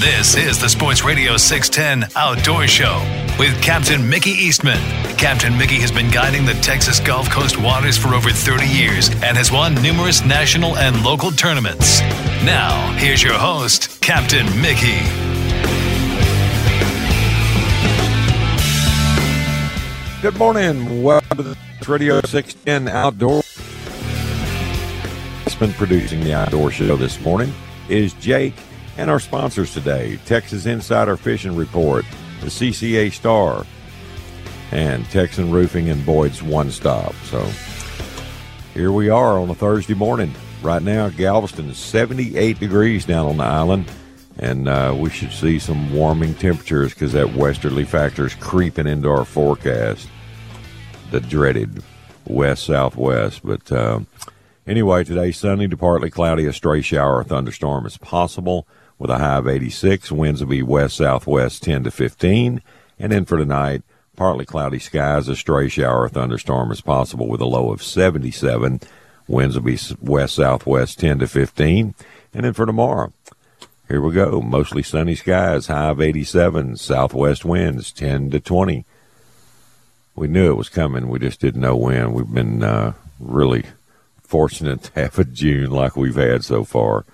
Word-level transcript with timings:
This 0.00 0.36
is 0.36 0.60
the 0.60 0.68
Sports 0.68 1.02
Radio 1.04 1.36
610 1.36 2.12
Outdoor 2.14 2.68
Show 2.68 3.02
with 3.36 3.60
Captain 3.60 4.08
Mickey 4.08 4.30
Eastman. 4.30 4.78
Captain 5.18 5.58
Mickey 5.58 5.80
has 5.80 5.90
been 5.90 6.08
guiding 6.08 6.46
the 6.46 6.54
Texas 6.54 7.00
Gulf 7.00 7.28
Coast 7.28 7.60
waters 7.60 7.98
for 7.98 8.14
over 8.14 8.30
30 8.30 8.64
years 8.64 9.08
and 9.08 9.36
has 9.36 9.50
won 9.50 9.74
numerous 9.82 10.24
national 10.24 10.76
and 10.76 11.04
local 11.04 11.32
tournaments. 11.32 12.00
Now, 12.44 12.92
here's 12.92 13.24
your 13.24 13.34
host, 13.34 14.00
Captain 14.00 14.46
Mickey. 14.62 15.00
Good 20.22 20.38
morning. 20.38 21.02
Welcome 21.02 21.38
to 21.38 21.42
the 21.42 21.56
Radio 21.88 22.20
610 22.20 22.86
Outdoor. 22.86 23.40
It's 25.44 25.56
been 25.56 25.72
producing 25.72 26.20
the 26.20 26.34
Outdoor 26.34 26.70
Show 26.70 26.94
this 26.94 27.20
morning 27.20 27.52
is 27.88 28.12
Jake 28.14 28.54
and 28.98 29.08
our 29.08 29.20
sponsors 29.20 29.72
today 29.72 30.18
Texas 30.26 30.66
Insider 30.66 31.16
Fishing 31.16 31.56
Report, 31.56 32.04
the 32.40 32.48
CCA 32.48 33.12
Star, 33.12 33.64
and 34.72 35.04
Texan 35.06 35.50
Roofing 35.50 35.88
and 35.88 36.04
Boyd's 36.04 36.42
One 36.42 36.70
Stop. 36.70 37.14
So 37.24 37.48
here 38.74 38.92
we 38.92 39.08
are 39.08 39.38
on 39.38 39.48
a 39.48 39.54
Thursday 39.54 39.94
morning. 39.94 40.34
Right 40.62 40.82
now, 40.82 41.08
Galveston 41.08 41.70
is 41.70 41.78
78 41.78 42.58
degrees 42.58 43.06
down 43.06 43.26
on 43.26 43.36
the 43.36 43.44
island, 43.44 43.90
and 44.36 44.68
uh, 44.68 44.94
we 44.98 45.10
should 45.10 45.32
see 45.32 45.60
some 45.60 45.94
warming 45.94 46.34
temperatures 46.34 46.92
because 46.92 47.12
that 47.12 47.34
westerly 47.34 47.84
factor 47.84 48.26
is 48.26 48.34
creeping 48.34 48.88
into 48.88 49.08
our 49.08 49.24
forecast. 49.24 50.08
The 51.12 51.20
dreaded 51.20 51.84
west 52.26 52.64
southwest. 52.64 53.42
But 53.44 53.70
uh, 53.70 54.00
anyway, 54.66 55.04
today, 55.04 55.30
sunny 55.30 55.68
to 55.68 55.76
partly 55.76 56.10
cloudy, 56.10 56.46
a 56.46 56.52
stray 56.52 56.82
shower 56.82 57.18
or 57.18 57.24
thunderstorm 57.24 57.86
is 57.86 57.96
possible 57.96 58.66
with 58.98 59.10
a 59.10 59.18
high 59.18 59.36
of 59.36 59.48
86. 59.48 60.10
Winds 60.10 60.40
will 60.40 60.50
be 60.50 60.62
west 60.62 60.96
southwest 60.96 61.62
10 61.62 61.84
to 61.84 61.90
15. 61.90 62.62
And 62.98 63.12
then 63.12 63.24
for 63.24 63.38
tonight, 63.38 63.82
partly 64.16 64.44
cloudy 64.44 64.78
skies, 64.78 65.28
a 65.28 65.36
stray 65.36 65.68
shower 65.68 66.02
or 66.02 66.08
thunderstorm 66.08 66.72
is 66.72 66.80
possible 66.80 67.28
with 67.28 67.40
a 67.40 67.46
low 67.46 67.70
of 67.72 67.82
77. 67.82 68.80
Winds 69.28 69.54
will 69.54 69.62
be 69.62 69.78
west 70.00 70.34
southwest 70.34 70.98
10 70.98 71.20
to 71.20 71.28
15. 71.28 71.94
And 72.34 72.44
then 72.44 72.52
for 72.52 72.66
tomorrow, 72.66 73.12
here 73.88 74.00
we 74.00 74.12
go. 74.12 74.40
Mostly 74.40 74.82
sunny 74.82 75.14
skies, 75.14 75.68
high 75.68 75.90
of 75.90 76.00
87. 76.00 76.76
Southwest 76.76 77.44
winds 77.44 77.92
10 77.92 78.30
to 78.30 78.40
20. 78.40 78.84
We 80.14 80.26
knew 80.26 80.50
it 80.50 80.56
was 80.56 80.68
coming. 80.68 81.08
We 81.08 81.20
just 81.20 81.40
didn't 81.40 81.60
know 81.60 81.76
when. 81.76 82.12
We've 82.12 82.28
been 82.28 82.62
uh, 82.64 82.94
really 83.20 83.64
fortunate 84.22 84.82
to 84.82 85.00
have 85.00 85.18
a 85.18 85.24
June 85.24 85.70
like 85.70 85.96
we've 85.96 86.16
had 86.16 86.44
so 86.44 86.64
far. 86.64 87.06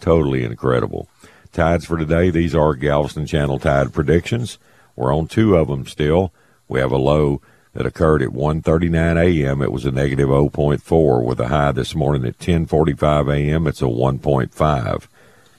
Totally 0.00 0.42
incredible. 0.42 1.08
Tides 1.56 1.86
for 1.86 1.96
today. 1.96 2.28
These 2.28 2.54
are 2.54 2.74
Galveston 2.74 3.24
Channel 3.24 3.58
tide 3.58 3.94
predictions. 3.94 4.58
We're 4.94 5.14
on 5.14 5.26
two 5.26 5.56
of 5.56 5.68
them 5.68 5.86
still. 5.86 6.30
We 6.68 6.80
have 6.80 6.92
a 6.92 6.98
low 6.98 7.40
that 7.72 7.86
occurred 7.86 8.20
at 8.20 8.28
1:39 8.28 9.16
a.m. 9.16 9.62
It 9.62 9.72
was 9.72 9.86
a 9.86 9.90
negative 9.90 10.28
0.4 10.28 11.24
with 11.24 11.40
a 11.40 11.48
high 11.48 11.72
this 11.72 11.94
morning 11.94 12.26
at 12.26 12.38
10:45 12.38 13.34
a.m. 13.34 13.66
It's 13.66 13.80
a 13.80 13.86
1.5. 13.86 15.06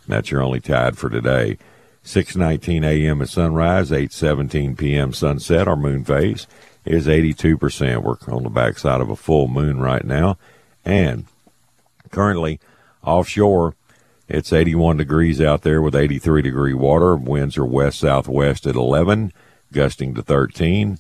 That's 0.07 0.29
your 0.29 0.43
only 0.43 0.59
tide 0.59 0.99
for 0.99 1.09
today. 1.09 1.57
6:19 2.05 2.85
a.m. 2.85 3.23
at 3.23 3.29
sunrise, 3.29 3.89
8:17 3.89 4.77
p.m. 4.77 5.13
sunset. 5.13 5.67
Our 5.67 5.75
moon 5.75 6.05
phase 6.05 6.45
is 6.85 7.07
82%. 7.07 8.03
We're 8.03 8.17
on 8.31 8.43
the 8.43 8.49
backside 8.51 9.01
of 9.01 9.09
a 9.09 9.15
full 9.15 9.47
moon 9.47 9.79
right 9.79 10.05
now, 10.05 10.37
and 10.85 11.25
currently 12.11 12.59
offshore 13.03 13.73
it's 14.29 14.51
81 14.51 14.97
degrees 14.97 15.39
out 15.39 15.61
there 15.61 15.81
with 15.81 15.95
83 15.95 16.41
degree 16.41 16.73
water. 16.73 17.15
Winds 17.15 17.57
are 17.57 17.65
west 17.65 17.99
southwest 17.99 18.67
at 18.67 18.75
11, 18.75 19.31
gusting 19.71 20.13
to 20.15 20.21
13. 20.21 20.99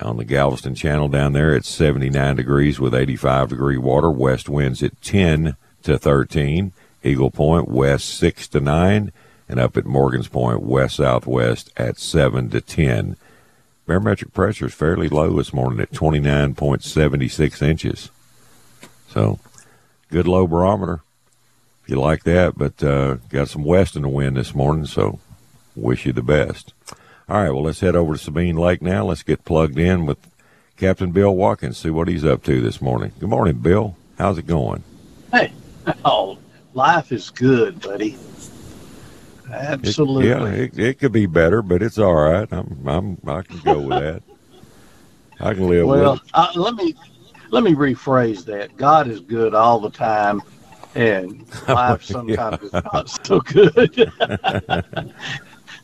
On 0.00 0.16
the 0.16 0.24
Galveston 0.24 0.76
Channel 0.76 1.08
down 1.08 1.32
there, 1.32 1.56
it's 1.56 1.68
79 1.68 2.36
degrees 2.36 2.78
with 2.78 2.94
85 2.94 3.48
degree 3.48 3.78
water. 3.78 4.10
West 4.10 4.48
winds 4.48 4.80
at 4.82 5.00
10 5.02 5.56
to 5.82 5.98
13. 5.98 6.72
Eagle 7.02 7.30
Point 7.32 7.68
west 7.68 8.08
6 8.16 8.46
to 8.48 8.60
9. 8.60 9.12
And 9.48 9.58
up 9.58 9.76
at 9.76 9.86
Morgan's 9.86 10.28
Point, 10.28 10.62
west 10.62 10.96
southwest 10.96 11.72
at 11.76 11.98
7 11.98 12.50
to 12.50 12.60
10. 12.60 13.16
Barometric 13.86 14.32
pressure 14.32 14.66
is 14.66 14.74
fairly 14.74 15.08
low 15.08 15.36
this 15.36 15.52
morning 15.52 15.80
at 15.80 15.90
29.76 15.90 17.62
inches. 17.62 18.10
So, 19.08 19.40
good 20.10 20.28
low 20.28 20.46
barometer 20.46 21.00
you 21.88 22.00
like 22.00 22.24
that. 22.24 22.56
But 22.56 22.82
uh, 22.82 23.14
got 23.28 23.48
some 23.48 23.64
west 23.64 23.96
in 23.96 24.02
the 24.02 24.08
wind 24.08 24.36
this 24.36 24.54
morning, 24.54 24.86
so 24.86 25.18
wish 25.74 26.06
you 26.06 26.12
the 26.12 26.22
best. 26.22 26.72
All 27.28 27.42
right, 27.42 27.50
well, 27.50 27.64
let's 27.64 27.80
head 27.80 27.96
over 27.96 28.14
to 28.14 28.18
Sabine 28.18 28.56
Lake 28.56 28.80
now. 28.80 29.04
Let's 29.04 29.22
get 29.22 29.44
plugged 29.44 29.78
in 29.78 30.06
with 30.06 30.18
Captain 30.76 31.10
Bill 31.10 31.34
Watkins, 31.34 31.76
see 31.76 31.90
what 31.90 32.08
he's 32.08 32.24
up 32.24 32.42
to 32.44 32.60
this 32.60 32.80
morning. 32.80 33.12
Good 33.18 33.28
morning, 33.28 33.58
Bill. 33.58 33.96
How's 34.16 34.38
it 34.38 34.46
going? 34.46 34.82
Hey, 35.32 35.52
oh, 36.04 36.38
life 36.72 37.12
is 37.12 37.30
good, 37.30 37.80
buddy. 37.80 38.16
Absolutely. 39.50 40.28
It, 40.28 40.40
yeah, 40.40 40.46
it, 40.46 40.78
it 40.78 40.98
could 40.98 41.12
be 41.12 41.26
better, 41.26 41.62
but 41.62 41.82
it's 41.82 41.98
all 41.98 42.14
right. 42.14 42.48
I'm, 42.52 42.86
I'm, 42.86 43.18
I 43.26 43.42
can 43.42 43.58
go 43.60 43.80
with 43.80 43.98
that. 43.98 44.22
I 45.40 45.54
can 45.54 45.68
live 45.68 45.86
well, 45.86 46.12
with 46.12 46.22
it. 46.22 46.30
Uh, 46.34 46.52
let 46.54 46.74
me 46.74 46.94
let 47.50 47.62
me 47.62 47.74
rephrase 47.74 48.44
that. 48.46 48.76
God 48.76 49.08
is 49.08 49.20
good 49.20 49.54
all 49.54 49.80
the 49.80 49.90
time, 49.90 50.42
and 50.98 51.46
life 51.68 52.10
oh, 52.10 52.12
sometimes 52.12 52.62
is 52.62 52.72
not 52.72 53.08
so 53.24 53.40
good. 53.40 54.12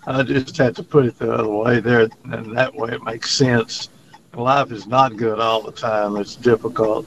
I 0.06 0.22
just 0.24 0.56
had 0.56 0.74
to 0.76 0.82
put 0.82 1.06
it 1.06 1.18
the 1.18 1.32
other 1.32 1.48
way 1.48 1.80
there, 1.80 2.08
and 2.24 2.56
that 2.56 2.74
way 2.74 2.90
it 2.90 3.02
makes 3.04 3.30
sense. 3.30 3.88
Life 4.34 4.72
is 4.72 4.88
not 4.88 5.16
good 5.16 5.38
all 5.38 5.62
the 5.62 5.70
time; 5.70 6.16
it's 6.16 6.34
difficult. 6.34 7.06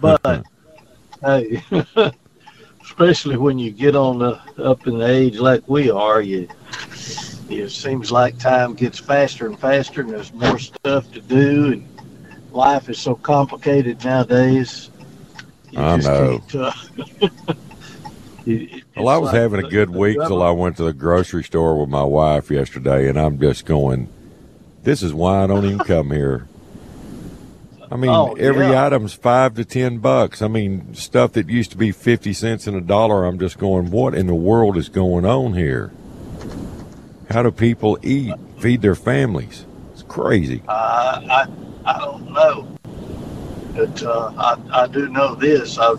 But 0.00 0.22
hey, 1.22 1.62
especially 2.82 3.36
when 3.36 3.58
you 3.58 3.72
get 3.72 3.96
on 3.96 4.20
the 4.20 4.40
up 4.62 4.86
in 4.86 4.98
the 4.98 5.06
age 5.06 5.38
like 5.38 5.68
we 5.68 5.90
are, 5.90 6.22
you 6.22 6.48
it 7.50 7.70
seems 7.70 8.12
like 8.12 8.38
time 8.38 8.74
gets 8.74 8.98
faster 9.00 9.46
and 9.46 9.58
faster, 9.58 10.02
and 10.02 10.10
there's 10.10 10.32
more 10.32 10.58
stuff 10.58 11.10
to 11.12 11.20
do, 11.20 11.72
and 11.72 11.88
life 12.52 12.88
is 12.88 12.98
so 12.98 13.16
complicated 13.16 14.02
nowadays. 14.04 14.90
I 15.76 15.96
know. 15.96 16.42
It, 18.46 18.84
well, 18.94 19.08
I 19.08 19.16
was 19.16 19.32
like 19.32 19.40
having 19.40 19.60
the, 19.62 19.66
a 19.66 19.70
good 19.70 19.90
week 19.90 20.18
till 20.18 20.42
I 20.42 20.50
went 20.50 20.76
to 20.76 20.84
the 20.84 20.92
grocery 20.92 21.44
store 21.44 21.80
with 21.80 21.88
my 21.88 22.02
wife 22.02 22.50
yesterday, 22.50 23.08
and 23.08 23.18
I'm 23.18 23.40
just 23.40 23.64
going, 23.64 24.08
"This 24.82 25.02
is 25.02 25.14
why 25.14 25.42
I 25.42 25.46
don't 25.46 25.64
even 25.64 25.78
come 25.78 26.10
here." 26.10 26.46
I 27.90 27.96
mean, 27.96 28.10
oh, 28.10 28.34
every 28.34 28.68
yeah. 28.68 28.86
item's 28.86 29.14
five 29.14 29.54
to 29.54 29.64
ten 29.64 29.98
bucks. 29.98 30.42
I 30.42 30.48
mean, 30.48 30.94
stuff 30.94 31.32
that 31.32 31.48
used 31.48 31.70
to 31.70 31.78
be 31.78 31.90
fifty 31.90 32.34
cents 32.34 32.66
and 32.66 32.76
a 32.76 32.80
dollar. 32.82 33.24
I'm 33.24 33.38
just 33.38 33.58
going, 33.58 33.90
what 33.90 34.14
in 34.14 34.26
the 34.26 34.34
world 34.34 34.76
is 34.76 34.90
going 34.90 35.24
on 35.24 35.54
here? 35.54 35.90
How 37.30 37.42
do 37.42 37.50
people 37.50 37.98
eat, 38.02 38.34
feed 38.58 38.82
their 38.82 38.94
families? 38.94 39.64
It's 39.92 40.02
crazy. 40.02 40.62
Uh, 40.68 41.20
I 41.30 41.46
I 41.86 41.98
don't 41.98 42.30
know, 42.30 42.73
but 43.74 44.02
uh, 44.02 44.32
I 44.36 44.82
I 44.82 44.86
do 44.86 45.08
know 45.08 45.34
this. 45.34 45.78
i 45.78 45.94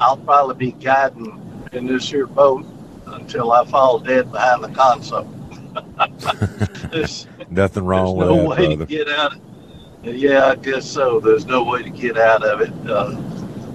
I'll 0.00 0.16
probably 0.16 0.54
be 0.54 0.72
guiding 0.72 1.68
in 1.72 1.86
this 1.86 2.08
here 2.08 2.26
boat 2.26 2.64
until 3.06 3.52
I 3.52 3.64
fall 3.66 3.98
dead 3.98 4.32
behind 4.32 4.64
the 4.64 4.70
console. 4.70 5.28
Nothing 7.50 7.84
wrong 7.84 8.16
with 8.16 8.28
no 8.28 8.36
that. 8.36 8.42
No 8.42 8.48
way 8.48 8.56
brother. 8.56 8.86
to 8.86 8.86
get 8.86 9.08
out. 9.08 9.34
Of, 9.34 9.40
yeah, 10.14 10.46
I 10.46 10.54
guess 10.56 10.86
so. 10.86 11.20
There's 11.20 11.44
no 11.44 11.62
way 11.62 11.82
to 11.82 11.90
get 11.90 12.16
out 12.16 12.42
of 12.42 12.62
it. 12.62 12.72
Uh, 12.88 13.20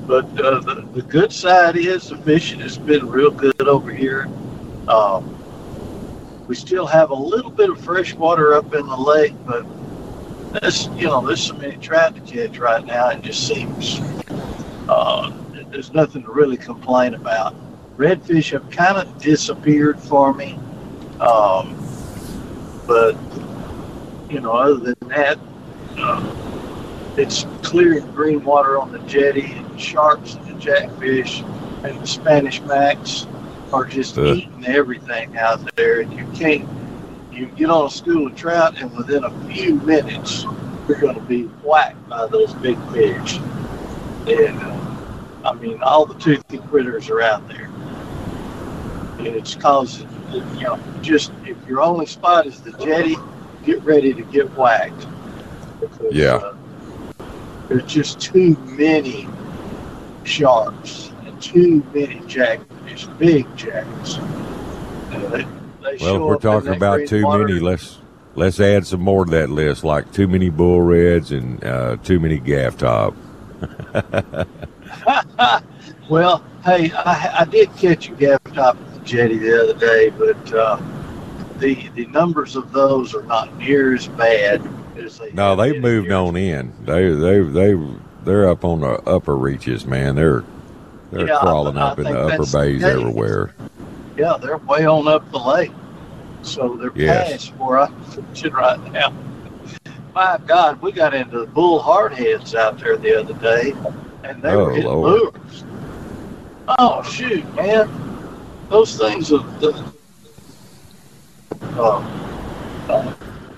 but 0.07 0.25
uh, 0.39 0.59
the, 0.61 0.87
the 0.93 1.01
good 1.03 1.31
side 1.31 1.75
is 1.75 2.09
the 2.09 2.17
fishing 2.17 2.59
has 2.59 2.77
been 2.77 3.07
real 3.07 3.31
good 3.31 3.67
over 3.67 3.91
here. 3.91 4.27
Um, 4.87 5.31
we 6.47 6.55
still 6.55 6.85
have 6.85 7.09
a 7.09 7.15
little 7.15 7.51
bit 7.51 7.69
of 7.69 7.79
fresh 7.81 8.13
water 8.13 8.53
up 8.53 8.73
in 8.73 8.85
the 8.85 8.97
lake, 8.97 9.33
but 9.45 9.65
there's 10.61 10.87
you 10.89 11.07
know 11.07 11.25
there's 11.25 11.41
so 11.41 11.53
many 11.55 11.77
to 11.77 12.21
catch 12.25 12.57
right 12.57 12.85
now. 12.85 13.09
It 13.09 13.21
just 13.21 13.47
seems 13.47 13.99
uh, 14.89 15.31
there's 15.71 15.93
nothing 15.93 16.23
to 16.23 16.31
really 16.31 16.57
complain 16.57 17.13
about 17.13 17.55
redfish 17.97 18.51
have 18.51 18.69
kind 18.69 18.97
of 18.97 19.17
disappeared 19.19 19.99
for 19.99 20.33
me. 20.33 20.59
Um, 21.19 21.81
but, 22.85 23.15
you 24.29 24.39
know, 24.39 24.51
other 24.51 24.75
than 24.75 25.09
that, 25.09 25.39
uh, 25.97 27.13
it's 27.17 27.45
clear 27.61 27.97
and 27.97 28.13
green 28.13 28.43
water 28.43 28.77
on 28.77 28.91
the 28.91 28.99
jetty, 28.99 29.53
and 29.53 29.79
sharks 29.79 30.35
and 30.35 30.45
the 30.47 30.53
jackfish 30.59 31.41
and 31.83 31.99
the 31.99 32.07
Spanish 32.07 32.61
macks 32.61 33.27
are 33.71 33.85
just 33.85 34.17
uh. 34.17 34.33
eating 34.33 34.65
everything 34.65 35.37
out 35.37 35.75
there. 35.75 36.01
And 36.01 36.11
you 36.13 36.27
can't, 36.35 36.67
you 37.35 37.47
get 37.47 37.69
on 37.69 37.87
a 37.87 37.89
school 37.89 38.27
of 38.27 38.35
trout, 38.35 38.77
and 38.77 38.95
within 38.95 39.23
a 39.23 39.47
few 39.47 39.75
minutes, 39.75 40.43
you're 40.87 40.99
going 40.99 41.15
to 41.15 41.21
be 41.21 41.43
whacked 41.63 42.07
by 42.07 42.27
those 42.27 42.53
big 42.55 42.77
fish. 42.91 43.37
And, 44.27 44.57
uh, 44.61 45.05
I 45.43 45.53
mean, 45.53 45.81
all 45.83 46.05
the 46.05 46.15
toothy 46.15 46.59
critters 46.59 47.09
are 47.09 47.21
out 47.21 47.47
there 47.47 47.69
and 49.19 49.27
it's 49.35 49.55
causing, 49.55 50.09
you 50.31 50.63
know, 50.63 50.79
just 51.01 51.31
if 51.45 51.57
your 51.67 51.81
only 51.81 52.05
spot 52.05 52.45
is 52.45 52.61
the 52.61 52.71
jetty, 52.73 53.15
get 53.63 53.81
ready 53.83 54.13
to 54.13 54.21
get 54.23 54.51
whacked. 54.55 55.07
Because, 55.79 56.13
yeah. 56.13 56.35
Uh, 56.35 56.55
there's 57.67 57.91
just 57.91 58.19
too 58.19 58.55
many 58.65 59.27
sharks 60.23 61.11
and 61.25 61.41
too 61.41 61.83
many 61.93 62.19
jackfish, 62.27 63.07
big 63.17 63.47
they 65.31 65.45
well, 66.01 66.15
if 66.15 66.21
we're 66.21 66.37
talking 66.37 66.73
about 66.73 67.07
too 67.07 67.23
water. 67.23 67.47
many, 67.47 67.59
let's 67.59 67.99
let's 68.35 68.59
add 68.59 68.85
some 68.85 69.01
more 69.01 69.25
to 69.25 69.31
that 69.31 69.49
list, 69.49 69.83
like 69.83 70.11
too 70.11 70.27
many 70.27 70.49
bull 70.49 70.81
reds 70.81 71.31
and 71.31 71.63
uh, 71.63 71.97
too 71.97 72.19
many 72.19 72.39
gaff 72.39 72.77
top. 72.77 73.15
well, 76.09 76.43
hey, 76.63 76.91
I, 76.91 77.35
I, 77.39 77.45
did 77.45 77.75
catch 77.77 78.09
a 78.09 78.13
gaff 78.13 78.43
top 78.53 78.77
jetty 79.03 79.37
the 79.37 79.63
other 79.63 79.73
day, 79.73 80.09
but 80.09 80.53
uh, 80.53 80.79
the 81.57 81.87
the 81.95 82.05
numbers 82.07 82.55
of 82.55 82.71
those 82.71 83.15
are 83.15 83.23
not 83.23 83.55
near 83.57 83.95
as 83.95 84.07
bad 84.07 84.61
as 84.97 85.17
they. 85.17 85.31
No, 85.31 85.55
they've 85.55 85.81
moved 85.81 86.11
on 86.11 86.35
in. 86.35 86.73
They 86.83 87.09
they 87.09 87.39
they 87.41 87.75
they're 88.23 88.49
up 88.49 88.65
on 88.65 88.81
the 88.81 89.01
upper 89.07 89.35
reaches, 89.35 89.85
man. 89.85 90.15
They're 90.15 90.43
they're 91.11 91.27
yeah, 91.27 91.39
crawling 91.39 91.77
I, 91.77 91.81
up 91.81 91.99
I 91.99 92.01
in 92.01 92.13
the 92.13 92.19
upper 92.19 92.45
bays 92.51 92.81
the 92.81 92.87
everywhere. 92.87 93.55
Yeah, 94.17 94.37
they're 94.41 94.57
way 94.57 94.85
on 94.85 95.07
up 95.07 95.29
the 95.31 95.39
lake, 95.39 95.71
so 96.41 96.77
they're 96.77 96.91
yes. 96.95 97.31
past 97.31 97.55
where 97.57 97.79
I'm 97.79 98.03
fishing 98.05 98.53
right 98.53 98.79
now. 98.91 99.13
My 100.13 100.39
God, 100.47 100.81
we 100.81 100.93
got 100.93 101.13
into 101.13 101.39
the 101.39 101.47
bull 101.47 101.81
hardheads 101.81 102.55
out 102.55 102.79
there 102.79 102.95
the 102.95 103.19
other 103.19 103.33
day, 103.33 103.73
and 104.23 104.41
they 104.41 104.51
oh, 104.51 104.65
were 104.65 104.71
hitting 104.71 104.85
Lord. 104.85 105.33
lures. 105.35 105.65
Oh 106.79 107.03
shoot, 107.03 107.43
man! 107.55 107.89
those 108.69 108.97
things 108.97 109.33
are 109.33 109.43
the 109.59 109.93
uh, 111.61 111.99
uh, 112.89 113.15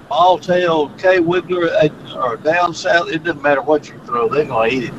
ball 0.09 0.39
tail 0.39 0.89
Kwiggler 0.89 1.69
uh, 1.83 2.19
or 2.19 2.37
down 2.37 2.73
south. 2.73 3.09
It 3.09 3.23
doesn't 3.23 3.43
matter 3.43 3.61
what 3.61 3.87
you 3.87 3.99
throw; 4.05 4.27
they're 4.27 4.45
gonna 4.45 4.69
eat 4.69 4.85
it. 4.85 4.93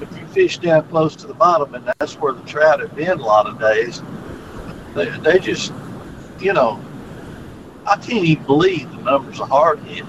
If 0.00 0.18
you 0.18 0.26
fish 0.26 0.58
down 0.58 0.88
close 0.88 1.14
to 1.16 1.28
the 1.28 1.34
bottom, 1.34 1.74
and 1.76 1.86
that's 1.98 2.14
where 2.14 2.32
the 2.32 2.42
trout 2.42 2.80
have 2.80 2.96
been 2.96 3.20
a 3.20 3.24
lot 3.24 3.46
of 3.46 3.60
days, 3.60 4.02
they, 4.94 5.08
they 5.20 5.38
just, 5.38 5.72
you 6.40 6.52
know, 6.52 6.80
I 7.86 7.96
can't 7.96 8.24
even 8.24 8.44
believe 8.44 8.90
the 8.90 9.02
numbers 9.02 9.40
of 9.40 9.48
hardheads. 9.48 10.06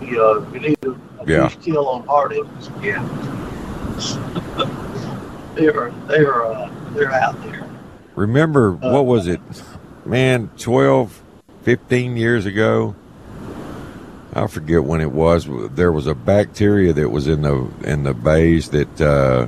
You 0.00 0.16
know, 0.16 0.40
we 0.52 0.58
need 0.58 0.78
a, 0.82 0.90
a 0.90 1.26
yeah. 1.26 1.48
kill 1.48 1.88
on 1.88 2.04
hardheads 2.04 2.68
again. 2.78 3.08
they're 5.54 5.90
they're 6.08 6.44
uh, 6.44 6.70
they're 6.94 7.12
out 7.12 7.40
there. 7.44 7.68
Remember, 8.14 8.72
uh, 8.82 8.92
what 8.92 9.06
was 9.06 9.26
it? 9.26 9.40
Man, 10.04 10.50
12, 10.58 11.22
15 11.62 12.16
years 12.16 12.46
ago. 12.46 12.94
I 14.34 14.46
forget 14.46 14.82
when 14.82 15.00
it 15.00 15.12
was. 15.12 15.46
There 15.74 15.92
was 15.92 16.06
a 16.06 16.14
bacteria 16.14 16.92
that 16.94 17.08
was 17.10 17.28
in 17.28 17.42
the 17.42 17.70
in 17.84 18.02
the 18.02 18.14
bays 18.14 18.70
that 18.70 19.00
uh, 19.00 19.46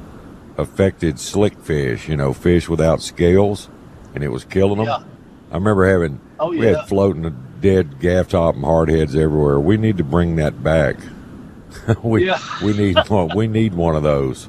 affected 0.57 1.19
slick 1.19 1.59
fish. 1.59 2.09
You 2.09 2.17
know, 2.17 2.33
fish 2.33 2.69
without 2.69 3.03
scales, 3.03 3.69
and 4.15 4.23
it 4.25 4.29
was 4.29 4.45
killing 4.45 4.79
them. 4.79 4.87
Yeah. 4.87 5.05
I 5.51 5.55
remember 5.55 5.89
having 5.89 6.21
oh, 6.41 6.53
yeah. 6.53 6.61
we 6.61 6.67
had 6.67 6.89
floating 6.89 7.27
uh, 7.27 7.33
dead 7.61 8.01
gaff 8.01 8.29
top 8.29 8.55
and 8.57 8.65
hardheads 8.65 9.17
everywhere. 9.17 9.61
We 9.61 9.77
need 9.77 9.97
to 9.99 10.05
bring 10.05 10.37
that 10.37 10.63
back. 10.63 10.97
we 12.03 12.27
yeah. 12.27 12.39
we 12.63 12.73
need 12.77 12.97
one. 13.09 13.31
We 13.35 13.47
need 13.47 13.75
one 13.75 13.97
of 13.97 14.03
those. 14.03 14.49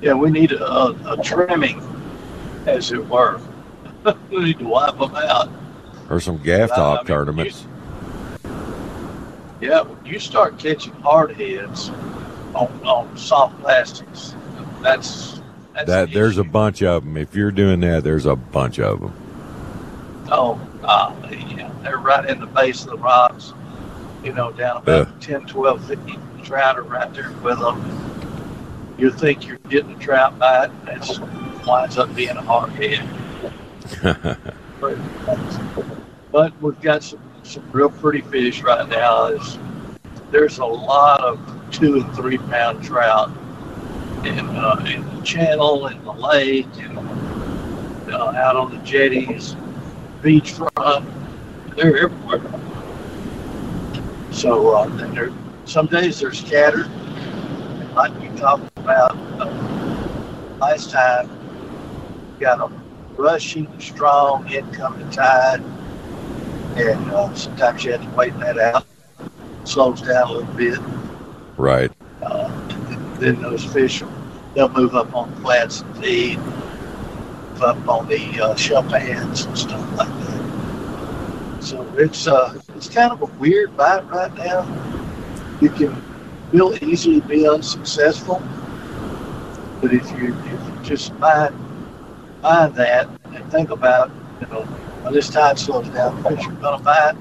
Yeah, 0.00 0.14
we 0.14 0.30
need 0.30 0.52
a, 0.52 0.64
a, 0.64 1.18
a 1.18 1.22
trimming 1.22 1.82
as 2.66 2.92
it 2.92 3.06
were. 3.08 3.40
we 4.30 4.44
need 4.44 4.58
to 4.58 4.64
wipe 4.64 4.98
them 4.98 5.14
out. 5.16 5.48
Or 6.08 6.20
some 6.20 6.38
gaff 6.42 6.70
top 6.70 6.78
I 6.78 6.96
mean, 7.02 7.06
tournaments. 7.06 7.66
You, 9.60 9.68
yeah, 9.68 9.84
you 10.04 10.18
start 10.18 10.58
catching 10.58 10.92
hardheads 10.94 11.90
on, 12.54 12.68
on 12.86 13.16
soft 13.16 13.60
plastics, 13.60 14.34
that's, 14.82 15.40
that's 15.74 15.86
that. 15.86 16.12
There's 16.12 16.38
issue. 16.38 16.48
a 16.48 16.50
bunch 16.50 16.82
of 16.82 17.04
them. 17.04 17.16
If 17.16 17.34
you're 17.34 17.50
doing 17.50 17.80
that, 17.80 18.04
there's 18.04 18.26
a 18.26 18.36
bunch 18.36 18.78
of 18.78 19.00
them. 19.00 19.12
Oh, 20.30 20.60
uh, 20.82 21.14
yeah, 21.30 21.72
they're 21.82 21.98
right 21.98 22.28
in 22.28 22.40
the 22.40 22.46
base 22.46 22.84
of 22.84 22.90
the 22.90 22.98
rocks. 22.98 23.52
You 24.22 24.32
know, 24.32 24.52
down 24.52 24.78
about 24.78 25.08
uh, 25.08 25.12
10, 25.20 25.46
12, 25.46 25.86
15 25.86 26.20
trout 26.42 26.78
are 26.78 26.82
right 26.82 27.12
there 27.14 27.30
with 27.42 27.58
them. 27.58 28.94
You 28.98 29.10
think 29.10 29.46
you're 29.46 29.58
getting 29.68 29.92
a 29.92 29.98
trout 29.98 30.38
bite, 30.38 30.70
that's 30.84 31.20
winds 31.66 31.98
up 31.98 32.14
being 32.14 32.30
a 32.30 32.42
hardhead. 32.42 33.06
but, 34.80 34.98
but 36.32 36.62
we've 36.62 36.80
got 36.80 37.02
some, 37.02 37.20
some 37.42 37.70
real 37.70 37.90
pretty 37.90 38.22
fish 38.22 38.62
right 38.62 38.88
now. 38.88 39.28
There's, 39.28 39.58
there's 40.30 40.58
a 40.58 40.64
lot 40.64 41.20
of 41.20 41.38
two 41.70 41.96
and 42.00 42.14
three 42.14 42.38
pound 42.38 42.82
trout 42.82 43.30
in, 44.24 44.38
uh, 44.38 44.84
in 44.86 45.16
the 45.16 45.22
channel, 45.22 45.86
in 45.86 46.02
the 46.04 46.12
lake, 46.12 46.66
and 46.78 46.98
uh, 48.10 48.32
out 48.36 48.56
on 48.56 48.70
the 48.72 48.78
jetties, 48.78 49.54
beachfront. 50.22 51.04
They're 51.76 52.04
everywhere. 52.04 52.42
So 54.30 54.70
uh, 54.74 55.30
some 55.64 55.86
days 55.86 56.20
they're 56.20 56.32
scattered, 56.32 56.88
like 57.94 58.18
we 58.20 58.28
talked 58.38 58.70
about 58.78 59.16
uh, 59.40 60.56
last 60.60 60.90
time 60.90 61.28
got 62.38 62.60
a 62.60 62.72
rushing, 63.20 63.68
strong 63.80 64.48
incoming 64.50 65.10
tide, 65.10 65.62
and 66.76 67.10
uh, 67.10 67.32
sometimes 67.34 67.84
you 67.84 67.92
have 67.92 68.02
to 68.02 68.10
wait 68.16 68.38
that 68.38 68.58
out. 68.58 68.86
Slows 69.64 70.00
down 70.02 70.28
a 70.28 70.32
little 70.32 70.54
bit. 70.54 70.78
Right. 71.56 71.90
Uh, 72.22 72.67
then 73.18 73.40
those 73.42 73.64
fish, 73.64 74.02
they'll 74.54 74.68
move 74.68 74.94
up 74.94 75.14
on 75.14 75.34
flats 75.36 75.80
and 75.80 75.96
feed, 75.98 76.38
up 77.60 77.88
on 77.88 78.06
the 78.08 78.40
uh, 78.40 78.54
shelf 78.54 78.88
pans 78.88 79.44
and 79.44 79.58
stuff 79.58 79.98
like 79.98 80.08
that. 80.08 81.62
So 81.62 81.82
it's 81.96 82.26
uh, 82.26 82.60
it's 82.76 82.88
kind 82.88 83.12
of 83.12 83.22
a 83.22 83.26
weird 83.38 83.76
bite 83.76 84.08
right 84.08 84.32
now. 84.34 84.66
You 85.60 85.70
can 85.70 86.02
real 86.52 86.76
easily 86.82 87.20
be 87.20 87.48
unsuccessful, 87.48 88.40
but 89.80 89.92
if 89.92 90.08
you 90.12 90.34
if 90.34 90.52
you 90.52 90.78
just 90.84 91.12
find 91.14 91.54
find 92.42 92.74
that 92.76 93.08
and 93.24 93.50
think 93.50 93.70
about, 93.70 94.10
you 94.40 94.46
know, 94.46 94.62
when 95.02 95.12
this 95.12 95.28
tide 95.28 95.58
slows 95.58 95.88
down, 95.88 96.22
fish 96.22 96.46
are 96.46 96.78
to 96.78 96.84
bite, 96.84 97.16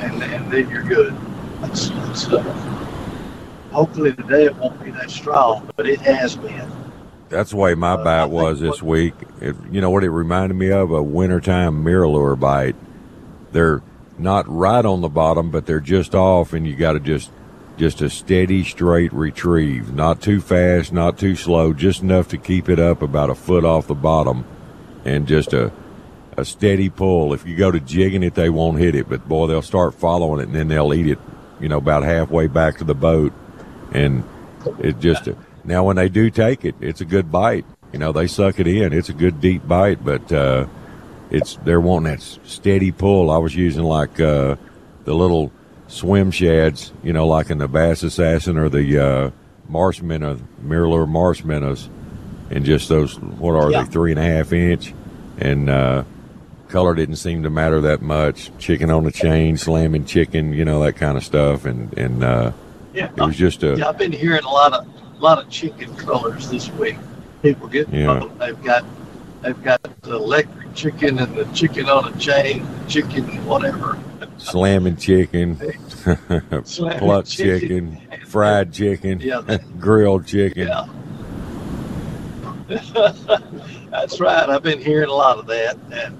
and, 0.00 0.22
and 0.22 0.52
then 0.52 0.68
you're 0.68 0.82
good. 0.82 1.16
That's, 1.60 1.88
that's, 1.88 2.28
uh, 2.28 2.77
hopefully 3.70 4.12
today 4.14 4.44
it 4.44 4.56
won't 4.56 4.82
be 4.82 4.90
that 4.92 5.10
strong, 5.10 5.68
but 5.76 5.86
it 5.88 6.00
has 6.00 6.36
been. 6.36 6.70
That's 7.28 7.50
the 7.50 7.56
way 7.56 7.74
my 7.74 7.92
Uh, 7.92 8.04
bite 8.04 8.30
was 8.30 8.60
this 8.60 8.82
what- 8.82 8.90
week. 8.90 9.14
It, 9.40 9.54
you 9.70 9.80
know 9.80 9.90
what 9.90 10.04
it 10.04 10.10
reminded 10.10 10.56
me 10.56 10.70
of? 10.72 10.90
A 10.90 11.02
wintertime 11.02 11.84
MirrOlure 11.84 12.38
bite. 12.38 12.76
They're 13.52 13.82
not 14.18 14.46
right 14.48 14.84
on 14.84 15.00
the 15.00 15.08
bottom, 15.08 15.50
but 15.50 15.66
they're 15.66 15.80
just 15.80 16.14
off, 16.14 16.52
and 16.52 16.66
you 16.66 16.74
got 16.74 16.92
to 16.92 17.00
just 17.00 17.30
just 17.76 18.00
a 18.02 18.10
steady, 18.10 18.64
straight 18.64 19.12
retrieve. 19.12 19.94
Not 19.94 20.20
too 20.20 20.40
fast, 20.40 20.92
not 20.92 21.16
too 21.16 21.36
slow, 21.36 21.72
just 21.72 22.02
enough 22.02 22.26
to 22.28 22.36
keep 22.36 22.68
it 22.68 22.80
up 22.80 23.02
about 23.02 23.30
a 23.30 23.36
foot 23.36 23.64
off 23.64 23.86
the 23.86 23.94
bottom, 23.94 24.44
and 25.04 25.26
just 25.28 25.52
a 25.52 25.70
a 26.36 26.44
steady 26.44 26.88
pull. 26.88 27.32
If 27.34 27.46
you 27.46 27.56
go 27.56 27.70
to 27.70 27.78
jigging 27.80 28.22
it, 28.24 28.34
they 28.34 28.48
won't 28.48 28.78
hit 28.78 28.94
it, 28.96 29.08
but 29.08 29.28
boy, 29.28 29.46
they'll 29.48 29.60
start 29.62 29.94
following 29.94 30.40
it, 30.40 30.46
and 30.46 30.54
then 30.54 30.68
they'll 30.68 30.92
eat 30.94 31.06
it. 31.08 31.18
You 31.60 31.68
know, 31.68 31.78
about 31.78 32.02
halfway 32.04 32.46
back 32.48 32.78
to 32.78 32.84
the 32.84 32.94
boat, 32.94 33.32
and 33.92 34.24
it 34.80 34.98
just 35.00 35.28
now 35.64 35.84
when 35.84 35.96
they 35.96 36.08
do 36.08 36.30
take 36.30 36.64
it, 36.64 36.74
it's 36.80 37.00
a 37.00 37.04
good 37.04 37.30
bite. 37.30 37.64
You 37.92 37.98
know, 37.98 38.12
they 38.12 38.26
suck 38.26 38.60
it 38.60 38.66
in. 38.66 38.92
It's 38.92 39.08
a 39.08 39.14
good 39.14 39.40
deep 39.40 39.66
bite, 39.66 40.04
but 40.04 40.30
uh, 40.32 40.66
it's 41.30 41.56
they're 41.64 41.80
wanting 41.80 42.12
that 42.12 42.22
steady 42.44 42.92
pull. 42.92 43.30
I 43.30 43.38
was 43.38 43.54
using 43.54 43.82
like 43.84 44.20
uh, 44.20 44.56
the 45.04 45.14
little 45.14 45.52
swim 45.86 46.30
shads, 46.30 46.92
you 47.02 47.12
know, 47.12 47.26
like 47.26 47.50
in 47.50 47.58
the 47.58 47.68
bass 47.68 48.02
assassin 48.02 48.58
or 48.58 48.68
the 48.68 48.98
uh, 48.98 49.30
marsh 49.68 50.02
minnow, 50.02 50.38
mirror 50.60 51.06
marsh 51.06 51.44
minnows, 51.44 51.88
and 52.50 52.64
just 52.64 52.88
those 52.88 53.18
what 53.18 53.54
are 53.54 53.70
Yeah. 53.70 53.84
they 53.84 53.90
three 53.90 54.10
and 54.12 54.20
a 54.20 54.22
half 54.22 54.52
inch, 54.52 54.92
and 55.38 55.70
uh, 55.70 56.04
color 56.68 56.94
didn't 56.94 57.16
seem 57.16 57.42
to 57.44 57.50
matter 57.50 57.80
that 57.82 58.02
much. 58.02 58.50
Chicken 58.58 58.90
on 58.90 59.04
the 59.04 59.12
chain, 59.12 59.56
slamming 59.56 60.04
chicken, 60.04 60.52
you 60.52 60.64
know 60.64 60.80
that 60.84 60.96
kind 60.96 61.16
of 61.16 61.24
stuff, 61.24 61.64
and 61.64 61.96
and 61.96 62.22
uh, 62.22 62.52
Yeah, 62.98 63.10
it 63.16 63.20
was 63.20 63.36
just 63.36 63.62
a 63.62 63.76
yeah, 63.76 63.88
I've 63.88 63.96
been 63.98 64.10
hearing 64.12 64.42
a 64.42 64.48
lot 64.50 64.72
of 64.72 64.84
a 64.86 65.22
lot 65.22 65.38
of 65.38 65.48
chicken 65.48 65.94
colors 65.96 66.50
this 66.50 66.68
week. 66.72 66.96
People 67.42 67.68
get 67.68 67.88
Yeah. 67.90 68.10
Um, 68.10 68.36
they've 68.38 68.60
got 68.64 68.84
they've 69.42 69.62
got 69.62 69.80
the 70.02 70.16
electric 70.16 70.74
chicken 70.74 71.20
and 71.20 71.36
the 71.36 71.44
chicken 71.54 71.88
on 71.88 72.12
a 72.12 72.18
chain, 72.18 72.66
chicken 72.88 73.24
whatever. 73.46 73.96
slamming 74.38 74.96
chicken, 74.96 75.56
Slamming 76.64 76.98
plucked 76.98 77.30
chicken. 77.36 77.98
chicken, 78.00 78.26
fried 78.26 78.72
chicken, 78.72 79.20
Yeah. 79.20 79.42
grilled 79.78 80.26
chicken. 80.26 80.66
Yeah. 80.66 80.86
That's 83.90 84.20
right. 84.20 84.48
I've 84.48 84.62
been 84.62 84.80
hearing 84.82 85.08
a 85.08 85.14
lot 85.14 85.38
of 85.38 85.46
that, 85.46 85.78
and 85.92 86.18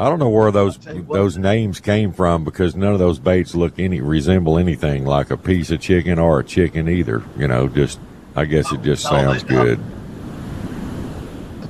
I 0.00 0.08
don't 0.08 0.20
know 0.20 0.28
where 0.28 0.52
those 0.52 0.76
I'll 0.76 0.82
tell 0.84 0.94
you 0.94 1.02
what. 1.02 1.16
those 1.16 1.36
names 1.36 1.80
came 1.80 2.12
from 2.12 2.44
because 2.44 2.76
none 2.76 2.92
of 2.92 3.00
those 3.00 3.18
baits 3.18 3.56
look 3.56 3.80
any 3.80 4.00
resemble 4.00 4.56
anything 4.56 5.04
like 5.04 5.32
a 5.32 5.36
piece 5.36 5.72
of 5.72 5.80
chicken 5.80 6.20
or 6.20 6.38
a 6.38 6.44
chicken 6.44 6.88
either. 6.88 7.20
You 7.36 7.48
know, 7.48 7.66
just 7.66 7.98
I 8.36 8.44
guess 8.44 8.70
it 8.70 8.82
just 8.82 9.02
No, 9.06 9.10
sounds 9.10 9.42
good. 9.42 9.80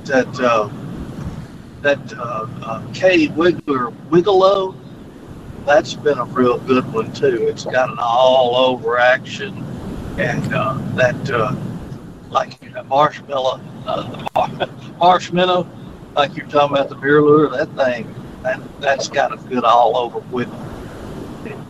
that 0.05 0.39
uh, 0.39 0.69
that 1.81 2.13
uh, 2.13 2.45
uh, 2.61 2.81
Kwiggler 2.91 3.95
Wiggalo, 4.09 4.75
that's 5.65 5.95
been 5.95 6.19
a 6.19 6.25
real 6.25 6.59
good 6.59 6.91
one 6.93 7.11
too. 7.13 7.47
It's 7.47 7.65
got 7.65 7.89
an 7.89 7.97
all 7.99 8.55
over 8.55 8.99
action, 8.99 9.55
and 10.19 10.53
uh, 10.53 10.77
that 10.93 11.31
uh, 11.31 11.55
like 12.29 12.59
a 12.75 12.83
marshmallow, 12.83 13.59
uh, 13.87 14.67
marshmallow, 14.99 15.67
like 16.19 16.35
you're 16.35 16.47
talking 16.47 16.75
about 16.75 16.89
the 16.89 16.95
beer 16.95 17.21
lure, 17.21 17.49
that 17.49 17.69
thing, 17.77 18.13
that 18.43 18.59
that's 18.81 19.07
got 19.07 19.31
a 19.31 19.37
good 19.47 19.63
all 19.63 19.95
over 19.97 20.19
wiggle. 20.31 20.59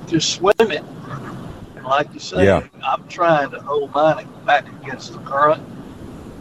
Just 0.07 0.33
swim 0.33 0.53
it. 0.59 0.83
And 1.75 1.85
like 1.85 2.11
you 2.15 2.19
say, 2.19 2.45
Yeah. 2.45 2.63
I'm 2.83 3.07
trying 3.07 3.51
to 3.51 3.59
hold 3.61 3.93
mine 3.93 4.27
back 4.47 4.67
against 4.81 5.13
the 5.13 5.19
current. 5.19 5.61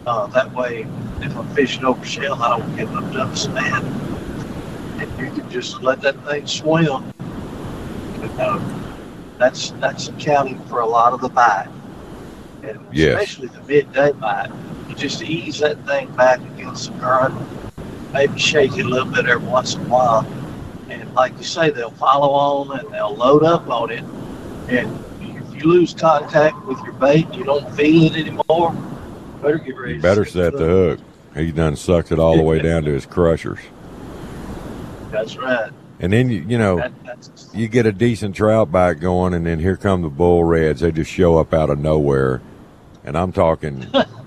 Uh, 0.07 0.25
that 0.27 0.51
way, 0.55 0.87
if 1.21 1.37
I'm 1.37 1.47
fishing 1.53 1.85
over 1.85 2.03
shell, 2.03 2.41
I 2.41 2.57
don't 2.57 2.75
get 2.75 2.91
them 2.91 3.11
to 3.13 3.35
sand. 3.37 3.85
And 4.99 5.19
you 5.19 5.29
can 5.31 5.47
just 5.51 5.83
let 5.83 6.01
that 6.01 6.15
thing 6.25 6.47
swim. 6.47 7.13
And, 8.23 8.41
uh, 8.41 8.59
that's 9.37 9.69
that's 9.79 10.07
accounting 10.09 10.59
for 10.65 10.79
a 10.79 10.87
lot 10.87 11.13
of 11.13 11.21
the 11.21 11.29
bite. 11.29 11.69
And 12.63 12.79
Yes. 12.91 13.13
especially 13.21 13.49
the 13.49 13.61
midday 13.67 14.11
bite. 14.13 14.49
You 14.89 14.95
just 14.95 15.21
ease 15.21 15.59
that 15.59 15.85
thing 15.85 16.09
back 16.13 16.39
against 16.39 16.91
the 16.91 16.99
current, 16.99 17.35
maybe 18.13 18.39
shake 18.39 18.77
it 18.77 18.85
a 18.85 18.89
little 18.89 19.11
bit 19.11 19.25
every 19.27 19.47
once 19.47 19.75
in 19.75 19.81
a 19.81 19.89
while. 19.89 20.25
And 20.89 21.13
like 21.13 21.37
you 21.37 21.43
say, 21.43 21.69
they'll 21.69 21.91
follow 21.91 22.29
on 22.29 22.79
and 22.79 22.93
they'll 22.93 23.15
load 23.15 23.43
up 23.43 23.67
on 23.69 23.91
it. 23.91 24.03
And 24.69 25.03
if 25.21 25.55
you 25.55 25.69
lose 25.69 25.93
contact 25.93 26.65
with 26.65 26.79
your 26.83 26.93
bait, 26.93 27.31
you 27.33 27.43
don't 27.43 27.69
feel 27.75 28.03
it 28.11 28.15
anymore. 28.15 28.71
Better 29.41 29.57
get 29.57 29.77
ready. 29.77 29.95
You 29.95 30.01
better 30.01 30.25
set 30.25 30.53
the 30.53 30.65
hook. 30.65 30.99
He 31.35 31.51
done 31.51 31.75
sucked 31.75 32.11
it 32.11 32.19
all 32.19 32.35
the 32.35 32.43
way 32.43 32.59
down 32.59 32.83
to 32.83 32.91
his 32.91 33.05
crushers, 33.05 33.59
That's 35.11 35.37
right. 35.37 35.71
and 35.99 36.11
then 36.11 36.29
you 36.29 36.43
you 36.47 36.57
know 36.57 36.77
That, 36.77 37.49
you 37.53 37.67
get 37.67 37.85
a 37.85 37.91
decent 37.91 38.35
trout 38.35 38.71
bite 38.71 38.95
going, 38.99 39.33
and 39.35 39.45
then 39.45 39.59
here 39.59 39.77
come 39.77 40.01
the 40.01 40.09
bull 40.09 40.43
reds. 40.43 40.81
They 40.81 40.91
just 40.91 41.11
show 41.11 41.37
up 41.37 41.53
out 41.53 41.69
of 41.69 41.79
nowhere, 41.79 42.41
and 43.05 43.15
I'm 43.15 43.31
talking 43.31 43.85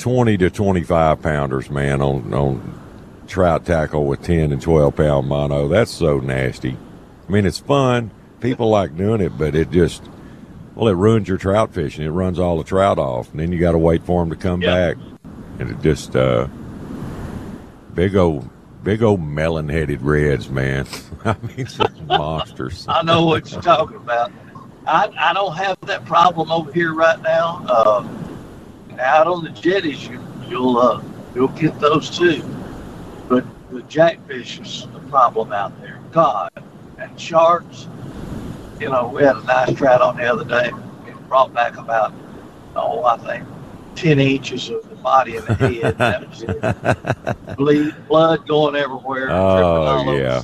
twenty 0.00 0.36
to 0.38 0.50
twenty-five 0.50 1.22
pounders, 1.22 1.70
man, 1.70 2.02
on 2.02 2.32
on 2.34 2.80
trout 3.28 3.64
tackle 3.64 4.06
with 4.06 4.22
ten 4.22 4.50
and 4.52 4.60
twelve 4.60 4.96
pound 4.96 5.28
mono. 5.28 5.68
That's 5.68 5.90
so 5.90 6.18
nasty. 6.18 6.76
I 7.28 7.32
mean, 7.32 7.46
it's 7.46 7.58
fun. 7.58 8.10
People 8.40 8.70
like 8.70 8.96
doing 8.96 9.20
it, 9.20 9.36
but 9.38 9.54
it 9.54 9.70
just 9.70 10.02
well, 10.74 10.88
it 10.88 10.96
ruins 10.96 11.28
your 11.28 11.36
trout 11.38 11.72
fishing. 11.74 12.04
It 12.04 12.10
runs 12.10 12.38
all 12.38 12.58
the 12.58 12.64
trout 12.64 12.98
off, 12.98 13.30
and 13.30 13.38
then 13.40 13.52
you 13.52 13.58
got 13.60 13.72
to 13.72 13.78
wait 13.78 14.02
for 14.04 14.22
them 14.22 14.30
to 14.30 14.36
come 14.36 14.62
Yeah. 14.62 14.94
back, 14.94 14.96
and 15.58 15.70
it 15.70 15.80
just 15.82 16.16
uh, 16.16 16.48
big 17.94 18.16
old. 18.16 18.48
Big 18.82 19.02
old 19.02 19.20
melon-headed 19.20 20.00
reds, 20.00 20.48
man. 20.48 20.86
I 21.26 21.36
mean, 21.54 21.66
some 21.66 22.06
monsters. 22.06 22.86
I 22.88 23.02
know 23.02 23.26
what 23.26 23.52
you're 23.52 23.60
talking 23.60 23.98
about. 23.98 24.32
I, 24.86 25.10
I 25.18 25.34
don't 25.34 25.54
have 25.54 25.78
that 25.82 26.06
problem 26.06 26.50
over 26.50 26.72
here 26.72 26.94
right 26.94 27.20
now. 27.20 27.62
Uh, 27.68 28.08
out 29.00 29.26
on 29.26 29.44
the 29.44 29.50
jetties, 29.50 30.06
you, 30.06 30.20
you'll 30.48 30.78
uh, 30.78 31.02
you'll 31.34 31.48
get 31.48 31.78
those 31.80 32.16
too. 32.16 32.42
But 33.28 33.44
the 33.70 33.82
jackfish 33.82 34.60
is 34.60 34.86
the 34.92 35.00
problem 35.10 35.52
out 35.52 35.78
there. 35.80 36.00
God, 36.12 36.50
and 36.98 37.20
sharks. 37.20 37.88
You 38.78 38.88
know, 38.88 39.08
we 39.08 39.22
had 39.22 39.36
a 39.36 39.44
nice 39.44 39.74
trout 39.74 40.00
on 40.00 40.16
the 40.16 40.24
other 40.24 40.44
day. 40.44 40.70
It 41.06 41.28
brought 41.28 41.52
back 41.52 41.76
about 41.76 42.12
oh, 42.76 43.04
I 43.04 43.16
think 43.18 43.46
ten 43.94 44.18
inches 44.18 44.70
of 44.70 44.88
the 44.88 44.96
body 44.96 45.36
and 45.36 45.46
the 45.46 45.54
head. 45.54 45.96
That 45.98 46.28
was 46.28 46.42
it. 46.42 47.56
Bleed, 47.56 47.94
blood 48.08 48.46
going 48.46 48.76
everywhere. 48.76 49.30
Oh, 49.30 49.82
all 49.82 50.18
yeah. 50.18 50.42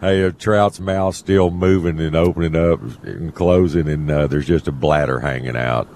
Hey, 0.00 0.22
a 0.22 0.32
trout's 0.32 0.80
mouth 0.80 1.14
still 1.14 1.50
moving 1.50 1.98
and 1.98 2.14
opening 2.14 2.56
up 2.56 2.80
and 3.04 3.34
closing, 3.34 3.88
and 3.88 4.10
uh, 4.10 4.26
there's 4.26 4.46
just 4.46 4.68
a 4.68 4.72
bladder 4.72 5.20
hanging 5.20 5.56
out. 5.56 5.88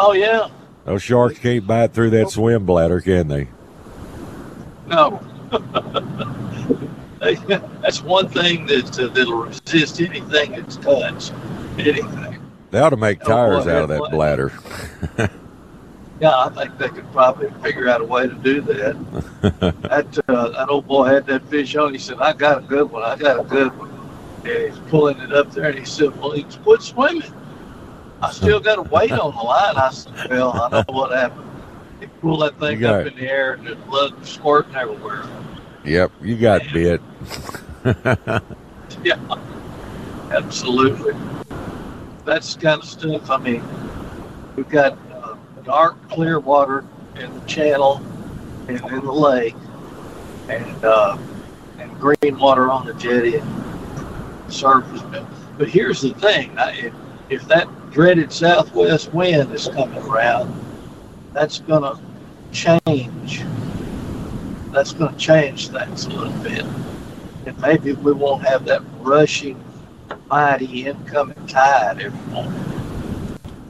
Oh 0.00 0.12
yeah, 0.12 0.48
Those 0.84 1.02
sharks 1.02 1.40
can't 1.40 1.66
bite 1.66 1.92
through 1.92 2.10
that 2.10 2.30
swim 2.30 2.64
bladder, 2.64 3.00
can 3.00 3.26
they? 3.26 3.48
No. 4.86 5.20
That's 7.82 8.02
one 8.02 8.28
thing 8.28 8.66
that 8.66 8.98
uh, 8.98 9.08
that'll 9.08 9.42
resist 9.42 10.00
anything 10.00 10.52
that's 10.52 10.76
touched. 10.76 11.32
Anything. 11.78 12.38
They 12.70 12.78
ought 12.78 12.90
to 12.90 12.96
make 12.96 13.20
tires 13.20 13.66
out 13.66 13.82
of 13.82 13.88
that 13.88 14.10
bladder. 14.10 14.52
Yeah, 16.20 16.36
I 16.36 16.48
think 16.48 16.76
they 16.78 16.88
could 16.88 17.12
probably 17.12 17.48
figure 17.62 17.88
out 17.88 18.00
a 18.00 18.04
way 18.04 18.26
to 18.26 18.34
do 18.34 18.60
that. 18.62 19.40
that 19.82 20.18
uh, 20.26 20.48
that 20.48 20.68
old 20.68 20.88
boy 20.88 21.04
had 21.04 21.26
that 21.26 21.48
fish 21.48 21.76
on. 21.76 21.92
He 21.92 21.98
said, 22.00 22.18
"I 22.18 22.32
got 22.32 22.58
a 22.58 22.60
good 22.62 22.90
one. 22.90 23.04
I 23.04 23.14
got 23.14 23.38
a 23.38 23.44
good 23.44 23.68
one." 23.78 23.88
And 24.44 24.72
he's 24.72 24.78
pulling 24.88 25.20
it 25.20 25.32
up 25.32 25.52
there, 25.52 25.66
and 25.66 25.78
he 25.78 25.84
said, 25.84 26.20
"Well, 26.20 26.32
he's 26.32 26.56
quit 26.64 26.82
swimming. 26.82 27.32
I 28.20 28.32
still 28.32 28.60
got 28.60 28.78
a 28.78 28.82
weight 28.82 29.12
on 29.12 29.34
the 29.34 29.42
line." 29.42 29.76
I 29.76 29.90
said, 29.90 30.30
"Well, 30.30 30.52
I 30.52 30.70
don't 30.70 30.88
know 30.88 30.94
what 30.94 31.12
happened. 31.12 31.50
He 32.00 32.06
pulled 32.06 32.42
that 32.42 32.58
thing 32.58 32.84
up 32.84 33.06
it. 33.06 33.12
in 33.12 33.18
the 33.18 33.30
air, 33.30 33.54
and 33.54 33.66
the 33.66 33.76
blood 33.76 34.26
squirting 34.26 34.74
everywhere." 34.76 35.24
Yep, 35.84 36.12
you 36.22 36.36
got 36.36 36.62
bit. 36.72 37.00
Yeah, 39.04 39.18
absolutely. 40.30 41.14
That's 42.24 42.54
the 42.54 42.60
kind 42.62 42.82
of 42.82 42.88
stuff. 42.88 43.30
I 43.30 43.36
mean, 43.36 43.62
we've 44.56 44.68
got 44.68 44.98
uh, 45.12 45.36
dark, 45.64 45.96
clear 46.10 46.40
water 46.40 46.84
in 47.16 47.32
the 47.32 47.46
channel 47.46 48.02
and 48.66 48.80
in 48.86 49.04
the 49.04 49.12
lake, 49.12 49.54
and 50.48 50.84
uh, 50.84 51.18
and 51.78 52.00
green 52.00 52.38
water 52.38 52.70
on 52.70 52.86
the 52.86 52.94
jetty 52.94 53.36
and 53.36 54.52
surface. 54.52 55.02
But, 55.02 55.26
but 55.58 55.68
here's 55.68 56.00
the 56.00 56.14
thing: 56.14 56.58
I, 56.58 56.72
if, 56.72 56.94
if 57.30 57.48
that 57.48 57.68
dreaded 57.90 58.32
southwest 58.32 59.12
wind 59.12 59.52
is 59.52 59.68
coming 59.68 59.98
around, 59.98 60.54
that's 61.32 61.60
going 61.60 61.82
to 61.82 62.00
change 62.52 63.44
that's 64.72 64.92
going 64.92 65.12
to 65.12 65.18
change 65.18 65.70
things 65.70 66.04
a 66.06 66.10
little 66.10 66.42
bit. 66.42 66.64
And 67.46 67.58
maybe 67.60 67.92
we 67.94 68.12
won't 68.12 68.44
have 68.44 68.64
that 68.66 68.82
rushing, 69.00 69.62
mighty 70.28 70.86
incoming 70.86 71.46
tide 71.46 72.00
every 72.00 72.32
morning. 72.32 72.52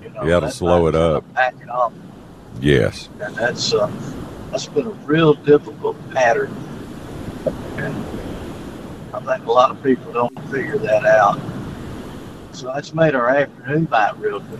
You 0.03 0.11
know, 0.11 0.23
You 0.23 0.29
gotta 0.29 0.51
slow 0.51 0.87
it 0.89 0.95
up. 0.95 1.25
It 1.37 1.93
Yes. 2.61 3.09
and 3.21 3.35
that's 3.37 3.73
uh, 3.73 3.89
that's 4.51 4.67
been 4.67 4.87
a 4.87 4.91
real 4.91 5.35
difficult 5.35 5.97
pattern. 6.11 6.55
And 7.77 7.95
I 9.15 9.21
think 9.21 9.47
a 9.47 9.53
lot 9.53 9.71
of 9.71 9.83
people 9.83 10.13
don't 10.13 10.37
figure 10.51 10.79
that 10.79 11.05
out. 11.07 11.39
So 12.59 12.73
that's 12.75 12.93
made 12.93 13.15
our 13.15 13.29
afternoon 13.29 13.85
bite 13.85 14.19
real 14.19 14.41
good. 14.41 14.59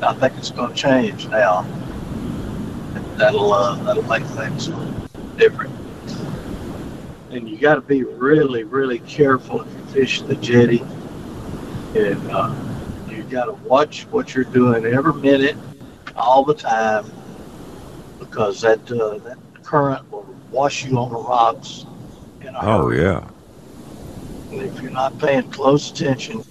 I 0.00 0.14
think 0.14 0.32
it's 0.38 0.50
going 0.50 0.70
to 0.70 0.74
change 0.74 1.28
now. 1.28 1.66
That'll 3.18 3.52
uh, 3.52 3.82
that'll 3.82 4.02
make 4.04 4.24
things 4.24 4.70
different. 5.36 5.74
And 7.28 7.46
you 7.46 7.58
got 7.58 7.74
to 7.74 7.82
be 7.82 8.04
really, 8.04 8.64
really 8.64 9.00
careful 9.00 9.60
if 9.60 9.70
you 9.76 9.84
fish 9.92 10.22
the 10.22 10.36
jetty. 10.36 10.82
And 11.94 12.30
uh, 12.30 12.54
you 13.10 13.24
got 13.24 13.44
to 13.44 13.52
watch 13.52 14.06
what 14.10 14.34
you're 14.34 14.44
doing 14.44 14.86
every 14.86 15.12
minute, 15.12 15.56
all 16.16 16.46
the 16.46 16.54
time, 16.54 17.04
because 18.18 18.62
that 18.62 18.90
uh, 18.90 19.18
that 19.18 19.36
current 19.62 20.10
will 20.10 20.26
wash 20.50 20.86
you 20.86 20.96
on 20.96 21.10
the 21.10 21.18
rocks. 21.18 21.84
In 22.40 22.54
a 22.54 22.58
Oh 22.62 22.90
yeah. 22.90 23.28
And 24.54 24.62
if 24.62 24.80
you're 24.80 24.92
not 24.92 25.18
paying 25.18 25.50
close 25.50 25.90
attention, 25.90 26.44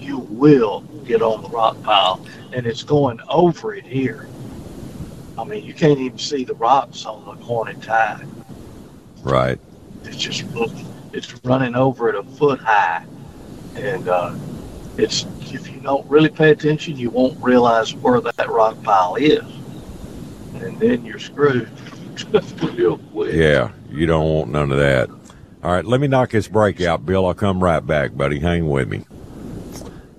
you 0.00 0.18
will 0.18 0.80
get 1.04 1.20
on 1.20 1.42
the 1.42 1.50
rock 1.50 1.80
pile. 1.82 2.24
And 2.54 2.66
it's 2.66 2.82
going 2.82 3.20
over 3.28 3.74
it 3.74 3.84
here. 3.84 4.26
I 5.36 5.44
mean, 5.44 5.62
you 5.62 5.74
can't 5.74 5.98
even 5.98 6.18
see 6.18 6.44
the 6.44 6.54
rocks 6.54 7.04
on 7.04 7.26
the 7.26 7.44
Hornet 7.44 7.82
tide. 7.82 8.26
Right. 9.22 9.58
It's 10.04 10.16
just 10.16 10.44
it's 11.12 11.44
running 11.44 11.74
over 11.74 12.08
it 12.08 12.14
a 12.14 12.22
foot 12.22 12.58
high. 12.58 13.04
And 13.74 14.08
uh, 14.08 14.34
it's 14.96 15.26
if 15.52 15.68
you 15.68 15.80
don't 15.80 16.08
really 16.08 16.30
pay 16.30 16.52
attention, 16.52 16.96
you 16.96 17.10
won't 17.10 17.38
realize 17.42 17.94
where 17.94 18.18
that 18.22 18.48
rock 18.48 18.82
pile 18.82 19.16
is. 19.16 19.44
And 20.54 20.80
then 20.80 21.04
you're 21.04 21.18
screwed 21.18 21.68
real 22.62 22.96
quick. 22.96 23.34
Yeah. 23.34 23.72
You 23.90 24.06
don't 24.06 24.24
want 24.24 24.50
none 24.50 24.72
of 24.72 24.78
that. 24.78 25.10
All 25.62 25.72
right. 25.72 25.84
Let 25.84 26.00
me 26.00 26.06
knock 26.06 26.30
this 26.30 26.48
break 26.48 26.80
out, 26.80 27.04
Bill. 27.04 27.26
I'll 27.26 27.34
come 27.34 27.62
right 27.62 27.84
back, 27.84 28.16
buddy. 28.16 28.38
Hang 28.38 28.68
with 28.68 28.88
me. 28.88 29.04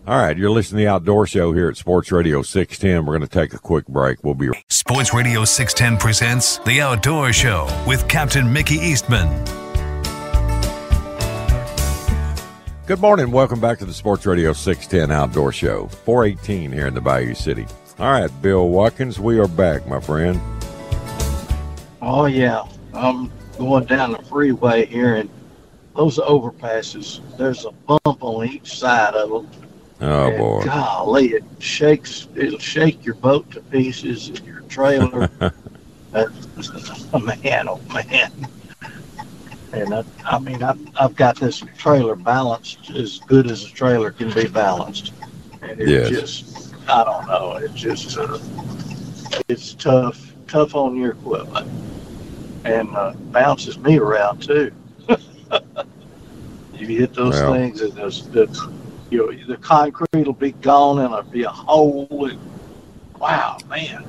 All 0.08 0.18
right. 0.18 0.38
You're 0.38 0.52
listening 0.52 0.80
to 0.80 0.86
the 0.86 0.92
Outdoor 0.92 1.26
Show 1.28 1.54
here 1.54 1.70
at 1.70 1.78
Sports 1.78 2.12
Radio 2.12 2.42
610. 2.42 3.06
We're 3.06 3.18
going 3.18 3.28
to 3.28 3.34
take 3.34 3.54
a 3.54 3.60
quick 3.60 3.88
break. 3.88 4.24
We'll 4.24 4.34
be 4.34 4.50
Sports 4.70 5.14
Radio 5.14 5.46
610 5.46 6.00
presents 6.00 6.58
The 6.60 6.82
Outdoor 6.82 7.32
Show 7.34 7.68
with 7.88 8.08
Captain 8.08 8.52
Mickey 8.52 8.76
Eastman. 8.76 9.28
Good 12.88 13.02
morning. 13.02 13.32
Welcome 13.32 13.60
back 13.60 13.80
to 13.80 13.86
the 13.86 13.94
Sports 13.94 14.26
Radio 14.26 14.54
610 14.54 15.14
Outdoor 15.14 15.52
Show, 15.52 15.88
418 16.06 16.72
here 16.72 16.88
in 16.88 16.94
the 16.94 17.02
Bayou 17.02 17.34
City. 17.34 17.66
All 18.00 18.12
right, 18.12 18.32
Bill 18.42 18.70
Watkins, 18.70 19.20
we 19.20 19.40
are 19.40 19.48
back, 19.50 19.86
my 19.88 20.00
friend. 20.00 20.40
Oh 22.02 22.28
yeah, 22.28 22.64
I'm 22.94 23.30
going 23.58 23.86
down 23.86 24.12
the 24.12 24.22
freeway 24.24 24.86
here, 24.86 25.16
and 25.16 25.30
those 25.96 26.18
overpasses. 26.20 27.22
There's 27.38 27.66
a 27.66 27.72
bump 27.72 28.24
on 28.24 28.48
each 28.48 28.78
side 28.78 29.16
of 29.16 29.30
them. 29.30 29.50
Oh, 30.00 30.28
and 30.28 30.38
boy. 30.38 30.64
Golly, 30.64 31.28
it 31.30 31.44
shakes. 31.60 32.28
It'll 32.36 32.60
shake 32.60 33.04
your 33.06 33.16
boat 33.16 33.50
to 33.52 33.62
pieces. 33.62 34.30
and 34.30 34.40
Your 34.46 34.62
trailer. 34.62 35.30
That's, 36.12 36.48
man, 37.44 37.68
oh 37.68 37.82
man. 37.94 38.32
And 39.74 39.94
I, 39.94 40.04
I 40.26 40.40
mean, 40.40 40.64
I've, 40.64 40.80
I've 41.00 41.16
got 41.16 41.38
this 41.38 41.64
trailer 41.78 42.16
balanced 42.16 42.90
as 42.92 43.20
good 43.28 43.50
as 43.50 43.66
a 43.66 43.70
trailer 43.70 44.12
can 44.12 44.32
be 44.34 44.48
balanced, 44.48 45.14
and 45.62 45.80
it 45.82 45.88
Yes. 45.88 46.10
just, 46.10 46.74
I 46.88 47.04
don't 47.04 47.28
know, 47.28 47.54
it 47.58 47.74
just, 47.74 48.18
uh, 48.18 48.38
it's 49.50 49.74
tough, 49.74 50.34
tough 50.48 50.74
on 50.74 50.96
your 50.96 51.12
equipment, 51.12 51.68
and 52.68 52.96
uh, 52.96 53.14
bounces 53.32 53.78
me 53.80 53.98
around 53.98 54.44
too. 54.44 54.72
you 56.74 56.88
hit 56.88 57.14
those 57.14 57.40
things, 57.40 57.82
and 57.82 57.94
those, 57.94 58.30
the, 58.30 58.72
you 59.10 59.20
know, 59.20 59.46
the 59.48 59.58
concrete 59.58 60.26
will 60.26 60.34
be 60.34 60.52
gone, 60.52 61.00
and 61.00 61.14
there'll 61.14 61.24
be 61.24 61.44
a 61.44 61.50
hole. 61.50 62.30
And, 62.30 62.40
wow, 63.20 63.58
man, 63.70 64.06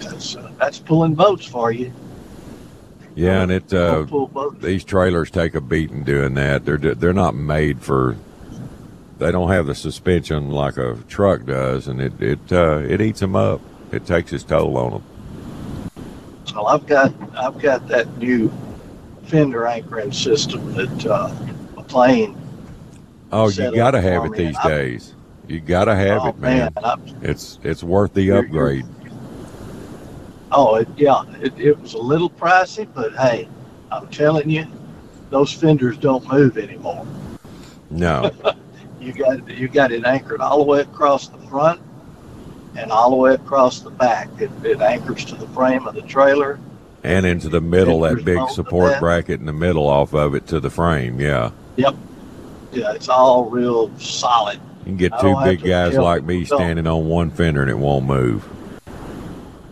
that's 0.00 0.36
uh, 0.36 0.50
that's 0.58 0.78
pulling 0.78 1.14
boats 1.14 1.46
for 1.46 1.72
you. 1.72 1.92
Yeah, 3.16 3.42
and 3.42 3.50
it 3.50 3.72
uh, 3.72 4.06
these 4.60 4.84
trailers 4.84 5.30
take 5.30 5.54
a 5.54 5.60
beating 5.60 6.04
doing 6.04 6.34
that. 6.34 6.64
They're 6.64 6.78
they're 6.78 7.12
not 7.12 7.34
made 7.34 7.82
for. 7.82 8.16
They 9.18 9.30
don't 9.30 9.50
have 9.50 9.66
the 9.66 9.74
suspension 9.74 10.50
like 10.50 10.78
a 10.78 10.96
truck 11.08 11.44
does, 11.44 11.88
and 11.88 12.00
it 12.00 12.22
it 12.22 12.52
uh, 12.52 12.78
it 12.78 13.00
eats 13.00 13.20
them 13.20 13.36
up. 13.36 13.60
It 13.92 14.06
takes 14.06 14.32
its 14.32 14.44
toll 14.44 14.78
on 14.78 14.92
them. 14.92 15.02
Well, 16.54 16.66
I've 16.66 16.86
got 16.86 17.12
I've 17.36 17.58
got 17.60 17.86
that 17.88 18.18
new 18.18 18.52
fender 19.24 19.66
anchoring 19.66 20.12
system 20.12 20.72
that 20.74 21.06
uh, 21.06 21.28
plane. 21.84 22.36
Oh, 23.32 23.48
you 23.48 23.74
got 23.74 23.92
to 23.92 24.00
have 24.00 24.24
it 24.26 24.32
these 24.32 24.56
I- 24.62 24.68
days. 24.68 25.14
You 25.46 25.60
got 25.60 25.86
to 25.86 25.96
have 25.96 26.22
oh 26.22 26.28
it, 26.28 26.38
man. 26.38 26.72
I, 26.82 26.96
It's 27.22 27.58
it's 27.62 27.82
worth 27.82 28.14
the 28.14 28.22
You're- 28.22 28.46
upgrade. 28.46 28.84
oh 30.52 30.76
it, 30.76 30.88
yeah, 30.96 31.24
it, 31.40 31.58
it 31.58 31.78
was 31.80 31.94
a 31.94 31.98
little 31.98 32.30
pricey, 32.30 32.88
but 32.94 33.14
hey, 33.16 33.48
I'm 33.90 34.06
telling 34.08 34.48
you, 34.48 34.66
those 35.30 35.52
fenders 35.52 35.98
don't 35.98 36.26
move 36.32 36.56
anymore. 36.56 37.04
No, 37.90 38.30
You 39.00 39.12
got 39.12 39.48
you 39.48 39.66
got 39.68 39.90
it 39.92 40.04
anchored 40.04 40.40
all 40.40 40.58
the 40.58 40.64
way 40.64 40.80
across 40.80 41.28
the 41.28 41.38
front 41.48 41.80
and 42.76 42.90
all 42.92 43.10
the 43.10 43.16
way 43.16 43.34
across 43.34 43.80
the 43.80 43.90
back. 43.90 44.28
It, 44.38 44.50
it 44.64 44.80
anchors 44.80 45.24
to 45.26 45.34
the 45.34 45.46
frame 45.48 45.86
of 45.86 45.94
the 45.94 46.02
trailer. 46.02 46.58
and 47.02 47.24
into 47.26 47.48
the 47.48 47.60
middle, 47.60 48.00
that 48.00 48.24
big 48.24 48.48
support 48.50 48.92
that. 48.92 49.00
bracket 49.00 49.40
in 49.40 49.46
the 49.46 49.52
middle 49.52 49.86
off 49.88 50.14
of 50.14 50.34
it 50.34 50.46
to 50.48 50.60
the 50.60 50.70
frame. 50.70 51.20
Yeah, 51.20 51.50
Yep. 51.76 51.94
Yeah, 52.72 52.92
it's 52.92 53.08
all 53.08 53.46
real 53.46 53.96
solid. 53.98 54.60
you 54.80 54.84
can 54.84 54.96
get 54.96 55.12
two 55.20 55.34
big 55.42 55.62
guys 55.62 55.96
like 55.96 56.22
me 56.22 56.44
standing 56.44 56.86
on 56.86 57.08
one 57.08 57.30
fender 57.30 57.62
and 57.62 57.70
it 57.70 57.78
won't 57.78 58.06
move. 58.06 58.48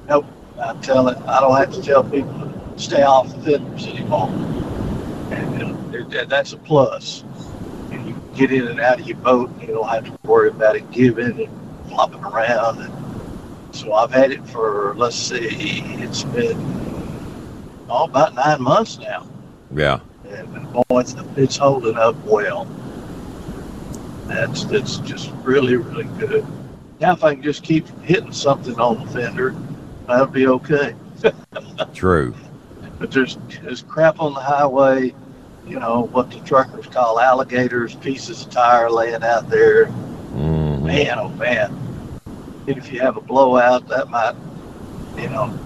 Nope. 0.08 0.26
I 0.60 0.74
tell 0.80 1.06
it. 1.08 1.16
I 1.18 1.38
don't 1.40 1.56
have 1.56 1.72
to 1.74 1.82
tell 1.82 2.02
people 2.02 2.32
to 2.32 2.78
stay 2.78 3.02
off 3.02 3.28
the 3.36 3.52
fenders 3.58 3.86
anymore. 3.86 4.28
And 5.30 5.94
it, 5.94 6.12
it, 6.12 6.28
that's 6.28 6.52
a 6.54 6.56
plus. 6.56 7.22
And 7.92 8.04
you 8.06 8.14
can 8.14 8.32
get 8.34 8.50
in 8.50 8.66
and 8.66 8.80
out 8.80 8.98
of 8.98 9.06
your 9.06 9.18
boat. 9.18 9.50
And 9.50 9.62
you 9.62 9.68
don't 9.68 9.88
have 9.88 10.04
to 10.06 10.18
worry 10.28 10.48
about 10.48 10.74
it 10.74 10.90
giving 10.90 11.40
and 11.40 11.67
flopping 11.88 12.22
around. 12.24 12.82
And 12.82 13.74
so 13.74 13.92
I've 13.92 14.12
had 14.12 14.30
it 14.30 14.46
for 14.48 14.94
let's 14.96 15.16
see, 15.16 15.82
it's 15.98 16.24
been 16.24 16.56
oh 17.88 18.04
about 18.04 18.34
nine 18.34 18.62
months 18.62 18.98
now, 18.98 19.26
Yeah, 19.72 20.00
and 20.26 20.72
boy, 20.72 20.84
it's, 20.90 21.14
it's 21.36 21.56
holding 21.56 21.96
up 21.96 22.16
well. 22.24 22.66
That's 24.26 24.64
that's 24.64 24.98
just 24.98 25.30
really 25.42 25.76
really 25.76 26.04
good. 26.18 26.46
Now 27.00 27.12
if 27.12 27.24
I 27.24 27.34
can 27.34 27.42
just 27.42 27.62
keep 27.62 27.88
hitting 28.00 28.32
something 28.32 28.78
on 28.78 29.04
the 29.04 29.12
fender, 29.12 29.54
that'll 30.06 30.26
be 30.26 30.46
okay. 30.48 30.94
true. 31.94 32.34
But 32.98 33.10
there's 33.10 33.38
there's 33.62 33.82
crap 33.82 34.20
on 34.20 34.34
the 34.34 34.40
highway, 34.40 35.14
you 35.66 35.78
know 35.78 36.08
what 36.12 36.30
the 36.30 36.40
truckers 36.40 36.86
call 36.86 37.20
alligators, 37.20 37.94
pieces 37.96 38.44
of 38.44 38.50
tire 38.50 38.90
laying 38.90 39.22
out 39.22 39.48
there. 39.48 39.86
hmm 39.86 40.67
Man, 40.88 41.18
oh 41.18 41.28
man! 41.28 41.78
If 42.66 42.90
you 42.90 43.00
have 43.00 43.18
a 43.18 43.20
blowout, 43.20 43.86
that 43.88 44.08
might, 44.08 44.34
you 45.18 45.28
know, 45.28 45.58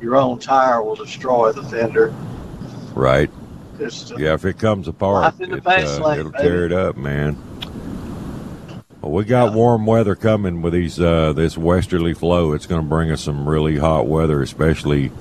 your 0.00 0.16
own 0.16 0.38
tire 0.38 0.82
will 0.82 0.94
destroy 0.94 1.52
the 1.52 1.62
fender. 1.64 2.14
Right. 2.94 3.30
Just, 3.76 4.12
uh, 4.12 4.16
Yeah, 4.16 4.32
if 4.32 4.46
it 4.46 4.58
comes 4.58 4.88
apart, 4.88 5.22
Life 5.22 5.40
in 5.42 5.50
the 5.50 5.56
it, 5.58 5.66
uh, 5.66 6.06
lane, 6.06 6.20
it'll 6.20 6.32
baby. 6.32 6.44
tear 6.44 6.64
it 6.64 6.72
up, 6.72 6.96
man. 6.96 7.36
Well, 9.02 9.12
we 9.12 9.24
got 9.24 9.52
warm 9.52 9.84
weather 9.84 10.14
coming 10.14 10.62
with 10.62 10.72
these 10.72 10.98
uh, 10.98 11.34
this 11.34 11.58
westerly 11.58 12.14
flow. 12.14 12.54
It's 12.54 12.64
going 12.66 12.80
to 12.80 12.88
bring 12.88 13.10
us 13.10 13.20
some 13.20 13.46
really 13.46 13.76
hot 13.76 14.06
weather, 14.06 14.40
especially 14.40 15.12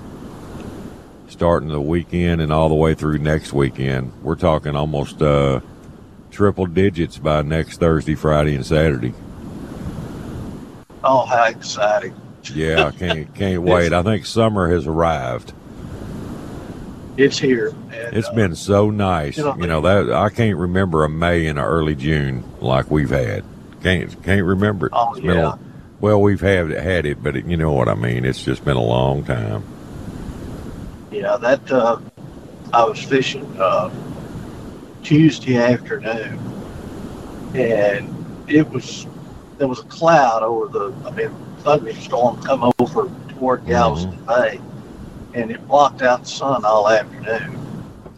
starting 1.27 1.67
the 1.67 1.81
weekend 1.81 2.39
and 2.39 2.53
all 2.53 2.69
the 2.69 2.75
way 2.75 2.93
through 2.93 3.17
next 3.17 3.51
weekend. 3.51 4.13
We're 4.23 4.35
talking 4.35 4.73
almost 4.77 5.21
uh, 5.21 5.59
triple 6.31 6.65
digits 6.65 7.17
by 7.17 7.41
next 7.41 7.81
Thursday, 7.81 8.15
Friday, 8.15 8.55
and 8.55 8.65
Saturday. 8.65 9.13
Oh, 11.03 11.25
how 11.25 11.45
exciting! 11.45 12.13
Yeah, 12.53 12.87
I 12.87 12.91
can't 12.91 13.33
can't 13.35 13.61
wait. 13.63 13.93
I 13.93 14.03
think 14.03 14.25
summer 14.25 14.69
has 14.69 14.87
arrived. 14.87 15.53
It's 17.17 17.37
here. 17.37 17.69
And, 17.93 18.15
It's 18.15 18.29
uh, 18.29 18.33
been 18.33 18.55
so 18.55 18.89
nice. 18.89 19.37
you 19.37 19.43
know- 19.43 19.55
You 19.57 19.67
know 19.67 19.81
that 19.81 20.13
I 20.13 20.29
can't 20.29 20.57
remember 20.57 21.03
a 21.03 21.09
May 21.09 21.47
and 21.47 21.59
an 21.59 21.65
early 21.65 21.93
June 21.95 22.43
like 22.61 22.89
we've 22.89 23.09
had. 23.09 23.43
Can't 23.83 24.23
can't 24.23 24.45
remember 24.45 24.87
it. 24.87 24.93
Oh, 24.95 25.13
been 25.19 25.31
a- 25.37 25.59
well, 25.99 26.21
we've 26.21 26.39
had 26.39 26.69
had 26.69 27.05
it, 27.05 27.21
but 27.21 27.35
it, 27.35 27.45
you 27.45 27.57
know 27.57 27.73
what 27.73 27.89
I 27.89 27.95
mean. 27.95 28.23
It's 28.23 28.41
just 28.43 28.63
been 28.63 28.77
a 28.77 28.81
long 28.81 29.23
time. 29.25 29.63
Yeah, 31.11 31.35
that 31.37 31.69
uh, 31.71 31.99
I 32.71 32.83
was 32.85 33.01
fishing 33.03 33.45
uh, 33.59 33.89
Tuesday 35.03 35.57
afternoon, 35.57 36.39
and 37.53 38.13
it 38.47 38.69
was 38.69 39.05
there 39.59 39.67
was 39.67 39.79
a 39.79 39.83
cloud 39.83 40.41
over 40.41 40.67
the. 40.67 40.93
I 41.05 41.11
mean, 41.11 41.29
thunderstorm 41.59 42.41
come 42.41 42.71
over 42.79 43.11
toward 43.33 43.65
Galveston 43.67 44.17
Bay, 44.25 44.59
and 45.33 45.51
it 45.51 45.65
blocked 45.67 46.01
out 46.01 46.21
the 46.23 46.29
sun 46.29 46.63
all 46.65 46.89
afternoon. 46.89 47.59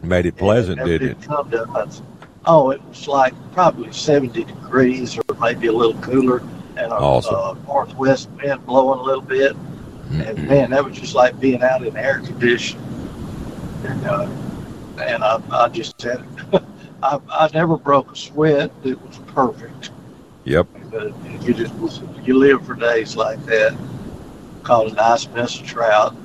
Made 0.04 0.28
it 0.28 0.38
pleasant, 0.38 0.80
And 0.80 0.90
it 0.90 1.00
didn't 1.00 1.24
it? 1.24 1.28
come 1.28 1.50
to 1.52 1.64
us. 1.72 2.02
Oh, 2.46 2.70
it 2.72 2.82
was 2.86 3.08
like 3.08 3.34
probably 3.54 3.92
70 3.92 4.44
degrees 4.46 5.18
or 5.18 5.24
maybe 5.40 5.68
a 5.68 5.74
little 5.74 6.00
cooler, 6.02 6.40
and 6.78 6.92
a, 6.92 6.96
Awesome. 6.96 7.36
uh 7.36 7.54
northwest 7.68 8.30
wind 8.32 8.66
blowing 8.66 9.00
a 9.00 9.04
little 9.04 9.22
bit. 9.22 9.56
And 10.12 10.48
man, 10.48 10.72
that 10.72 10.84
was 10.84 10.98
just 10.98 11.16
like 11.16 11.40
being 11.40 11.64
out 11.64 11.86
in 11.86 11.96
air 11.96 12.20
conditioning. 12.20 12.86
And, 13.86 14.06
uh, 14.06 14.30
and 15.02 15.24
I, 15.24 15.42
I 15.52 15.70
just 15.70 16.02
had, 16.02 16.24
I, 17.04 17.20
I 17.30 17.50
never 17.54 17.78
broke 17.78 18.12
a 18.12 18.16
sweat. 18.16 18.72
It 18.84 19.02
was 19.02 19.18
perfect. 19.28 19.92
Yep. 20.44 20.68
Uh, 20.94 21.10
you 21.42 21.54
just 21.54 21.74
you 22.24 22.38
live 22.38 22.66
for 22.66 22.74
days 22.74 23.16
like 23.16 23.44
that. 23.46 23.78
Caught 24.64 24.92
a 24.92 24.94
nice 24.94 25.28
mess 25.30 25.60
of 25.60 25.66
trout. 25.66 26.16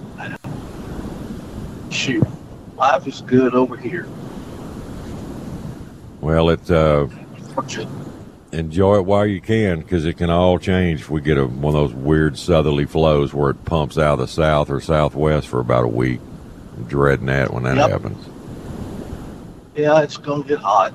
Shoot, 1.91 2.27
life 2.77 3.07
is 3.07 3.21
good 3.23 3.55
over 3.55 3.77
here. 3.77 4.09
Well, 6.21 6.51
it 6.51 6.69
uh, 6.71 7.07
enjoy 8.53 8.97
it 8.99 9.07
while 9.07 9.27
you 9.27 9.41
can 9.41 9.81
because 9.81 10.05
it 10.05 10.15
can 10.15 10.31
all 10.31 10.59
change 10.59 11.03
if 11.03 11.11
we 11.11 11.21
get 11.21 11.39
a, 11.39 11.47
one 11.47 11.75
of 11.75 11.89
those 11.91 11.95
weird 11.95 12.37
southerly 12.37 12.87
flows 12.87 13.33
where 13.33 13.51
it 13.51 13.65
pumps 13.65 13.97
out 13.97 14.15
of 14.15 14.19
the 14.19 14.29
south 14.29 14.69
or 14.71 14.81
southwest 14.81 15.47
for 15.47 15.61
about 15.61 15.85
a 15.85 15.89
week. 15.89 16.21
I'm 16.77 16.85
dreading 16.85 17.27
that 17.27 17.53
when 17.53 17.63
that 17.63 17.77
Yep. 17.77 17.91
happens. 17.91 18.27
Yeah, 19.77 20.01
it's 20.01 20.17
gonna 20.17 20.43
get 20.43 20.59
hot. 20.59 20.93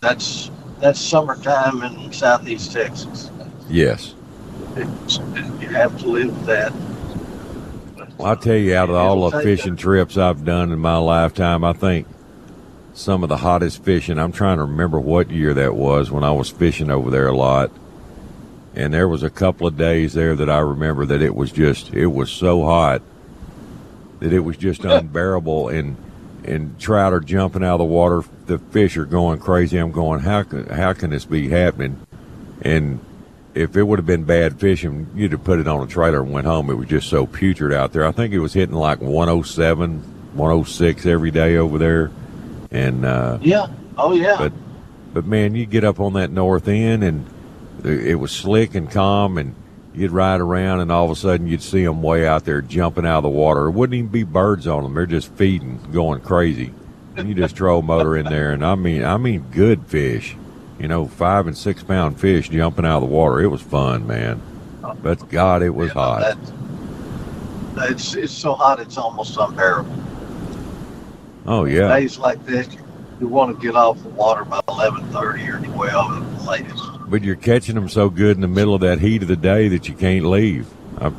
That's 0.00 0.50
that's 0.80 1.00
summertime 1.00 1.82
in 1.82 2.12
southeast 2.12 2.72
Texas. 2.72 3.30
Yes. 3.68 4.14
It's, 4.76 5.18
you 5.18 5.68
have 5.68 5.98
to 6.00 6.08
live 6.08 6.36
with 6.36 6.46
that. 6.46 6.72
Well, 8.18 8.32
I 8.32 8.34
tell 8.34 8.56
you, 8.56 8.74
out 8.74 8.88
of 8.88 8.96
all 8.96 9.30
the 9.30 9.40
fishing 9.40 9.76
trips 9.76 10.16
I've 10.16 10.44
done 10.44 10.72
in 10.72 10.78
my 10.78 10.96
lifetime, 10.96 11.64
I 11.64 11.72
think 11.72 12.06
some 12.94 13.22
of 13.22 13.28
the 13.28 13.36
hottest 13.36 13.84
fishing. 13.84 14.18
I'm 14.18 14.32
trying 14.32 14.56
to 14.56 14.64
remember 14.64 14.98
what 14.98 15.30
year 15.30 15.52
that 15.54 15.74
was 15.74 16.10
when 16.10 16.24
I 16.24 16.32
was 16.32 16.48
fishing 16.48 16.90
over 16.90 17.10
there 17.10 17.28
a 17.28 17.36
lot. 17.36 17.70
And 18.74 18.92
there 18.92 19.08
was 19.08 19.22
a 19.22 19.30
couple 19.30 19.66
of 19.66 19.76
days 19.76 20.14
there 20.14 20.34
that 20.36 20.50
I 20.50 20.58
remember 20.58 21.06
that 21.06 21.22
it 21.22 21.34
was 21.34 21.52
just 21.52 21.92
it 21.92 22.06
was 22.06 22.30
so 22.30 22.64
hot 22.64 23.02
that 24.20 24.32
it 24.32 24.40
was 24.40 24.56
just 24.56 24.84
unbearable 24.84 25.68
and 25.68 25.96
and 26.46 26.78
trout 26.78 27.12
are 27.12 27.20
jumping 27.20 27.62
out 27.64 27.74
of 27.74 27.78
the 27.80 27.84
water. 27.84 28.22
The 28.46 28.58
fish 28.58 28.96
are 28.96 29.04
going 29.04 29.38
crazy. 29.38 29.78
I'm 29.78 29.92
going, 29.92 30.20
how 30.20 30.42
can 30.42 30.66
how 30.68 30.92
can 30.92 31.10
this 31.10 31.24
be 31.24 31.48
happening? 31.48 32.00
And 32.62 33.00
if 33.54 33.76
it 33.76 33.82
would 33.82 33.98
have 33.98 34.06
been 34.06 34.24
bad 34.24 34.60
fishing, 34.60 35.08
you'd 35.14 35.32
have 35.32 35.44
put 35.44 35.58
it 35.58 35.66
on 35.66 35.82
a 35.82 35.86
trailer 35.86 36.22
and 36.22 36.32
went 36.32 36.46
home. 36.46 36.70
It 36.70 36.74
was 36.74 36.88
just 36.88 37.08
so 37.08 37.26
putrid 37.26 37.72
out 37.72 37.92
there. 37.92 38.06
I 38.06 38.12
think 38.12 38.34
it 38.34 38.38
was 38.40 38.52
hitting 38.52 38.74
like 38.74 39.00
107, 39.00 39.98
106 40.34 41.06
every 41.06 41.30
day 41.30 41.56
over 41.56 41.78
there. 41.78 42.10
And 42.70 43.04
uh, 43.04 43.38
Yeah. 43.40 43.66
Oh 43.96 44.12
yeah. 44.12 44.36
but 44.38 44.52
but 45.14 45.24
man, 45.24 45.54
you 45.54 45.64
get 45.64 45.84
up 45.84 46.00
on 46.00 46.12
that 46.14 46.30
north 46.30 46.68
end 46.68 47.02
and 47.02 47.26
it 47.84 48.18
was 48.18 48.32
slick 48.32 48.74
and 48.74 48.90
calm, 48.90 49.38
and 49.38 49.54
you'd 49.96 50.10
ride 50.10 50.40
around, 50.40 50.80
and 50.80 50.92
all 50.92 51.04
of 51.04 51.10
a 51.10 51.16
sudden 51.16 51.46
you'd 51.46 51.62
see 51.62 51.84
them 51.84 52.02
way 52.02 52.26
out 52.26 52.44
there 52.44 52.60
jumping 52.60 53.06
out 53.06 53.18
of 53.18 53.22
the 53.24 53.28
water. 53.28 53.66
It 53.66 53.72
wouldn't 53.72 53.94
even 53.94 54.10
be 54.10 54.22
birds 54.22 54.66
on 54.66 54.82
them; 54.82 54.94
they're 54.94 55.06
just 55.06 55.32
feeding, 55.32 55.80
going 55.92 56.20
crazy. 56.20 56.72
And 57.16 57.28
you 57.28 57.34
just 57.34 57.56
throw 57.56 57.78
a 57.78 57.82
motor 57.82 58.16
in 58.16 58.26
there, 58.26 58.52
and 58.52 58.64
I 58.64 58.74
mean, 58.74 59.02
I 59.04 59.16
mean, 59.16 59.46
good 59.50 59.86
fish. 59.86 60.36
You 60.78 60.88
know, 60.88 61.06
five 61.06 61.46
and 61.46 61.56
six 61.56 61.82
pound 61.82 62.20
fish 62.20 62.50
jumping 62.50 62.84
out 62.84 63.02
of 63.02 63.08
the 63.08 63.14
water. 63.14 63.40
It 63.40 63.46
was 63.46 63.62
fun, 63.62 64.06
man. 64.06 64.42
But 65.02 65.28
God, 65.30 65.62
it 65.62 65.70
was 65.70 65.90
hot. 65.92 66.20
That, 67.74 67.90
it's 67.90 68.14
it's 68.14 68.32
so 68.32 68.54
hot 68.54 68.80
it's 68.80 68.98
almost 68.98 69.36
unbearable. 69.38 69.92
Oh 71.46 71.64
yeah. 71.64 71.88
Days 71.88 72.18
like 72.18 72.44
this, 72.44 72.68
you 73.20 73.28
want 73.28 73.58
to 73.58 73.66
get 73.66 73.76
off 73.76 74.02
the 74.02 74.08
water 74.10 74.44
by 74.44 74.60
eleven 74.68 75.04
thirty 75.10 75.48
or 75.48 75.58
twelve 75.58 76.22
at 76.22 76.38
the 76.38 76.44
latest. 76.50 76.84
But 77.08 77.22
you're 77.22 77.36
catching 77.36 77.74
them 77.76 77.88
so 77.88 78.10
good 78.10 78.36
in 78.36 78.40
the 78.40 78.48
middle 78.48 78.74
of 78.74 78.80
that 78.80 79.00
heat 79.00 79.22
of 79.22 79.28
the 79.28 79.36
day 79.36 79.68
that 79.68 79.88
you 79.88 79.94
can't 79.94 80.26
leave. 80.26 80.66
I, 80.98 81.12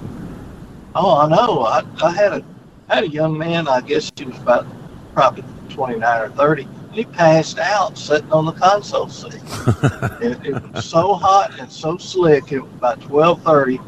Oh, 0.99 1.15
I 1.15 1.29
know. 1.29 1.61
I, 1.61 1.83
I 2.03 2.11
had 2.11 2.33
a 2.33 2.43
had 2.89 3.03
a 3.03 3.07
young 3.07 3.37
man. 3.37 3.67
I 3.67 3.81
guess 3.81 4.11
he 4.15 4.25
was 4.25 4.35
about 4.37 4.65
probably 5.13 5.43
twenty 5.69 5.99
nine 5.99 6.21
or 6.21 6.29
thirty. 6.29 6.63
And 6.63 6.95
he 6.95 7.05
passed 7.05 7.59
out 7.59 7.99
sitting 7.99 8.31
on 8.31 8.45
the 8.45 8.53
console 8.53 9.07
seat. 9.07 9.35
it, 10.23 10.43
it 10.43 10.73
was 10.73 10.85
so 10.85 11.13
hot 11.13 11.59
and 11.59 11.71
so 11.71 11.97
slick. 11.97 12.51
It 12.51 12.61
was 12.61 12.71
about 12.73 12.99
twelve 12.99 13.43
thirty, 13.43 13.79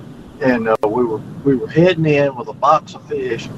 and 0.41 0.67
uh, 0.67 0.75
we 0.83 1.03
were 1.03 1.17
we 1.43 1.55
were 1.55 1.67
heading 1.67 2.05
in 2.05 2.35
with 2.35 2.47
a 2.47 2.53
box 2.53 2.93
of 2.93 3.07
fish, 3.07 3.49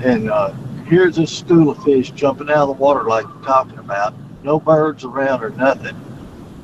and 0.00 0.30
uh, 0.30 0.52
here's 0.84 1.16
this 1.16 1.34
school 1.34 1.70
of 1.70 1.82
fish 1.84 2.10
jumping 2.10 2.50
out 2.50 2.68
of 2.68 2.68
the 2.68 2.74
water 2.74 3.04
like 3.04 3.24
you're 3.24 3.42
talking 3.42 3.78
about. 3.78 4.12
No 4.42 4.60
birds 4.60 5.02
around 5.02 5.42
or 5.42 5.48
nothing. 5.50 5.96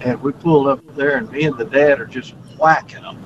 And 0.05 0.21
we 0.23 0.33
pulled 0.33 0.69
up 0.69 0.81
there, 0.97 1.17
and 1.17 1.31
me 1.33 1.45
and 1.45 1.57
the 1.57 1.65
dad 1.65 1.99
are 1.99 2.07
just 2.07 2.35
whacking 2.59 3.03
them. 3.03 3.19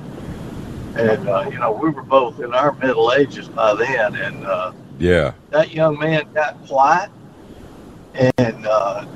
And 0.97 1.29
uh, 1.29 1.49
you 1.51 1.59
know, 1.59 1.73
we 1.73 1.91
were 1.91 2.03
both 2.03 2.41
in 2.41 2.55
our 2.55 2.73
middle 2.73 3.13
ages 3.13 3.49
by 3.49 3.75
then, 3.75 4.15
and 4.15 4.45
uh, 4.45 4.73
yeah. 4.99 5.33
that 5.51 5.73
young 5.73 5.99
man 5.99 6.33
got 6.33 6.65
quiet, 6.67 7.11
and 8.15 8.67
uh, 8.67 9.07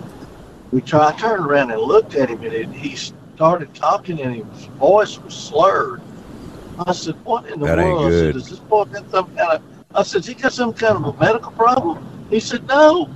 we 0.72 0.81
tried. 0.81 1.14
I 1.14 1.18
turned 1.18 1.46
around 1.46 1.70
and 1.70 1.81
looked 1.81 2.16
at 2.16 2.31
him, 2.31 2.42
and 2.42 2.53
it, 2.53 2.68
he 2.70 2.96
started 2.96 3.72
talking, 3.75 4.20
and 4.20 4.44
his 4.44 4.64
voice 4.66 5.18
was 5.20 5.35
slurred. 5.35 6.03
I 6.87 6.92
said, 6.92 7.14
"What 7.25 7.46
in 7.46 7.61
the 7.61 7.66
That 7.66 7.79
ain't 7.79 7.96
world?" 7.96 8.07
I 8.07 8.11
said. 8.11 8.35
"Does 8.35 8.51
this 8.51 8.59
boy 8.59 8.85
got 8.85 9.09
some 9.11 9.27
kind 9.37 9.51
of?" 9.53 9.62
I 9.94 10.03
said, 10.03 10.18
"Has 10.18 10.27
he 10.27 10.35
got 10.35 10.53
some 10.53 10.72
kind 10.72 10.96
of 10.96 11.14
a 11.14 11.20
medical 11.20 11.53
problem?" 11.53 12.05
He 12.29 12.40
said, 12.40 12.66
"No." 12.66 13.09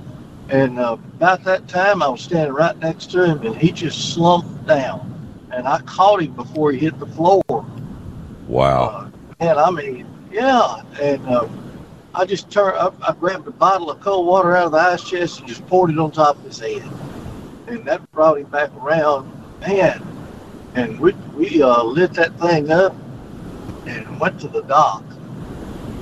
And 0.49 0.79
uh, 0.79 0.97
about 1.15 1.43
that 1.43 1.67
time, 1.67 2.01
I 2.01 2.07
was 2.07 2.21
standing 2.21 2.53
right 2.53 2.77
next 2.77 3.11
to 3.11 3.25
him, 3.25 3.45
and 3.45 3.55
he 3.55 3.71
just 3.71 4.13
slumped 4.13 4.65
down, 4.65 5.13
and 5.51 5.67
I 5.67 5.79
caught 5.81 6.21
him 6.21 6.33
before 6.33 6.71
he 6.71 6.79
hit 6.79 6.97
the 6.99 7.05
floor. 7.07 7.65
Wow. 8.47 9.11
And 9.39 9.59
I 9.59 9.69
mean, 9.71 10.07
yeah. 10.31 10.81
And 11.01 11.25
uh, 11.27 11.47
I 12.13 12.25
just 12.25 12.49
turned 12.49 12.77
up, 12.77 12.95
I 13.07 13.13
grabbed 13.13 13.47
a 13.47 13.51
bottle 13.51 13.91
of 13.91 13.99
cold 13.99 14.25
water 14.25 14.55
out 14.55 14.67
of 14.67 14.71
the 14.71 14.77
ice 14.77 15.03
chest 15.03 15.39
and 15.39 15.47
just 15.47 15.65
poured 15.67 15.91
it 15.91 15.99
on 15.99 16.11
top 16.11 16.37
of 16.37 16.43
his 16.43 16.59
head. 16.59 16.83
And 17.67 17.83
that 17.85 18.09
brought 18.13 18.39
him 18.39 18.45
back 18.45 18.73
around, 18.77 19.29
man. 19.59 20.01
And 20.75 20.99
we, 20.99 21.11
we 21.35 21.61
uh, 21.61 21.83
lit 21.83 22.13
that 22.13 22.39
thing 22.39 22.71
up 22.71 22.95
and 23.85 24.19
went 24.19 24.39
to 24.41 24.47
the 24.47 24.61
dock. 24.63 25.03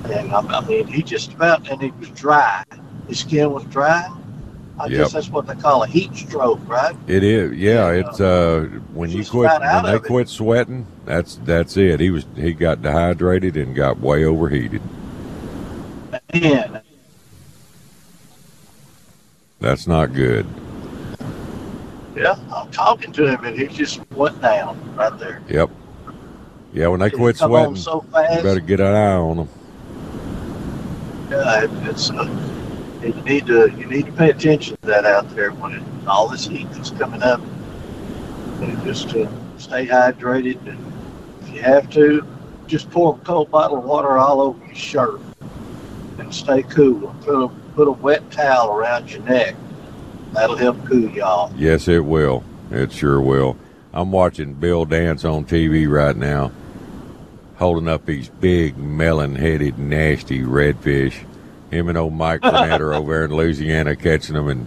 And 0.06 0.32
I, 0.32 0.40
I 0.40 0.66
mean, 0.68 0.86
he 0.86 1.02
just 1.02 1.34
about, 1.34 1.68
and 1.70 1.82
he 1.82 1.92
was 2.00 2.10
dry. 2.10 2.64
His 3.08 3.20
skin 3.20 3.52
was 3.52 3.64
dry. 3.66 4.08
I 4.78 4.88
Yep. 4.88 4.98
guess 4.98 5.14
that's 5.14 5.30
what 5.30 5.48
they 5.48 5.56
call 5.56 5.84
a 5.84 5.88
heat 5.88 6.14
stroke, 6.16 6.60
right? 6.68 6.96
It 7.08 7.24
is, 7.24 7.54
yeah. 7.54 7.90
It's 7.92 8.20
uh, 8.20 8.68
when 8.94 9.10
you 9.10 9.26
quit, 9.26 9.50
when 9.62 9.86
they 9.86 9.96
it. 9.96 10.04
quit 10.04 10.28
sweating, 10.28 10.86
that's 11.06 11.36
that's 11.46 11.78
it. 11.78 12.00
He 12.02 12.12
was 12.12 12.26
he 12.36 12.52
got 12.54 12.82
dehydrated 12.82 13.56
and 13.56 13.74
got 13.74 14.00
way 14.00 14.26
overheated. 14.26 14.82
Man, 16.34 16.82
That's 19.62 19.88
not 19.88 20.14
good. 20.14 20.46
yeah, 22.16 22.38
I'm 22.54 22.70
talking 22.72 23.12
to 23.14 23.28
him 23.28 23.44
and 23.46 23.58
he 23.58 23.68
just 23.68 24.02
went 24.12 24.42
down 24.42 24.80
right 24.96 25.18
there. 25.18 25.42
Yep. 25.50 25.70
Yeah, 26.74 26.88
when 26.88 27.00
they 27.00 27.10
He 27.10 27.16
quit 27.16 27.38
sweating, 27.38 27.76
so 27.78 28.04
you 28.14 28.44
better 28.44 28.60
get 28.60 28.82
an 28.82 28.88
eye 28.88 29.14
on 29.14 29.38
them. 29.38 29.50
Yeah, 31.30 31.68
it's 31.90 32.10
uh, 32.12 32.26
you 33.02 33.14
need 33.24 33.46
to 33.48 33.72
you 33.78 33.86
need 33.86 34.06
to 34.06 34.12
pay 34.14 34.30
attention 34.30 34.78
to 34.78 34.88
that 34.88 35.06
out 35.06 35.30
there 35.36 35.52
when 35.52 35.74
it, 35.74 35.84
all 36.08 36.28
this 36.28 36.46
heat 36.46 36.68
is 36.72 36.92
coming 36.92 37.22
up. 37.22 37.42
And 38.62 38.84
just 38.84 39.16
uh, 39.16 39.30
stay 39.58 39.86
hydrated, 39.86 40.66
and 40.68 40.94
if 41.42 41.50
you 41.54 41.62
have 41.62 41.90
to, 41.92 42.26
just 42.68 42.90
pour 42.90 43.16
a 43.16 43.26
cold 43.26 43.52
bottle 43.52 43.78
of 43.78 43.84
water 43.84 44.18
all 44.18 44.42
over 44.42 44.66
your 44.66 44.76
shirt, 44.76 45.20
and 46.20 46.34
stay 46.34 46.64
cool. 46.64 47.14
Put 47.22 47.44
a 47.44 47.48
put 47.76 47.88
a 47.88 47.92
wet 47.92 48.30
towel 48.32 48.72
around 48.72 49.12
your 49.12 49.22
neck. 49.24 49.56
That'll 50.32 50.56
help 50.56 50.84
cool 50.86 51.10
you 51.10 51.22
off. 51.22 51.54
Yes, 51.56 51.88
it 51.88 52.06
will. 52.06 52.44
It 52.72 52.92
sure 52.92 53.22
will. 53.22 53.58
I'm 53.94 54.12
watching 54.12 54.54
Bill 54.54 54.86
Dance 54.86 55.24
on 55.24 55.46
TV 55.46 55.90
right 55.90 56.16
now, 56.16 56.52
holding 57.56 57.88
up 57.88 58.06
these 58.06 58.28
big, 58.28 58.78
melon-headed, 58.78 59.80
nasty 59.80 60.40
redfish. 60.40 61.24
Him 61.76 61.90
and 61.90 61.98
old 61.98 62.14
Mike 62.14 62.42
Burnett 62.42 62.80
are 62.80 62.94
over 62.94 63.12
there 63.14 63.26
in 63.26 63.36
Louisiana 63.36 63.98
catching 63.98 64.36
them, 64.36 64.48
and 64.48 64.66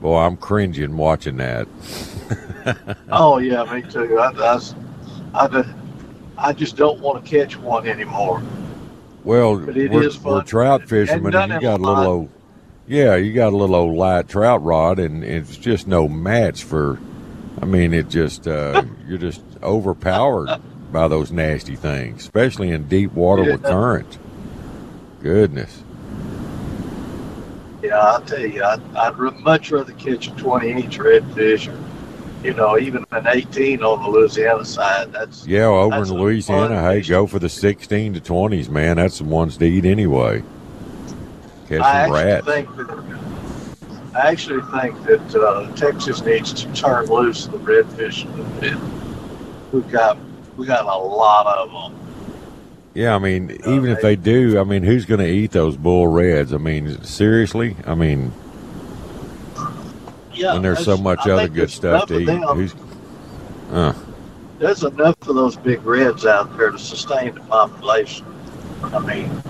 boy, 0.00 0.18
I'm 0.18 0.36
cringing 0.36 0.96
watching 0.96 1.36
that. 1.38 1.66
Oh 3.12 3.38
yeah, 3.38 3.62
me 3.72 3.80
too. 3.82 4.18
I, 4.18 4.32
I, 4.32 5.46
I, 5.46 5.74
I 6.36 6.52
just 6.52 6.76
don't 6.76 6.98
want 6.98 7.24
to 7.24 7.30
catch 7.30 7.56
one 7.56 7.86
anymore. 7.86 8.42
Well, 9.22 9.58
we're, 9.58 10.10
we're 10.24 10.42
trout 10.42 10.88
fishermen, 10.88 11.32
and 11.32 11.52
you 11.52 11.60
got 11.60 11.78
a 11.78 11.82
little 11.84 12.04
old, 12.04 12.28
yeah, 12.88 13.14
you 13.14 13.32
got 13.32 13.52
a 13.52 13.56
little 13.56 13.76
old 13.76 13.96
light 13.96 14.28
trout 14.28 14.64
rod, 14.64 14.98
and 14.98 15.22
it's 15.22 15.56
just 15.56 15.86
no 15.86 16.08
match 16.08 16.64
for. 16.64 16.98
I 17.62 17.66
mean, 17.66 17.94
it 17.94 18.08
just 18.08 18.48
uh, 18.48 18.82
you're 19.06 19.18
just 19.18 19.42
overpowered 19.62 20.60
by 20.90 21.06
those 21.06 21.30
nasty 21.30 21.76
things, 21.76 22.22
especially 22.22 22.70
in 22.72 22.88
deep 22.88 23.12
water 23.12 23.44
with 23.44 23.62
current. 23.62 24.18
Goodness. 25.22 25.84
Yeah, 27.86 27.98
I'll 28.00 28.20
tell 28.22 28.44
you, 28.44 28.64
I'd, 28.64 28.82
I'd 28.96 29.16
much 29.40 29.70
rather 29.70 29.92
catch 29.92 30.26
a 30.26 30.32
20 30.32 30.70
inch 30.70 30.98
redfish 30.98 31.72
or, 31.72 32.44
you 32.44 32.52
know, 32.52 32.76
even 32.78 33.04
an 33.12 33.28
18 33.28 33.82
on 33.84 34.02
the 34.02 34.08
Louisiana 34.08 34.64
side. 34.64 35.12
That's 35.12 35.46
Yeah, 35.46 35.66
over 35.66 35.98
That's 35.98 36.10
in 36.10 36.16
Louisiana, 36.16 36.82
hey, 36.82 36.98
fish. 36.98 37.10
go 37.10 37.28
for 37.28 37.38
the 37.38 37.48
16 37.48 38.14
to 38.14 38.20
20s, 38.20 38.68
man. 38.68 38.96
That's 38.96 39.18
the 39.18 39.24
ones 39.24 39.56
to 39.58 39.66
eat 39.66 39.84
anyway. 39.84 40.42
Catch 41.68 41.80
I 41.80 42.04
some 42.04 42.12
rats. 42.12 42.46
that 42.46 43.16
I 44.16 44.30
actually 44.30 44.62
think 44.80 45.04
that 45.04 45.34
uh, 45.36 45.70
Texas 45.76 46.22
needs 46.24 46.52
to 46.54 46.72
turn 46.72 47.06
loose 47.06 47.46
the 47.46 47.58
redfish 47.58 48.24
a 48.24 48.36
little 48.36 48.60
bit. 48.60 48.76
We've 49.72 49.88
got 49.92 50.18
we 50.56 50.66
got 50.66 50.86
a 50.86 50.98
lot 50.98 51.46
of 51.46 51.70
them. 51.70 52.05
Yeah, 52.96 53.14
I 53.14 53.18
mean, 53.18 53.50
even 53.66 53.90
if 53.90 54.00
they 54.00 54.16
do, 54.16 54.58
I 54.58 54.64
mean, 54.64 54.82
who's 54.82 55.04
going 55.04 55.20
to 55.20 55.28
eat 55.28 55.50
those 55.50 55.76
bull 55.76 56.08
reds? 56.08 56.54
I 56.54 56.56
mean, 56.56 57.02
seriously? 57.04 57.76
I 57.86 57.94
mean, 57.94 58.32
Yeah, 60.32 60.54
when 60.54 60.62
there's 60.62 60.82
so 60.82 60.96
much 60.96 61.26
I 61.26 61.32
other 61.32 61.48
good 61.48 61.70
stuff 61.70 62.08
to 62.08 62.18
eat, 62.18 62.26
enough 62.26 62.50
of 62.50 62.56
them. 62.56 62.68
who's? 62.68 62.74
Uh, 63.70 63.92
There's 64.58 64.82
enough 64.82 65.16
of 65.28 65.34
those 65.34 65.56
big 65.56 65.84
reds 65.84 66.24
out 66.24 66.56
there 66.56 66.70
to 66.70 66.78
sustain 66.78 67.34
the 67.34 67.40
population. 67.42 68.24
I 68.82 68.98
mean, 69.00 69.42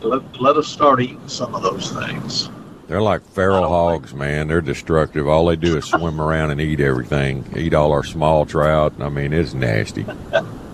let, 0.00 0.40
let 0.40 0.56
us 0.56 0.66
start 0.66 1.02
eating 1.02 1.28
some 1.28 1.54
of 1.54 1.62
those 1.62 1.92
things. 1.92 2.48
they're 2.88 3.02
like 3.02 3.20
feral 3.26 3.68
hogs, 3.68 4.14
man. 4.14 4.48
They're 4.48 4.62
destructive. 4.62 5.28
All 5.28 5.44
they 5.44 5.56
do 5.56 5.76
is 5.76 5.84
swim 5.90 6.18
around 6.18 6.50
and 6.50 6.62
eat 6.62 6.80
everything. 6.80 7.44
Eat 7.54 7.74
all 7.74 7.92
our 7.92 8.04
small 8.04 8.46
trout. 8.46 8.94
I 9.00 9.10
mean, 9.10 9.34
it's 9.34 9.52
nasty. 9.52 10.06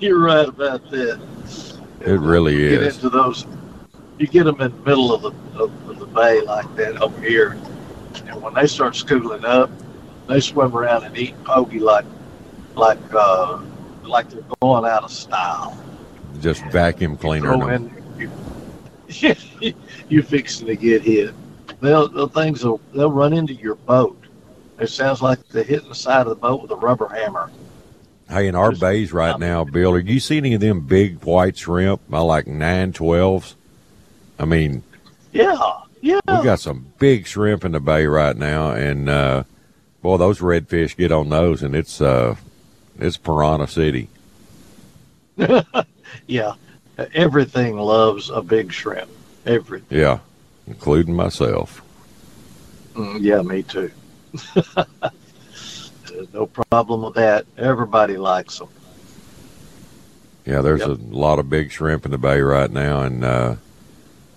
You're 0.00 0.20
right 0.20 0.48
about 0.48 0.88
that. 0.90 1.20
It 2.00 2.20
really 2.20 2.54
You 2.56 2.70
get 2.70 2.82
is. 2.82 2.94
into 2.96 3.10
those, 3.10 3.46
you 4.18 4.26
get 4.26 4.44
them 4.44 4.60
in 4.60 4.70
the 4.70 4.82
middle 4.84 5.12
of 5.12 5.22
the 5.22 5.30
of, 5.60 5.88
of 5.88 5.98
the 5.98 6.06
bay 6.06 6.40
like 6.42 6.72
that 6.76 7.02
over 7.02 7.20
here, 7.20 7.58
and 8.26 8.40
when 8.40 8.54
they 8.54 8.66
start 8.68 8.94
schooling 8.94 9.44
up, 9.44 9.70
they 10.28 10.38
swim 10.40 10.76
around 10.76 11.02
and 11.04 11.16
eat 11.18 11.34
pokey 11.44 11.80
like 11.80 12.04
like 12.76 12.98
uh, 13.12 13.60
like 14.04 14.30
they're 14.30 14.42
going 14.60 14.84
out 14.84 15.02
of 15.02 15.10
style. 15.10 15.76
Just 16.40 16.62
vacuum 16.66 17.16
cleaner 17.16 17.56
them. 17.56 17.90
in, 18.16 18.30
you, 19.08 19.74
you're 20.08 20.22
fixing 20.22 20.68
to 20.68 20.76
get 20.76 21.02
hit. 21.02 21.34
They'll, 21.80 22.08
the 22.08 22.28
things 22.28 22.64
will 22.64 22.80
they'll 22.94 23.10
run 23.10 23.32
into 23.32 23.54
your 23.54 23.74
boat. 23.74 24.16
It 24.78 24.88
sounds 24.90 25.20
like 25.22 25.46
they're 25.48 25.64
hitting 25.64 25.88
the 25.88 25.94
side 25.96 26.20
of 26.22 26.28
the 26.28 26.36
boat 26.36 26.62
with 26.62 26.70
a 26.70 26.76
rubber 26.76 27.08
hammer. 27.08 27.50
Hey, 28.28 28.46
in 28.46 28.54
our 28.54 28.72
bays 28.72 29.12
right 29.12 29.38
now, 29.38 29.64
Bill, 29.64 29.92
are 29.92 29.98
you 29.98 30.20
seeing 30.20 30.44
any 30.44 30.54
of 30.54 30.60
them 30.60 30.80
big 30.80 31.22
white 31.24 31.56
shrimp? 31.56 32.00
I 32.12 32.20
like 32.20 32.46
nine 32.46 32.92
twelves. 32.92 33.54
I 34.38 34.44
mean, 34.44 34.82
Yeah, 35.32 35.56
yeah. 36.02 36.20
we 36.26 36.44
got 36.44 36.60
some 36.60 36.92
big 36.98 37.26
shrimp 37.26 37.64
in 37.64 37.72
the 37.72 37.80
bay 37.80 38.06
right 38.06 38.36
now, 38.36 38.70
and 38.72 39.08
uh, 39.08 39.44
boy, 40.02 40.18
those 40.18 40.40
redfish 40.40 40.96
get 40.96 41.10
on 41.10 41.30
those, 41.30 41.62
and 41.62 41.74
it's 41.74 42.00
uh, 42.02 42.36
it's 42.98 43.16
Piranha 43.16 43.66
City. 43.66 44.08
Yeah, 46.26 46.54
everything 47.14 47.76
loves 47.76 48.30
a 48.30 48.40
big 48.42 48.72
shrimp. 48.72 49.10
Everything. 49.46 49.98
Yeah, 49.98 50.18
including 50.66 51.14
myself. 51.14 51.82
Mm, 52.94 53.18
yeah, 53.20 53.42
me 53.42 53.62
too. 53.62 53.90
no 56.32 56.46
problem 56.46 57.02
with 57.02 57.14
that. 57.14 57.46
Everybody 57.56 58.16
likes 58.16 58.58
them. 58.58 58.68
Yeah, 60.44 60.62
there's 60.62 60.80
Yep. 60.80 60.88
a 60.88 60.92
lot 61.14 61.38
of 61.38 61.50
big 61.50 61.70
shrimp 61.70 62.04
in 62.06 62.10
the 62.10 62.18
bay 62.18 62.40
right 62.40 62.70
now, 62.70 63.02
and 63.02 63.22
uh, 63.24 63.54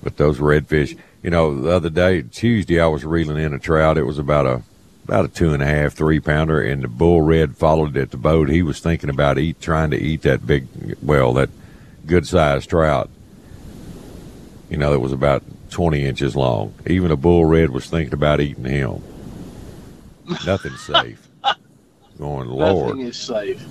but 0.04 0.18
those 0.18 0.40
redfish. 0.40 0.98
You 1.24 1.30
know, 1.30 1.62
the 1.62 1.70
other 1.72 1.90
day, 1.90 2.24
Tuesday, 2.24 2.80
I 2.82 2.88
was 2.88 3.06
reeling 3.06 3.38
in 3.38 3.54
a 3.54 3.60
trout. 3.60 3.98
It 3.98 4.04
was 4.06 4.18
about 4.20 4.46
a 4.46 4.62
about 5.06 5.26
a 5.26 5.28
two 5.30 5.54
and 5.54 5.64
a 5.64 5.66
half, 5.66 5.94
three 5.94 6.20
pounder, 6.20 6.62
and 6.62 6.84
the 6.84 6.88
bull 6.88 7.22
red 7.22 7.56
followed 7.58 7.96
it 7.96 8.02
at 8.02 8.12
the 8.12 8.18
boat. 8.18 8.50
He 8.50 8.62
was 8.62 8.80
thinking 8.80 9.10
about 9.10 9.38
eat, 9.38 9.62
trying 9.62 9.92
to 9.92 9.98
eat 10.02 10.22
that 10.24 10.46
big, 10.46 10.68
well, 11.02 11.34
that 11.34 11.50
good 12.06 12.28
sized 12.28 12.70
trout. 12.70 13.10
You 14.70 14.78
know, 14.78 14.92
that 14.92 15.00
was 15.00 15.12
about 15.14 15.44
twenty 15.70 16.04
inches 16.06 16.36
long. 16.36 16.74
Even 16.88 17.12
a 17.12 17.16
bull 17.16 17.46
red 17.46 17.70
was 17.70 17.86
thinking 17.90 18.14
about 18.14 18.42
eating 18.42 18.66
him. 18.66 19.02
Nothing's 20.46 20.82
safe. 20.82 21.28
Going, 22.22 22.50
Lord. 22.50 22.90
Nothing 22.90 23.08
is 23.08 23.18
safe. 23.18 23.66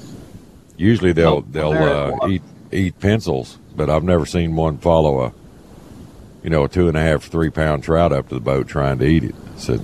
Usually 0.77 1.13
they'll 1.13 1.43
they'll 1.43 1.71
uh, 1.71 2.27
eat 2.27 2.43
eat 2.73 2.99
pencils, 2.99 3.59
but 3.77 3.89
I've 3.89 4.03
never 4.03 4.27
seen 4.27 4.57
one 4.57 4.79
follow 4.79 5.23
a 5.23 5.33
you 6.43 6.51
know 6.51 6.65
a 6.65 6.69
two 6.69 6.89
and 6.89 6.97
a 6.97 7.01
half 7.01 7.23
three 7.23 7.51
pound 7.51 7.85
trout 7.85 8.13
up 8.13 8.29
to 8.29 8.35
the 8.35 8.41
boat 8.41 8.67
trying 8.67 8.99
to 8.99 9.07
eat 9.07 9.23
it. 9.23 9.37
I 9.55 9.59
said 9.59 9.81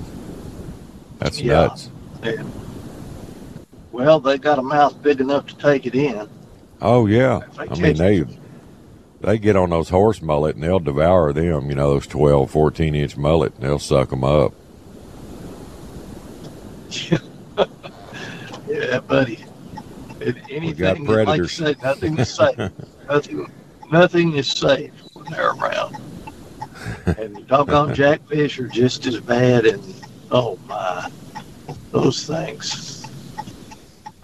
that's 1.20 1.40
Yeah. 1.40 1.68
nuts. 1.68 1.90
Well, 3.92 4.18
they 4.18 4.36
got 4.36 4.58
a 4.58 4.62
mouth 4.62 5.00
big 5.00 5.20
enough 5.20 5.46
to 5.46 5.56
take 5.56 5.86
it 5.86 5.94
in. 5.94 6.28
Oh 6.82 7.06
yeah, 7.06 7.42
I 7.56 7.78
mean 7.78 7.96
they 7.96 8.24
they 9.20 9.38
get 9.38 9.54
on 9.54 9.70
those 9.70 9.90
horse 9.90 10.20
mullet 10.20 10.56
and 10.56 10.64
they'll 10.64 10.80
devour 10.80 11.32
them. 11.32 11.70
You 11.70 11.76
know 11.76 11.90
those 11.90 12.08
12, 12.08 12.50
14 12.50 12.96
inch 12.96 13.16
mullet. 13.16 13.54
And 13.54 13.62
they'll 13.62 13.78
suck 13.78 14.10
them 14.10 14.24
up. 14.24 14.54
Yeah, 17.10 17.18
buddy. 19.06 19.44
If 20.20 20.36
anything, 20.50 20.74
got 20.76 20.98
like 20.98 20.98
you 21.00 21.04
predators. 21.14 21.52
say, 21.52 21.74
nothing 21.82 22.18
is 22.18 22.28
safe. 22.34 22.56
nothing, 23.08 23.50
nothing 23.92 24.34
is 24.34 24.48
safe 24.48 24.92
when 25.12 25.26
they're 25.30 25.50
around. 25.50 25.96
And 27.18 27.36
the 27.36 27.42
doggone 27.46 27.94
jackfish 28.02 28.58
are 28.58 28.68
just 28.68 29.06
as 29.06 29.20
bad. 29.20 29.66
And 29.66 29.82
oh 30.30 30.58
my, 30.66 31.10
those 31.92 32.26
things. 32.26 33.06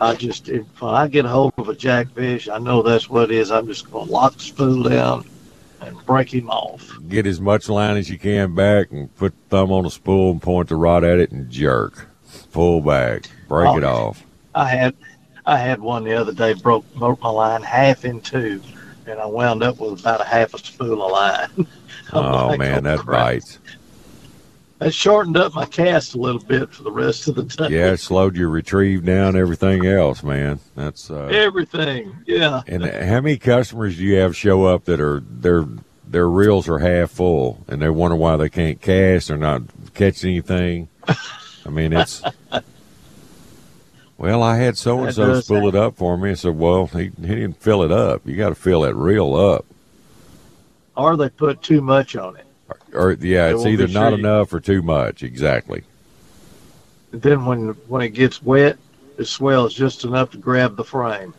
I 0.01 0.15
just, 0.17 0.49
if 0.49 0.83
I 0.83 1.07
get 1.07 1.27
a 1.27 1.29
hold 1.29 1.53
of 1.59 1.69
a 1.69 1.77
jackfish, 1.77 2.49
I 2.49 2.59
know 2.59 2.83
that's 2.83 3.09
what 3.09 3.31
it 3.31 3.37
is. 3.37 3.51
I'm 3.53 3.67
just 3.69 3.89
going 3.91 4.07
to 4.07 4.13
lock 4.13 4.35
the 4.35 4.43
spool 4.43 4.83
down 4.83 5.25
and 5.81 5.97
break 6.07 6.33
him 6.35 6.51
off. 6.51 6.91
Get 7.09 7.25
as 7.27 7.41
much 7.41 7.69
line 7.69 7.97
as 7.97 8.11
you 8.11 8.19
can 8.19 8.55
back 8.55 8.91
and 8.91 9.15
put 9.17 9.33
the 9.33 9.57
thumb 9.59 9.71
on 9.71 9.85
the 9.85 9.91
spool 9.91 10.33
and 10.33 10.43
point 10.43 10.71
the 10.71 10.77
rod 10.77 11.05
at 11.05 11.21
it 11.21 11.31
and 11.31 11.49
jerk. 11.51 12.09
Pull 12.51 12.81
back, 12.81 13.27
break 13.47 13.69
Oh, 13.69 13.77
it 13.79 13.83
yeah. 13.83 13.93
off. 13.93 14.25
I 14.55 14.69
had 14.69 14.95
I 15.47 15.57
had 15.57 15.81
one 15.81 16.05
the 16.05 16.15
other 16.15 16.33
day 16.33 16.55
broke 16.55 16.93
broke 16.95 17.21
my 17.21 17.31
line 17.31 17.63
half 17.63 18.05
in 18.05 18.21
two, 18.21 18.63
and 19.07 19.19
I 19.19 19.27
wound 19.27 19.63
up 19.63 19.81
with 19.81 20.01
about 20.01 20.21
a 20.21 20.25
half 20.25 20.55
a 20.55 20.59
spool 20.59 21.03
of 21.05 21.13
line. 21.13 21.67
Oh 22.15 22.49
like, 22.49 22.59
man, 22.59 22.85
that 22.85 22.99
crap. 22.99 23.25
bites. 23.25 23.59
That 24.81 24.93
shortened 24.93 25.39
up 25.39 25.55
my 25.55 25.65
cast 25.65 26.15
a 26.15 26.19
little 26.19 26.43
bit 26.43 26.69
for 26.75 26.83
the 26.83 26.91
rest 26.91 27.27
of 27.27 27.37
the 27.37 27.45
time. 27.45 27.73
Yeah, 27.73 27.93
it 27.93 27.99
slowed 28.01 28.37
your 28.37 28.51
retrieve 28.51 29.07
down, 29.07 29.35
everything 29.35 29.87
else, 29.87 30.23
man. 30.23 30.61
That's 30.75 31.11
uh, 31.11 31.27
everything. 31.33 32.15
Yeah, 32.27 32.61
And 32.67 32.85
how 32.85 33.23
many 33.23 33.39
customers 33.39 33.97
do 33.97 34.03
you 34.03 34.17
have 34.17 34.37
show 34.37 34.67
up 34.67 34.85
that 34.87 35.01
are 35.01 35.21
their 35.21 35.65
their 36.07 36.29
reels 36.29 36.69
are 36.69 36.81
half 36.81 37.13
full 37.13 37.65
and 37.67 37.81
they 37.81 37.89
wonder 37.89 38.17
why 38.17 38.37
they 38.37 38.51
can't 38.51 38.79
cast 38.83 39.31
or 39.31 39.39
not 39.39 39.63
catch 39.95 40.23
anything? 40.23 40.89
I 41.09 41.71
mean, 41.71 41.95
it's. 41.95 42.23
Well, 44.23 44.41
I 44.41 44.57
had 44.57 44.79
so 44.79 45.03
and 45.03 45.13
so 45.13 45.41
spool 45.41 45.69
it 45.69 45.75
up 45.75 45.97
for 45.97 46.17
me. 46.17 46.31
I 46.31 46.35
said, 46.35 46.57
"Well, 46.57 46.87
he 46.87 47.11
he 47.21 47.27
didn't 47.27 47.61
fill 47.61 47.83
it 47.83 47.91
up. 47.91 48.23
You 48.25 48.37
got 48.37 48.51
to 48.51 48.55
fill 48.55 48.83
that 48.83 48.95
reel 48.95 49.35
up." 49.35 49.67
or 50.97 51.17
they 51.17 51.29
put 51.29 51.61
too 51.63 51.81
much 51.81 52.15
on 52.15 52.37
it. 52.37 52.47
Or 52.93 53.13
yeah, 53.13 53.49
They 53.49 53.55
it's 53.55 53.67
either 53.67 53.89
not 53.89 54.11
sure 54.11 54.19
enough 54.19 54.53
or 54.53 54.61
too 54.61 54.81
much. 54.81 55.25
Exactly. 55.25 55.83
And 57.11 57.21
then 57.21 57.45
when 57.45 57.71
when 57.89 58.03
it 58.03 58.11
gets 58.11 58.41
wet, 58.43 58.79
it 59.19 59.25
swells 59.25 59.75
just 59.75 60.05
enough 60.05 60.31
to 60.31 60.39
grab 60.39 60.77
the 60.77 60.85
frame. 60.85 61.35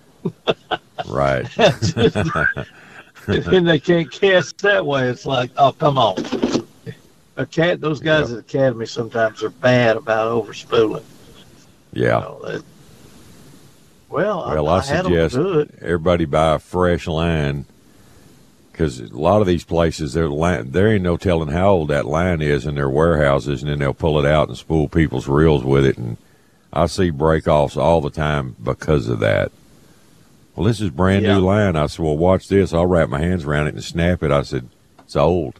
Right. 1.07 1.47
and 1.57 3.43
then 3.45 3.63
they 3.63 3.79
can't 3.79 4.11
cast 4.11 4.57
that 4.59 4.85
way. 4.85 5.07
It's 5.07 5.25
like, 5.25 5.51
oh, 5.55 5.71
come 5.71 5.97
on. 5.97 6.17
A 7.37 7.45
cat, 7.45 7.79
those 7.79 8.01
guys 8.01 8.31
at 8.31 8.35
the 8.47 8.57
academy 8.57 8.85
sometimes 8.87 9.41
are 9.41 9.49
bad 9.51 9.95
about 9.95 10.31
overspooling. 10.45 11.03
You 11.93 12.05
Yeah. 12.07 12.19
know, 12.19 12.41
that- 12.43 12.63
well, 14.13 14.45
Well, 14.47 14.67
I, 14.69 14.73
I 14.75 14.77
I 14.77 14.81
suggest 14.81 15.35
everybody 15.81 16.25
buy 16.25 16.55
a 16.55 16.59
fresh 16.59 17.07
line 17.07 17.65
because 18.71 18.99
a 18.99 19.07
lot 19.17 19.41
of 19.41 19.47
these 19.47 19.63
places, 19.63 20.13
their 20.13 20.29
line, 20.29 20.71
there 20.71 20.87
ain't 20.87 21.03
no 21.03 21.15
telling 21.17 21.49
how 21.49 21.69
old 21.69 21.89
that 21.89 22.05
line 22.05 22.41
is 22.41 22.65
in 22.65 22.75
their 22.75 22.89
warehouses, 22.89 23.61
and 23.61 23.71
then 23.71 23.79
they'll 23.79 23.93
pull 23.93 24.19
it 24.19 24.25
out 24.25 24.47
and 24.47 24.57
spool 24.57 24.87
people's 24.87 25.27
reels 25.27 25.63
with 25.63 25.85
it. 25.85 25.97
And 25.97 26.17
I 26.71 26.87
see 26.87 27.11
break 27.11 27.47
offs 27.47 27.77
all 27.77 28.01
the 28.01 28.09
time 28.09 28.55
because 28.63 29.09
of 29.09 29.19
that. 29.19 29.51
Well, 30.55 30.65
this 30.65 30.81
is 30.81 30.89
brand 30.89 31.23
Yeah. 31.23 31.35
new 31.35 31.41
line. 31.45 31.75
I 31.75 31.85
said, 31.87 32.03
well, 32.03 32.17
watch 32.17 32.47
this. 32.47 32.73
I'll 32.73 32.85
wrap 32.87 33.09
my 33.09 33.19
hands 33.19 33.43
around 33.43 33.67
it 33.67 33.75
and 33.75 33.83
snap 33.83 34.23
it. 34.23 34.31
I 34.31 34.41
said, 34.41 34.67
it's 34.99 35.15
old. 35.15 35.59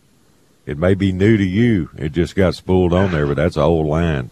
It 0.66 0.78
may 0.78 0.94
be 0.94 1.12
new 1.12 1.36
to 1.38 1.44
you. 1.44 1.90
It 1.98 2.14
just 2.14 2.36
got 2.36 2.56
spooled 2.56 2.94
on 2.94 3.12
there, 3.12 3.28
but 3.28 3.36
that's 3.36 3.58
an 3.58 3.64
old 3.64 3.86
line. 3.88 4.30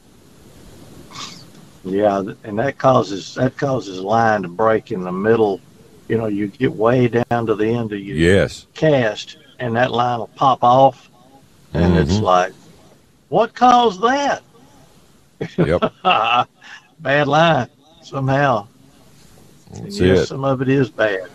Yeah, 1.83 2.23
and 2.43 2.59
that 2.59 2.77
causes 2.77 3.33
that 3.35 3.57
causes 3.57 3.99
line 3.99 4.43
to 4.43 4.47
break 4.47 4.91
in 4.91 5.03
the 5.03 5.11
middle. 5.11 5.59
You 6.07 6.17
know, 6.17 6.27
you 6.27 6.47
get 6.47 6.73
way 6.73 7.07
down 7.07 7.45
to 7.47 7.55
the 7.55 7.67
end 7.67 7.91
of 7.91 7.99
your 7.99 8.17
Yes. 8.17 8.67
cast, 8.75 9.37
and 9.59 9.75
that 9.75 9.91
line 9.91 10.19
will 10.19 10.27
pop 10.27 10.63
off, 10.63 11.09
and 11.73 11.97
it's 11.97 12.17
Mhm. 12.17 12.21
like, 12.21 12.53
what 13.29 13.53
caused 13.55 14.01
that? 14.01 14.43
Yep. 15.57 15.91
bad 16.99 17.27
line 17.27 17.67
somehow. 18.03 18.67
That's 19.73 19.99
yes, 19.99 20.19
it. 20.19 20.25
some 20.27 20.43
of 20.43 20.61
it 20.61 20.69
is 20.69 20.89
bad. 20.89 21.29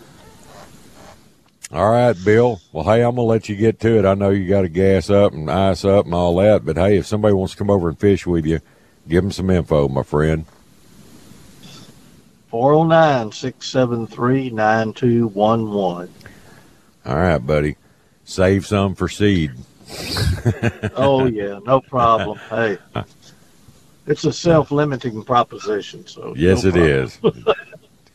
All 1.73 1.89
right, 1.89 2.15
Bill. 2.23 2.61
Well, 2.71 2.85
hey, 2.85 3.01
I'm 3.01 3.15
gonna 3.15 3.27
let 3.27 3.49
you 3.49 3.55
get 3.57 3.81
to 3.81 3.99
it. 3.99 4.05
I 4.05 4.13
know 4.13 4.29
you 4.29 4.47
got 4.47 4.61
to 4.61 4.69
gas 4.69 5.09
up 5.09 5.33
and 5.33 5.51
ice 5.51 5.83
up 5.83 6.05
and 6.05 6.13
all 6.13 6.37
that, 6.37 6.63
but 6.63 6.77
hey, 6.77 6.97
if 6.97 7.05
somebody 7.05 7.33
wants 7.33 7.53
to 7.53 7.57
come 7.57 7.69
over 7.69 7.89
and 7.89 7.99
fish 7.99 8.25
with 8.25 8.45
you, 8.45 8.61
give 9.07 9.23
them 9.23 9.31
some 9.31 9.49
info, 9.49 9.87
my 9.87 10.03
friend. 10.03 10.45
409 12.49 13.31
673 13.31 14.49
9211. 14.51 16.13
All 17.05 17.15
right, 17.15 17.37
buddy. 17.37 17.75
Save 18.25 18.65
some 18.65 18.95
for 18.95 19.07
seed. 19.09 19.51
Oh, 20.95 21.25
yeah, 21.25 21.59
no 21.65 21.79
problem. 21.81 22.39
Hey, 22.49 22.77
it's 24.05 24.23
a 24.23 24.31
self 24.33 24.71
limiting 24.71 25.23
proposition. 25.23 26.07
So 26.07 26.33
Yes, 26.37 26.63
no 26.63 26.69
it 26.69 26.75
is. 26.77 27.19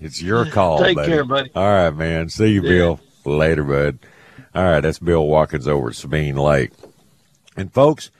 It's 0.00 0.20
your 0.22 0.46
call. 0.46 0.78
Take 0.80 0.96
buddy. 0.96 1.08
care, 1.08 1.24
buddy. 1.24 1.50
All 1.54 1.62
right, 1.64 1.90
man. 1.90 2.28
See 2.30 2.48
you, 2.52 2.62
Yeah. 2.62 2.68
Bill. 2.70 3.00
Later, 3.24 3.64
bud. 3.64 3.98
All 4.54 4.64
right, 4.64 4.80
that's 4.80 4.98
Bill 4.98 5.26
Watkins 5.26 5.68
over 5.68 5.88
at 5.90 5.94
Sabine 5.94 6.36
Lake. 6.36 6.72
And 7.56 7.72
folks, 7.72 8.10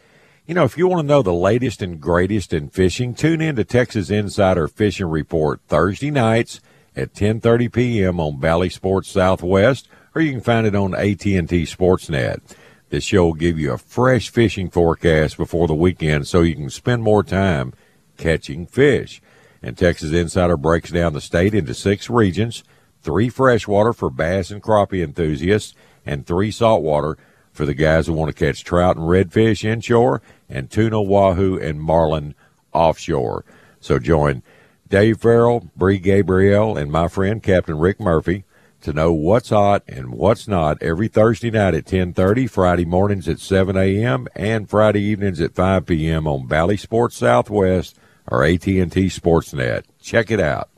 you 0.53 0.55
know, 0.55 0.65
if 0.65 0.77
you 0.77 0.87
want 0.87 1.01
to 1.01 1.07
know 1.07 1.23
the 1.23 1.33
latest 1.33 1.81
and 1.81 1.99
greatest 1.99 2.53
in 2.53 2.69
fishing, 2.69 3.15
tune 3.15 3.41
in 3.41 3.57
to 3.57 3.65
Texas 3.65 4.11
Insider 4.11 4.69
Fishing 4.69 5.07
Report 5.07 5.63
Thursday 5.67 6.11
nights 6.11 6.61
at 6.95 7.15
10:30 7.15 7.73
p.m. 7.73 8.21
on 8.21 8.39
Bally 8.39 8.69
Sports 8.69 9.09
Southwest, 9.09 9.89
or 10.15 10.21
you 10.21 10.31
can 10.31 10.43
find 10.43 10.67
it 10.67 10.75
on 10.75 10.95
AT&T 10.95 11.41
Sportsnet. 11.41 12.43
This 12.91 13.03
show 13.03 13.25
will 13.25 13.33
give 13.33 13.59
you 13.59 13.73
a 13.73 13.79
fresh 13.79 14.29
fishing 14.29 14.69
forecast 14.69 15.39
before 15.39 15.67
the 15.67 15.75
weekend 15.75 16.29
so 16.29 16.43
you 16.43 16.55
can 16.55 16.69
spend 16.69 17.03
more 17.03 17.23
time 17.23 17.73
catching 18.19 18.67
fish. 18.67 19.23
And 19.63 19.79
Texas 19.79 20.13
Insider 20.13 20.59
breaks 20.59 20.91
down 20.91 21.15
the 21.15 21.23
state 21.23 21.55
into 21.55 21.73
six 21.73 22.11
regions 22.11 22.63
three 23.01 23.31
freshwater 23.31 23.95
for 23.95 24.11
bass 24.11 24.51
and 24.51 24.63
crappie 24.63 25.03
enthusiasts, 25.03 25.75
and 26.05 26.27
three 26.27 26.51
saltwater 26.51 27.17
for 27.53 27.67
the 27.67 27.75
guys 27.75 28.07
who 28.07 28.13
want 28.13 28.35
to 28.35 28.45
catch 28.45 28.65
trout 28.65 28.97
and 28.97 29.07
redfish 29.07 29.65
inshore, 29.65 30.23
and 30.49 30.71
tuna, 30.71 31.01
wahoo, 31.01 31.59
and 31.59 31.81
marlin 31.81 32.35
offshore. 32.73 33.45
So 33.81 33.99
join 33.99 34.43
Dave 34.89 35.21
Farrell, 35.21 35.71
Bree 35.77 35.99
Gabriel, 35.99 36.77
and 36.77 36.91
my 36.91 37.09
friend 37.09 37.43
Captain 37.43 37.79
Rick 37.79 38.01
Murphy 38.01 38.45
to 38.83 38.93
know 38.93 39.13
what's 39.13 39.51
hot 39.51 39.83
and 39.87 40.11
what's 40.11 40.49
not 40.49 40.83
every 40.83 41.09
Thursday 41.09 41.51
night 41.51 41.75
at 41.75 41.87
10:30, 41.87 42.49
Friday 42.51 42.85
mornings 42.85 43.29
at 43.29 43.39
7 43.39 43.77
a.m., 43.77 44.27
and 44.35 44.69
Friday 44.69 45.03
evenings 45.03 45.41
at 45.41 45.55
5 45.55 45.87
p.m. 45.87 46.27
on 46.27 46.47
Bally 46.47 46.77
Sports 46.77 47.17
Southwest 47.17 47.97
or 48.29 48.45
AT&T 48.45 48.83
Sportsnet. 48.85 49.85
Check 50.01 50.31
it 50.31 50.41
out. 50.41 50.69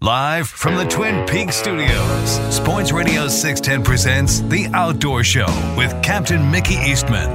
Live 0.00 0.48
from 0.48 0.76
the 0.76 0.86
Twin 0.86 1.26
Peaks 1.26 1.56
studios, 1.56 2.54
Sports 2.54 2.90
Radio 2.90 3.28
610 3.28 3.84
presents 3.84 4.40
The 4.40 4.66
Outdoor 4.72 5.22
Show 5.22 5.44
with 5.76 5.92
Captain 6.02 6.50
Mickey 6.50 6.76
Eastman. 6.76 7.28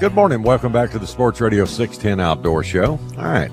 Good 0.00 0.14
morning. 0.14 0.42
Welcome 0.42 0.72
back 0.72 0.90
to 0.90 0.98
the 0.98 1.06
Sports 1.06 1.40
Radio 1.40 1.64
610 1.64 2.18
Outdoor 2.18 2.64
Show. 2.64 2.98
All 3.16 3.24
right. 3.24 3.52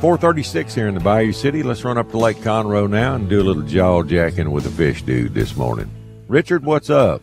436 0.00 0.74
here 0.74 0.88
in 0.88 0.94
the 0.94 1.00
Bayou 1.00 1.32
City. 1.32 1.62
Let's 1.62 1.84
run 1.84 1.98
up 1.98 2.10
to 2.12 2.18
Lake 2.18 2.38
Conroe 2.38 2.88
now 2.88 3.14
and 3.14 3.28
do 3.28 3.42
a 3.42 3.44
little 3.44 3.62
jaw 3.62 4.02
jacking 4.04 4.50
with 4.52 4.64
the 4.64 4.70
fish 4.70 5.02
dude 5.02 5.34
this 5.34 5.54
morning. 5.54 5.90
Richard, 6.28 6.64
what's 6.64 6.88
up? 6.88 7.20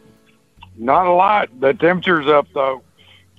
Not 0.78 1.08
a 1.08 1.12
lot. 1.14 1.50
The 1.60 1.74
temperature's 1.74 2.28
up 2.28 2.46
though. 2.54 2.84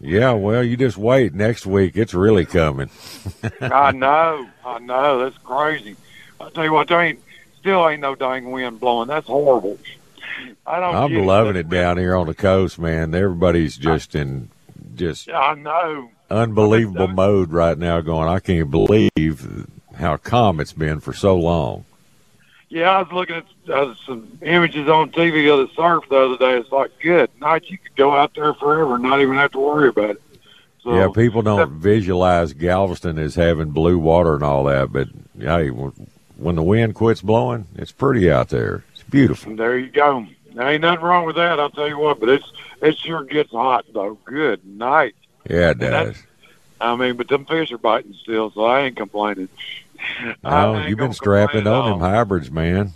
Yeah, 0.05 0.33
well, 0.33 0.63
you 0.63 0.77
just 0.77 0.99
wait. 0.99 1.33
Next 1.33 1.65
week, 1.65 1.97
it's 1.97 2.13
really 2.13 2.45
coming. 2.45 2.91
I 3.61 3.91
know. 3.93 4.47
I 4.63 4.79
know. 4.79 5.25
That's 5.25 5.39
crazy. 5.39 5.97
I 6.39 6.51
tell 6.51 6.65
you 6.65 6.75
what, 6.75 6.89
there 6.89 7.01
ain't 7.01 7.21
still 7.59 7.89
ain't 7.89 8.03
no 8.03 8.15
dang 8.15 8.51
wind 8.51 8.81
blowing. 8.81 9.09
That's 9.09 9.27
horrible. 9.27 9.79
I 10.67 10.79
don't. 10.79 10.95
I'm 10.95 11.27
loving 11.27 11.57
it 11.57 11.71
down 11.71 11.97
here 11.97 12.15
on 12.17 12.27
the 12.27 12.35
coast, 12.35 12.79
man. 12.79 13.15
Everybody's 13.15 13.79
just 13.79 14.15
in 14.15 14.51
just 14.95 15.31
I 15.31 15.55
know. 15.55 16.11
unbelievable 16.31 17.09
mode 17.09 17.51
right 17.51 17.79
now 17.79 18.03
going, 18.03 18.29
I 18.29 18.41
can't 18.41 18.71
believe 18.71 19.67
how 19.97 20.19
calm 20.19 20.61
it's 20.61 20.75
been 20.75 21.01
for 21.01 21.15
so 21.15 21.35
long. 21.35 21.87
Yeah, 22.69 22.91
I 22.91 23.03
was 23.03 23.13
looking 23.13 23.37
at 23.37 23.71
uh, 23.71 23.95
some 24.07 24.39
images 24.43 24.89
on 24.89 25.11
TV 25.11 25.53
of 25.53 25.69
the 25.69 25.75
surf 25.75 26.05
the 26.09 26.17
other 26.17 26.37
day. 26.37 26.59
It's 26.59 26.73
like 26.73 26.91
good 27.01 27.31
night. 27.41 27.65
You 27.67 27.79
could 27.79 27.95
go 27.95 28.17
out 28.17 28.35
there 28.35 28.55
forever 28.55 28.95
and 28.95 29.05
not 29.05 29.21
even 29.21 29.37
have 29.37 29.53
to 29.53 29.61
worry 29.61 29.89
about 29.89 30.11
it. 30.11 30.23
So, 30.83 30.95
yeah, 30.95 31.09
people 31.15 31.41
don't 31.41 31.73
visualize 31.73 32.53
Galveston 32.53 33.19
as 33.19 33.35
having 33.35 33.71
blue 33.71 33.99
water 33.99 34.35
and 34.35 34.43
all 34.43 34.65
that, 34.65 34.93
but 34.93 35.09
hey, 35.39 35.69
when 35.69 36.57
the 36.57 36.63
wind 36.63 36.95
quits 36.95 37.23
blowing, 37.23 37.67
it's 37.77 37.93
pretty 37.93 38.31
out 38.31 38.51
there. 38.51 38.85
It's 38.93 39.03
beautiful. 39.05 39.57
There 39.57 39.79
you 39.79 39.89
go. 39.91 40.27
There 40.53 40.69
ain't 40.69 40.83
nothing 40.83 41.05
wrong 41.05 41.25
with 41.27 41.37
that. 41.37 41.59
I'll 41.59 41.71
tell 41.71 41.89
you 41.89 41.99
what. 41.99 42.21
But 42.21 42.29
it's 42.29 42.53
it 42.83 42.99
sure 42.99 43.25
gets 43.25 43.51
hot 43.51 43.87
though. 43.93 44.19
Good 44.25 44.65
night. 44.67 45.15
Yeah, 45.49 45.71
it 45.71 45.79
does. 45.79 46.23
I 46.81 46.97
mean, 46.97 47.17
but 47.17 47.29
them 47.29 47.47
fish 47.47 47.73
are 47.73 47.79
biting 47.79 48.15
still, 48.15 48.51
so 48.51 48.65
I 48.65 48.83
ain't 48.83 48.97
complaining. 48.97 49.49
I 50.45 50.65
Oh, 50.65 50.87
you've 50.87 50.99
been 50.99 51.13
strapping 51.13 51.67
on 51.67 51.91
them 51.91 52.01
hybrids, 52.01 52.51
man. 52.51 52.93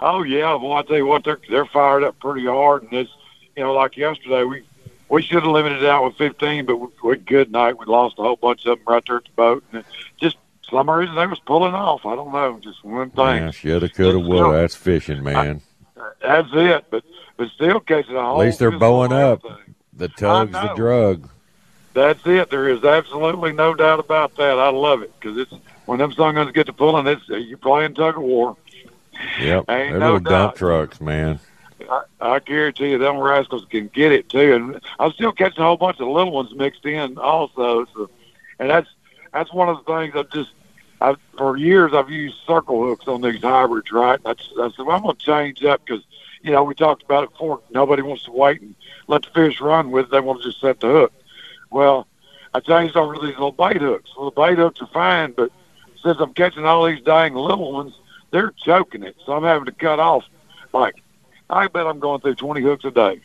Oh 0.00 0.22
yeah, 0.22 0.54
well 0.54 0.72
I 0.72 0.82
tell 0.82 0.96
you 0.96 1.06
what, 1.06 1.24
they're 1.24 1.40
they're 1.48 1.66
fired 1.66 2.02
up 2.04 2.18
pretty 2.18 2.46
hard, 2.46 2.82
and 2.82 2.92
it's 2.92 3.10
you 3.56 3.62
know, 3.62 3.72
like 3.72 3.96
yesterday 3.96 4.42
we 4.44 4.64
we 5.08 5.22
should 5.22 5.42
have 5.42 5.52
limited 5.52 5.82
it 5.82 5.88
out 5.88 6.04
with 6.04 6.16
15, 6.16 6.64
but 6.64 6.76
we, 6.76 6.88
we 7.04 7.16
good 7.18 7.52
night. 7.52 7.78
We 7.78 7.84
lost 7.86 8.18
a 8.18 8.22
whole 8.22 8.36
bunch 8.36 8.64
of 8.66 8.78
them 8.78 8.86
right 8.88 9.02
there 9.06 9.16
at 9.18 9.24
the 9.24 9.30
boat, 9.36 9.62
and 9.72 9.84
just 10.20 10.36
for 10.68 10.76
some 10.78 10.90
reason 10.90 11.14
they 11.14 11.26
was 11.26 11.38
pulling 11.40 11.74
off. 11.74 12.04
I 12.06 12.14
don't 12.16 12.32
know, 12.32 12.58
just 12.62 12.82
one 12.82 13.10
thing. 13.10 13.42
Yeah, 13.42 13.50
shoulda, 13.50 13.88
coulda, 13.88 14.18
woulda. 14.18 14.56
That's 14.58 14.74
fishing, 14.74 15.22
man. 15.22 15.60
That's 16.20 16.48
it. 16.52 16.84
But 16.90 17.04
but 17.36 17.48
still 17.50 17.80
catching 17.80 18.16
a 18.16 18.22
whole. 18.22 18.40
At 18.40 18.46
least 18.46 18.58
they're 18.58 18.70
bowing 18.76 19.12
up. 19.12 19.44
everything. 19.44 19.74
The 19.94 20.08
tug's 20.08 20.52
the 20.52 20.72
drug. 20.74 21.28
That's 21.94 22.26
it. 22.26 22.50
There 22.50 22.68
is 22.68 22.82
absolutely 22.82 23.52
no 23.52 23.74
doubt 23.74 24.00
about 24.00 24.34
that. 24.36 24.58
I 24.58 24.70
love 24.70 25.02
it 25.02 25.12
because 25.20 25.36
it's 25.36 25.52
when 25.86 25.98
them 25.98 26.12
sungons 26.12 26.52
get 26.52 26.66
to 26.66 26.72
pulling, 26.72 27.06
it's 27.06 27.22
uh, 27.30 27.36
you're 27.36 27.58
playing 27.58 27.94
tug 27.94 28.16
of 28.16 28.22
war. 28.22 28.56
Yep, 29.40 29.64
Ain't 29.68 29.90
they're 29.90 29.98
no 30.00 30.12
little 30.14 30.20
dump 30.20 30.52
doubt. 30.52 30.56
trucks, 30.56 31.00
man. 31.00 31.38
I, 31.90 32.02
I 32.20 32.38
guarantee 32.38 32.90
you, 32.92 32.98
them 32.98 33.18
rascals 33.18 33.66
can 33.70 33.88
get 33.88 34.12
it 34.12 34.28
too. 34.28 34.54
And 34.54 34.80
I'm 34.98 35.12
still 35.12 35.32
catching 35.32 35.62
a 35.62 35.66
whole 35.66 35.76
bunch 35.76 36.00
of 36.00 36.08
little 36.08 36.32
ones 36.32 36.54
mixed 36.54 36.84
in 36.84 37.18
also. 37.18 37.84
So, 37.94 38.10
and 38.58 38.70
that's 38.70 38.88
that's 39.32 39.52
one 39.52 39.68
of 39.68 39.78
the 39.84 39.92
things 39.92 40.14
I've 40.16 40.30
just 40.30 40.50
I've 41.00 41.18
for 41.36 41.56
years 41.56 41.92
I've 41.94 42.10
used 42.10 42.36
circle 42.46 42.84
hooks 42.84 43.08
on 43.08 43.20
these 43.20 43.42
hybrids, 43.42 43.90
right? 43.92 44.18
And 44.24 44.28
I, 44.28 44.62
I 44.62 44.70
said 44.70 44.86
well, 44.86 44.96
I'm 44.96 45.02
going 45.02 45.16
to 45.16 45.24
change 45.24 45.60
that 45.60 45.84
because 45.84 46.04
you 46.42 46.52
know 46.52 46.62
we 46.64 46.74
talked 46.74 47.02
about 47.02 47.24
it 47.24 47.30
before. 47.30 47.60
Nobody 47.70 48.02
wants 48.02 48.24
to 48.24 48.32
wait 48.32 48.60
and 48.60 48.74
let 49.08 49.22
the 49.22 49.30
fish 49.30 49.60
run 49.60 49.90
with. 49.90 50.06
it. 50.06 50.10
They 50.12 50.20
want 50.20 50.42
to 50.42 50.48
just 50.48 50.60
set 50.60 50.80
the 50.80 50.88
hook. 50.88 51.12
Well, 51.70 52.06
I 52.54 52.60
changed 52.60 52.96
over 52.96 53.14
to 53.14 53.20
these 53.20 53.30
little 53.30 53.52
bait 53.52 53.78
hooks. 53.80 54.10
Well, 54.16 54.30
the 54.30 54.40
bait 54.40 54.58
hooks 54.58 54.80
are 54.80 54.86
fine, 54.88 55.32
but 55.32 55.50
since 56.02 56.18
I'm 56.20 56.34
catching 56.34 56.64
all 56.64 56.84
these 56.86 57.02
dang 57.02 57.34
little 57.34 57.72
ones, 57.72 57.94
they're 58.30 58.52
choking 58.64 59.02
it. 59.02 59.16
So 59.24 59.32
I'm 59.32 59.42
having 59.42 59.66
to 59.66 59.72
cut 59.72 60.00
off 60.00 60.24
like 60.72 61.02
I 61.50 61.68
bet 61.68 61.86
I'm 61.86 62.00
going 62.00 62.20
through 62.20 62.36
20 62.36 62.60
hooks 62.62 62.84
a 62.84 62.90
day. 62.90 63.20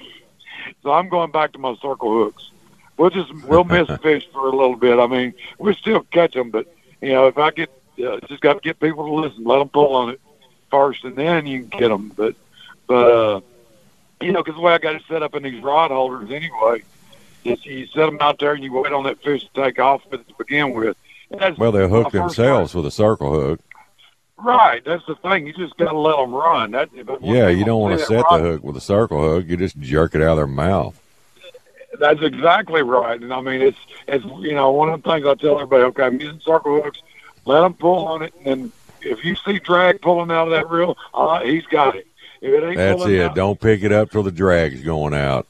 So 0.84 0.92
I'm 0.92 1.10
going 1.10 1.32
back 1.32 1.54
to 1.54 1.60
my 1.60 1.76
circle 1.76 2.12
hooks. 2.12 2.52
We'll 2.98 3.10
just 3.10 3.34
we'll 3.46 3.64
miss 3.66 3.88
fish 4.02 4.28
for 4.32 4.48
a 4.48 4.56
little 4.56 4.76
bit. 4.76 5.00
I 5.00 5.08
mean, 5.08 5.34
we 5.60 5.74
still 5.76 6.02
catch 6.12 6.34
them, 6.34 6.52
but 6.52 6.68
you 7.02 7.10
know, 7.10 7.28
if 7.28 7.38
I 7.38 7.52
get 7.52 7.70
uh, 8.06 8.20
just 8.28 8.42
got 8.42 8.54
to 8.54 8.60
get 8.60 8.80
people 8.80 9.06
to 9.06 9.14
listen, 9.14 9.44
let 9.44 9.60
them 9.60 9.70
pull 9.70 9.96
on 9.96 10.10
it 10.10 10.22
first, 10.70 11.04
and 11.04 11.16
then 11.16 11.48
you 11.48 11.66
can 11.66 11.80
get 11.80 11.88
them. 11.90 12.12
But 12.16 12.36
but 12.86 13.12
uh, 13.12 13.42
you 14.22 14.32
know, 14.32 14.44
because 14.44 14.56
the 14.56 14.62
way 14.62 14.74
I 14.74 14.78
got 14.78 14.96
it 14.96 15.04
set 15.08 15.24
up 15.24 15.36
in 15.36 15.44
these 15.44 15.64
rod 15.64 15.92
holders 15.92 16.32
anyway, 16.32 16.84
is 17.44 17.66
you 17.66 17.86
set 17.88 18.06
them 18.08 18.18
out 18.20 18.40
there 18.40 18.54
and 18.54 18.64
you 18.64 18.74
wait 18.74 18.94
on 18.94 19.04
that 19.04 19.22
fish 19.22 19.44
to 19.44 19.50
take 19.64 19.80
off 19.80 20.02
with 20.10 20.22
it 20.22 20.28
to 20.28 20.34
begin 20.38 20.74
with. 20.74 20.98
That's 21.30 21.58
Well, 21.58 21.72
they'll 21.72 21.90
hook 21.90 22.12
themselves 22.12 22.74
with 22.74 22.86
a 22.86 22.92
circle 22.92 23.32
hook. 23.32 23.60
Right, 24.38 24.84
that's 24.86 25.06
the 25.08 25.16
thing. 25.16 25.48
You 25.48 25.54
just 25.54 25.76
got 25.78 25.92
to 25.92 25.98
let 25.98 26.16
them 26.18 26.34
run. 26.34 26.72
That, 26.72 26.90
Yeah, 27.22 27.50
you 27.50 27.66
don't 27.66 27.82
want 27.82 28.00
to 28.00 28.06
set 28.06 28.24
the 28.30 28.38
hook 28.38 28.64
with 28.64 28.78
a 28.78 28.82
circle 28.82 29.20
hook. 29.20 29.48
You 29.48 29.58
just 29.58 29.80
jerk 29.80 30.14
it 30.14 30.22
out 30.22 30.32
of 30.32 30.38
their 30.38 30.48
mouth. 30.48 31.00
That's 32.00 32.22
exactly 32.22 32.84
right. 32.84 33.20
And 33.20 33.34
I 33.34 33.42
mean, 33.42 33.62
it's 33.62 33.80
it's 34.08 34.24
you 34.24 34.54
know 34.54 34.72
one 34.72 34.90
of 34.90 35.02
the 35.02 35.10
things 35.10 35.26
I 35.26 35.34
tell 35.34 35.56
everybody. 35.56 35.84
Okay, 35.86 36.04
I'm 36.04 36.20
using 36.20 36.40
circle 36.42 36.82
hooks, 36.82 37.02
let 37.46 37.62
them 37.62 37.74
pull 37.74 38.08
on 38.08 38.22
it, 38.22 38.34
and 38.46 38.72
if 39.02 39.24
you 39.24 39.36
see 39.36 39.60
drag 39.60 40.02
pulling 40.02 40.32
out 40.32 40.48
of 40.48 40.52
that 40.52 40.70
reel, 40.70 40.98
uh, 41.14 41.42
he's 41.42 41.66
got 41.66 41.96
it. 41.96 42.08
If 42.42 42.54
it 42.54 42.66
ain't 42.66 42.78
That's 42.78 43.06
it. 43.06 43.22
out, 43.22 43.36
Don't 43.36 43.60
pick 43.60 43.84
it 43.84 43.92
up 43.92 44.12
till 44.12 44.24
the 44.24 44.32
drag's 44.32 44.84
going 44.84 45.14
out. 45.14 45.48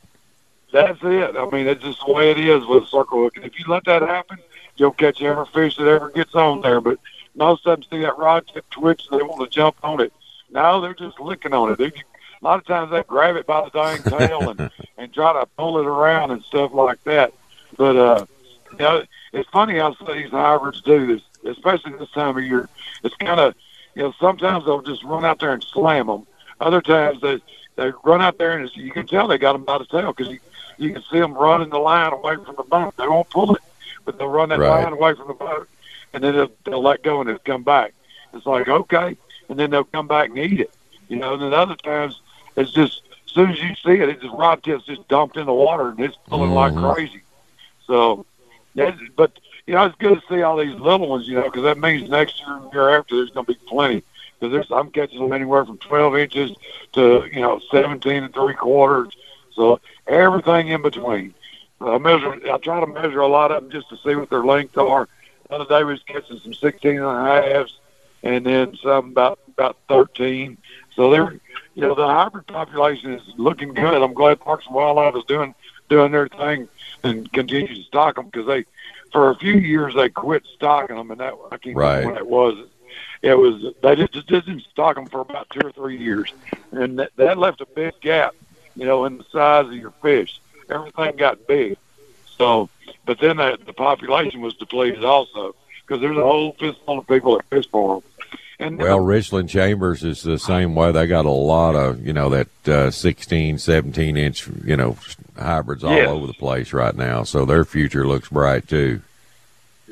That's 0.72 1.00
it. 1.02 1.36
I 1.36 1.50
mean, 1.50 1.68
it's 1.68 1.84
just 1.84 2.06
the 2.06 2.14
way 2.14 2.32
it 2.32 2.40
is 2.40 2.66
with 2.66 2.88
circle 2.88 3.24
hook. 3.24 3.36
And 3.36 3.46
if 3.46 3.58
you 3.60 3.66
let 3.68 3.84
that 3.86 4.02
happen, 4.02 4.38
you'll 4.78 4.92
catch 4.92 5.22
every 5.22 5.46
fish 5.48 5.78
that 5.78 5.88
ever 5.88 6.10
gets 6.10 6.36
on 6.36 6.62
there. 6.62 6.82
But 6.82 7.00
most 7.36 7.66
of 7.66 7.80
them 7.80 7.90
see 7.90 8.02
that 8.04 8.18
rod 8.18 8.46
tip 8.54 8.70
twitch 8.70 9.08
and 9.10 9.20
they 9.20 9.24
want 9.24 9.42
to 9.42 9.54
jump 9.54 9.76
on 9.84 10.02
it. 10.02 10.14
Now 10.50 10.80
they're 10.80 10.94
just 10.94 11.20
licking 11.20 11.54
on 11.54 11.72
it. 11.72 11.78
They, 11.78 11.88
a 11.88 12.46
lot 12.46 12.60
of 12.60 12.66
times 12.66 12.92
they 12.92 13.04
grab 13.04 13.36
it 13.36 13.46
by 13.46 13.64
the 13.64 13.70
dang 13.72 14.04
tail 14.04 14.50
and, 14.50 14.72
and 14.98 15.14
try 15.14 15.34
to 15.34 15.46
pull 15.58 15.80
it 15.80 15.86
around 15.86 16.32
and 16.32 16.44
stuff 16.44 16.74
like 16.74 17.04
that. 17.04 17.34
But, 17.78 17.96
uh, 17.96 18.26
you 18.72 18.78
know, 18.80 19.04
it's 19.34 19.50
funny 19.50 19.78
how 19.78 19.94
some 19.96 20.08
of 20.08 20.16
these 20.16 20.32
hybrids 20.32 20.82
do 20.82 21.08
this, 21.08 21.22
especially 21.46 21.94
this 21.94 22.12
time 22.12 22.38
of 22.38 22.44
year. 22.44 22.70
It's 23.04 23.16
kind 23.16 23.40
of, 23.40 23.56
you 23.96 24.04
know, 24.04 24.14
sometimes 24.20 24.66
they'll 24.66 24.82
just 24.82 25.04
run 25.04 25.26
out 25.26 25.40
there 25.40 25.54
and 25.54 25.64
slam 25.64 26.08
them. 26.08 26.28
Other 26.60 26.82
times 26.82 27.22
they, 27.22 27.40
they 27.76 27.92
run 28.04 28.22
out 28.22 28.38
there 28.38 28.54
and 28.54 28.66
it's, 28.66 28.76
you 28.76 28.92
can 28.92 29.06
tell 29.06 29.28
they 29.28 29.38
got 29.38 29.54
them 29.54 29.64
by 29.64 29.78
the 29.78 29.86
tail 29.86 30.14
because 30.14 30.32
you, 30.32 30.40
you 30.78 30.94
can 30.94 31.04
see 31.12 31.20
them 31.20 31.34
running 31.34 31.70
the 31.70 31.80
line 31.80 32.14
away 32.14 32.36
from 32.36 32.56
the 32.56 32.64
boat. 32.64 32.96
They 32.98 33.08
won't 33.08 33.30
pull 33.30 33.56
it, 33.56 33.62
but 34.08 34.18
they'll 34.18 34.30
run 34.30 34.50
that 34.50 34.60
Right. 34.60 34.84
line 34.84 34.94
away 34.94 35.14
from 35.14 35.28
the 35.28 35.34
boat, 35.36 35.68
and 36.14 36.24
then 36.24 36.34
they'll, 36.36 36.52
they'll 36.66 36.82
let 36.82 37.04
go 37.04 37.20
and 37.20 37.30
they'll 37.30 37.38
come 37.40 37.64
back. 37.64 37.94
It's 38.34 38.48
like 38.48 38.68
okay, 38.68 39.18
and 39.50 39.60
then 39.60 39.70
they'll 39.70 39.84
come 39.84 40.08
back 40.08 40.30
and 40.30 40.40
eat 40.40 40.62
it. 40.62 40.72
You 41.10 41.18
know, 41.18 41.34
and 41.34 41.42
then 41.44 41.54
other 41.54 41.76
times 41.76 42.22
it's 42.56 42.72
just 42.72 43.04
as 43.28 43.34
soon 43.34 43.52
as 43.52 43.62
you 43.62 43.76
see 43.76 44.02
it, 44.02 44.10
it 44.10 44.22
just 44.22 44.34
rod 44.34 44.64
tips 44.64 44.86
just 44.86 45.08
dumped 45.10 45.38
in 45.38 45.46
the 45.46 45.54
water 45.54 45.90
and 45.90 46.00
it's 46.00 46.18
pulling 46.30 46.52
Mhm. 46.52 46.56
like 46.56 46.76
crazy. 46.76 47.22
So, 47.86 48.26
yeah, 48.74 48.92
but 49.16 49.32
you 49.68 49.74
know, 49.76 49.86
it's 49.86 49.96
good 49.98 50.22
to 50.22 50.28
see 50.34 50.42
all 50.42 50.58
these 50.58 50.76
little 50.80 51.08
ones. 51.10 51.28
You 51.28 51.36
know, 51.36 51.44
because 51.44 51.64
that 51.64 51.78
means 51.78 52.10
next 52.10 52.40
year 52.40 52.56
and 52.58 52.72
year 52.74 52.90
after 52.98 53.16
there's 53.18 53.30
going 53.32 53.46
to 53.46 53.54
be 53.54 53.60
plenty. 53.68 54.04
Because 54.40 54.54
there's 54.54 54.72
I'm 54.72 54.90
catching 54.92 55.20
them 55.20 55.34
anywhere 55.34 55.66
from 55.66 55.78
12 55.78 56.16
inches 56.16 56.52
to 56.94 57.26
you 57.32 57.42
know 57.42 57.60
17 57.72 58.24
and 58.24 58.34
three 58.34 58.54
quarters. 58.54 59.16
So 59.54 59.80
everything 60.08 60.70
in 60.70 60.82
between. 60.82 61.34
I 61.82 61.98
measure. 61.98 62.40
I 62.52 62.58
try 62.58 62.80
to 62.80 62.88
measure 62.88 63.20
a 63.20 63.28
lot 63.28 63.52
of 63.52 63.62
them 63.64 63.72
just 63.72 63.90
to 63.90 63.98
see 63.98 64.16
what 64.16 64.30
their 64.30 64.44
lengths 64.44 64.78
are. 64.78 65.08
The 65.50 65.56
other 65.56 65.66
day 65.66 65.84
we 65.84 65.94
was 65.94 66.04
catching 66.04 66.40
some 66.40 66.54
16 66.54 66.98
and 66.98 67.06
a 67.06 67.24
halves, 67.24 67.80
and 68.24 68.46
then 68.46 68.76
some 68.82 69.10
about 69.12 69.40
about 69.48 69.78
13. 69.88 70.58
So 70.96 71.10
they're, 71.12 71.40
you 71.76 71.82
know, 71.82 71.94
the 71.96 72.08
hybrid 72.08 72.48
population 72.48 73.14
is 73.14 73.22
looking 73.38 73.74
good. 73.74 74.02
I'm 74.02 74.14
glad 74.14 74.40
Parks 74.40 74.66
and 74.66 74.76
Wildlife 74.76 75.16
is 75.16 75.24
doing 75.26 75.54
doing 75.90 76.12
their 76.12 76.28
thing 76.28 76.68
and 77.04 77.32
continues 77.32 77.78
to 77.78 77.84
stock 77.86 78.16
them 78.16 78.26
because 78.26 78.48
they, 78.48 78.66
for 79.12 79.30
a 79.30 79.36
few 79.36 79.54
years, 79.54 79.94
they 79.96 80.10
quit 80.10 80.44
stocking 80.56 80.96
them, 80.98 81.12
and 81.12 81.20
that 81.20 81.34
I 81.52 81.58
can't 81.58 81.76
Right. 81.76 81.98
remember 81.98 82.08
when 82.10 82.18
it 82.18 82.28
was. 82.28 82.68
It 83.22 83.36
was 83.36 83.74
they 83.82 83.96
just, 83.96 84.14
just 84.14 84.28
didn't 84.28 84.62
stock 84.72 84.96
them 84.96 85.08
for 85.08 85.22
about 85.22 85.50
two 85.50 85.62
or 85.66 85.72
three 85.72 85.98
years, 85.98 86.34
and 86.72 87.00
that, 87.00 87.12
that 87.18 87.38
left 87.38 87.62
a 87.62 87.66
big 87.76 87.94
gap, 88.02 88.34
you 88.76 88.86
know, 88.86 89.06
in 89.06 89.18
the 89.18 89.24
size 89.32 89.66
of 89.68 89.74
your 89.74 89.94
fish. 90.02 90.40
Everything 90.70 91.16
got 91.18 91.48
big. 91.48 91.78
So, 92.38 92.70
but 93.06 93.20
then 93.20 93.38
the, 93.38 93.58
the 93.66 93.74
population 93.74 94.42
was 94.42 94.54
depleted 94.56 95.04
also 95.04 95.56
because 95.82 96.02
there's 96.02 96.18
a 96.18 96.22
whole 96.22 96.54
fistful 96.54 97.00
of 97.00 97.08
people 97.08 97.36
that 97.38 97.46
fish 97.50 97.68
for 97.70 97.96
them. 98.02 98.04
And 98.60 98.78
Well, 98.80 99.00
Richland 99.00 99.50
Chambers 99.50 100.04
is 100.04 100.24
the 100.24 100.40
same 100.40 100.74
way. 100.74 100.92
They 100.92 101.06
got 101.06 101.26
a 101.26 101.30
lot 101.30 101.76
of, 101.76 102.06
you 102.06 102.12
know, 102.14 102.30
that 102.30 102.68
uh, 102.68 102.92
16, 102.92 103.60
17 103.60 104.18
inch, 104.18 104.48
you 104.64 104.76
know, 104.76 104.98
hybrids 105.38 105.84
all 105.84 105.94
Yes. 105.94 106.10
over 106.10 106.26
the 106.28 106.34
place 106.34 106.74
right 106.74 106.96
now. 106.96 107.24
So 107.24 107.46
their 107.46 107.64
future 107.66 108.08
looks 108.08 108.30
bright 108.30 108.68
too. 108.68 109.02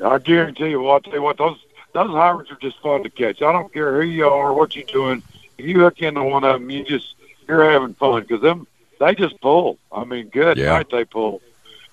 I 0.04 0.18
guarantee 0.18 0.70
you, 0.70 0.80
what, 0.82 0.92
I'll 0.94 1.00
tell 1.00 1.12
you 1.14 1.22
what, 1.22 1.38
those 1.38 1.58
those 1.94 2.10
hybrids 2.10 2.50
are 2.50 2.56
just 2.56 2.78
fun 2.80 3.02
to 3.04 3.08
catch. 3.08 3.40
I 3.40 3.52
don't 3.52 3.72
care 3.72 4.02
who 4.02 4.06
you 4.06 4.28
are, 4.28 4.52
what 4.52 4.76
you're 4.76 4.84
doing. 4.84 5.22
If 5.56 5.64
you 5.64 5.80
hook 5.80 6.02
into 6.02 6.22
one 6.22 6.44
of 6.44 6.60
them, 6.60 6.68
you 6.68 6.84
just 6.84 7.14
you're 7.48 7.70
having 7.70 7.94
fun 7.94 8.20
because 8.22 8.42
them 8.42 8.66
they 8.98 9.14
just 9.14 9.40
pull. 9.40 9.78
I 9.92 10.04
mean, 10.04 10.28
good 10.28 10.56
Yeah. 10.56 10.72
night 10.72 10.90
they 10.90 11.04
pull, 11.04 11.40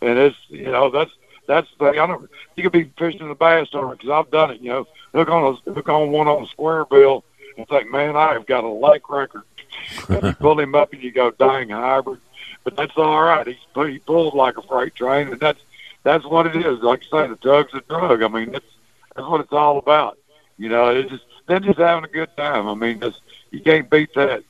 and 0.01 0.18
it's 0.18 0.38
you 0.49 0.72
know 0.72 0.89
that's 0.89 1.12
that's 1.47 1.68
the 1.78 1.91
thing. 1.91 1.99
I 1.99 2.08
don't. 2.08 2.30
You 2.56 2.64
could 2.64 2.72
be 2.72 2.91
fishing 2.97 3.28
the 3.28 3.36
bass 3.36 3.70
tournament 3.70 3.99
because 4.01 4.12
I've 4.14 4.32
done 4.32 4.51
it. 4.51 4.62
You 4.62 4.70
know, 4.70 4.88
hook 5.14 5.30
on 5.30 5.58
a 5.66 5.72
hook 5.72 5.89
on 5.89 6.12
one 6.12 6.28
on 6.28 6.43
a 6.43 6.47
square 6.47 6.86
bill 6.86 7.24
and 7.58 7.68
think, 7.68 7.91
man, 7.91 8.16
I 8.16 8.34
have 8.34 8.45
got 8.45 8.64
a 8.64 8.70
lake 8.70 9.10
record. 9.10 9.43
and 10.10 10.24
you 10.24 10.34
pull 10.34 10.60
him 10.60 10.76
up 10.76 10.93
and 10.93 11.01
you 11.04 11.12
go, 11.12 11.32
dang 11.32 11.70
hybrid. 11.70 12.20
But 12.64 12.76
that's 12.78 12.95
all 12.95 13.22
right. 13.22 13.45
He's 13.47 13.58
he 13.76 13.99
pulled 13.99 14.34
like 14.36 14.58
a 14.58 14.62
freight 14.62 14.95
train, 14.95 15.28
and 15.30 15.39
that's 15.39 15.60
that's 16.04 16.26
what 16.26 16.47
it 16.47 16.56
is. 16.56 16.80
Like 16.80 17.04
you 17.04 17.10
say, 17.10 17.28
the 17.28 17.36
drug's 17.36 17.74
a 17.74 17.82
drug. 17.82 18.22
I 18.24 18.28
mean, 18.28 18.51
that's 18.51 18.66
that's 19.16 19.28
what 19.28 19.41
it's 19.41 19.51
all 19.51 19.78
about. 19.78 20.18
You 20.58 20.70
know, 20.70 20.89
it's 20.89 21.10
just 21.10 21.24
they're 21.47 21.60
just 21.60 21.80
having 21.80 22.06
a 22.06 22.08
good 22.08 22.30
time. 22.38 22.68
I 22.68 22.74
mean, 22.74 22.99
that's 22.99 23.20
you 23.51 23.60
can't 23.62 23.89
beat 23.89 24.14
that. 24.16 24.43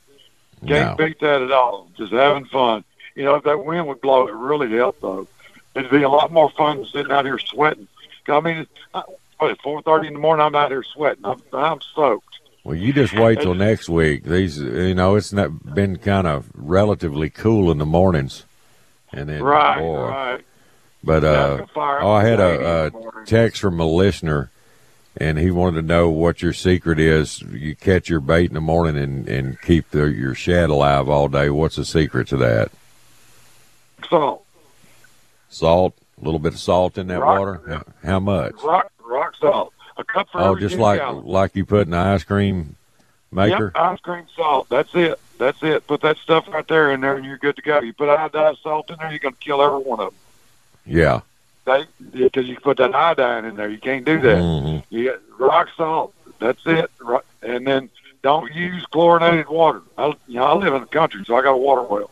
Can't 0.68 0.98
No. 1.00 1.06
beat 1.06 1.20
that 1.20 1.42
at 1.42 1.52
all. 1.52 1.90
Just 1.98 2.12
having 2.12 2.46
fun. 2.46 2.84
You 3.16 3.24
know, 3.26 3.36
if 3.36 3.44
that 3.44 3.64
wind 3.64 3.88
would 3.88 4.02
blow, 4.02 4.28
it 4.28 4.34
really 4.34 4.70
helped 4.76 5.02
though. 5.02 5.28
It'd 5.76 5.92
be 5.92 6.04
a 6.04 6.10
lot 6.10 6.32
more 6.32 6.50
fun 6.52 6.78
than 6.78 6.86
sitting 6.86 7.12
out 7.12 7.26
here 7.26 7.40
sweating. 7.40 7.88
I 8.28 8.40
mean, 8.40 8.58
it's, 8.60 8.72
what, 9.40 9.52
at 9.52 9.62
four 9.62 9.82
thirty 9.82 10.08
in 10.08 10.14
the 10.14 10.20
morning, 10.20 10.46
I'm 10.46 10.56
out 10.56 10.72
here 10.72 10.84
sweating. 10.84 11.26
I'm, 11.26 11.42
I'm 11.52 11.80
soaked. 11.96 12.40
Well, 12.64 12.76
you 12.76 12.94
just 12.94 13.14
wait 13.14 13.42
till 13.42 13.56
next 13.56 13.90
week. 13.90 14.24
These, 14.24 14.58
you 14.58 14.96
know, 14.96 15.16
it's 15.16 15.34
not 15.34 15.76
been 15.76 15.98
kind 15.98 16.26
of 16.26 16.50
relatively 16.56 17.30
cool 17.30 17.70
in 17.72 17.78
the 17.78 17.86
mornings, 17.86 18.46
and 19.12 19.28
then 19.28 19.44
Right, 19.44 19.80
boy. 19.80 20.08
right. 20.08 20.46
But 21.04 21.26
uh, 21.26 21.58
can 21.58 21.68
fire 21.68 21.98
up 22.00 22.04
oh, 22.06 22.12
I 22.14 22.24
had 22.24 22.40
the 22.40 22.48
lady 22.48 22.64
in 22.64 22.70
a, 22.70 23.22
a 23.22 23.26
text 23.26 23.60
from 23.60 23.82
a 23.82 23.86
listener, 23.86 24.50
and 25.18 25.38
he 25.38 25.52
wanted 25.52 25.82
to 25.82 25.88
know 25.88 26.10
what 26.10 26.42
your 26.42 26.54
secret 26.54 27.00
is. 27.00 27.42
You 27.44 27.76
catch 27.76 28.10
your 28.10 28.20
bait 28.20 28.48
in 28.50 28.54
the 28.56 28.62
morning 28.62 28.98
and 28.98 29.28
and 29.28 29.62
keep 29.62 29.90
the, 29.92 30.06
your 30.06 30.36
shad 30.36 30.70
alive 30.70 31.10
all 31.10 31.28
day. 31.28 31.50
What's 31.50 31.76
the 31.76 31.86
secret 31.86 32.28
to 32.30 32.38
that? 32.38 32.72
Salt, 34.10 34.46
Salt, 35.50 35.94
a 36.22 36.26
little 36.26 36.40
bit 36.40 36.54
of 36.54 36.60
salt 36.60 36.98
in 36.98 37.08
that 37.08 37.20
Rock- 37.20 37.40
water. 37.40 37.84
How, 38.04 38.20
much? 38.20 38.54
rock, 38.64 38.92
rock 39.04 39.34
salt. 39.40 39.74
A 39.98 40.04
cup 40.04 40.28
for 40.32 40.42
Oh, 40.42 40.56
just 40.56 40.78
like 40.78 41.02
like 41.24 41.56
you 41.56 41.66
put 41.66 41.84
in 41.86 41.92
the 41.92 41.98
ice 41.98 42.24
cream 42.24 42.76
maker. 43.32 43.72
Yep, 43.76 43.84
ice 43.84 44.00
cream 44.00 44.26
salt. 44.36 44.68
That's 44.70 44.94
it. 44.96 45.20
That's 45.38 45.62
it. 45.62 45.86
Put 45.88 46.02
that 46.02 46.18
stuff 46.18 46.48
right 46.48 46.68
there 46.68 46.92
in 46.92 47.02
there, 47.02 47.16
and 47.16 47.26
you're 47.26 47.38
good 47.38 47.56
to 47.58 47.62
go. 47.62 47.80
You 47.80 47.94
put 47.94 48.10
iodized 48.10 48.62
salt 48.64 48.90
in 48.90 48.98
there, 48.98 49.10
you're 49.12 49.20
gonna 49.20 49.36
kill 49.40 49.62
every 49.62 49.80
one 49.80 50.00
of 50.00 50.08
them. 50.08 50.16
Yeah. 50.86 51.22
They 51.66 51.86
because 52.12 52.46
you 52.46 52.58
put 52.60 52.78
that 52.78 52.94
iodine 52.94 53.46
in 53.46 53.56
there, 53.56 53.70
you 53.70 53.78
can't 53.78 54.04
do 54.06 54.20
that. 54.20 54.38
Mhm. 54.38 54.84
You 54.90 55.04
get 55.04 55.22
rock 55.38 55.70
salt. 55.78 56.14
That's 56.40 56.62
it. 56.66 56.92
And 57.42 57.66
then 57.66 57.90
don't 58.22 58.54
use 58.54 58.86
chlorinated 58.88 59.48
water. 59.48 59.82
I, 59.98 60.08
you 60.28 60.40
know, 60.40 60.44
I 60.44 60.54
live 60.56 60.74
in 60.74 60.82
the 60.82 60.88
country, 60.88 61.24
so 61.26 61.36
I 61.38 61.42
got 61.42 61.54
a 61.54 61.58
water 61.58 61.84
well. 61.84 62.10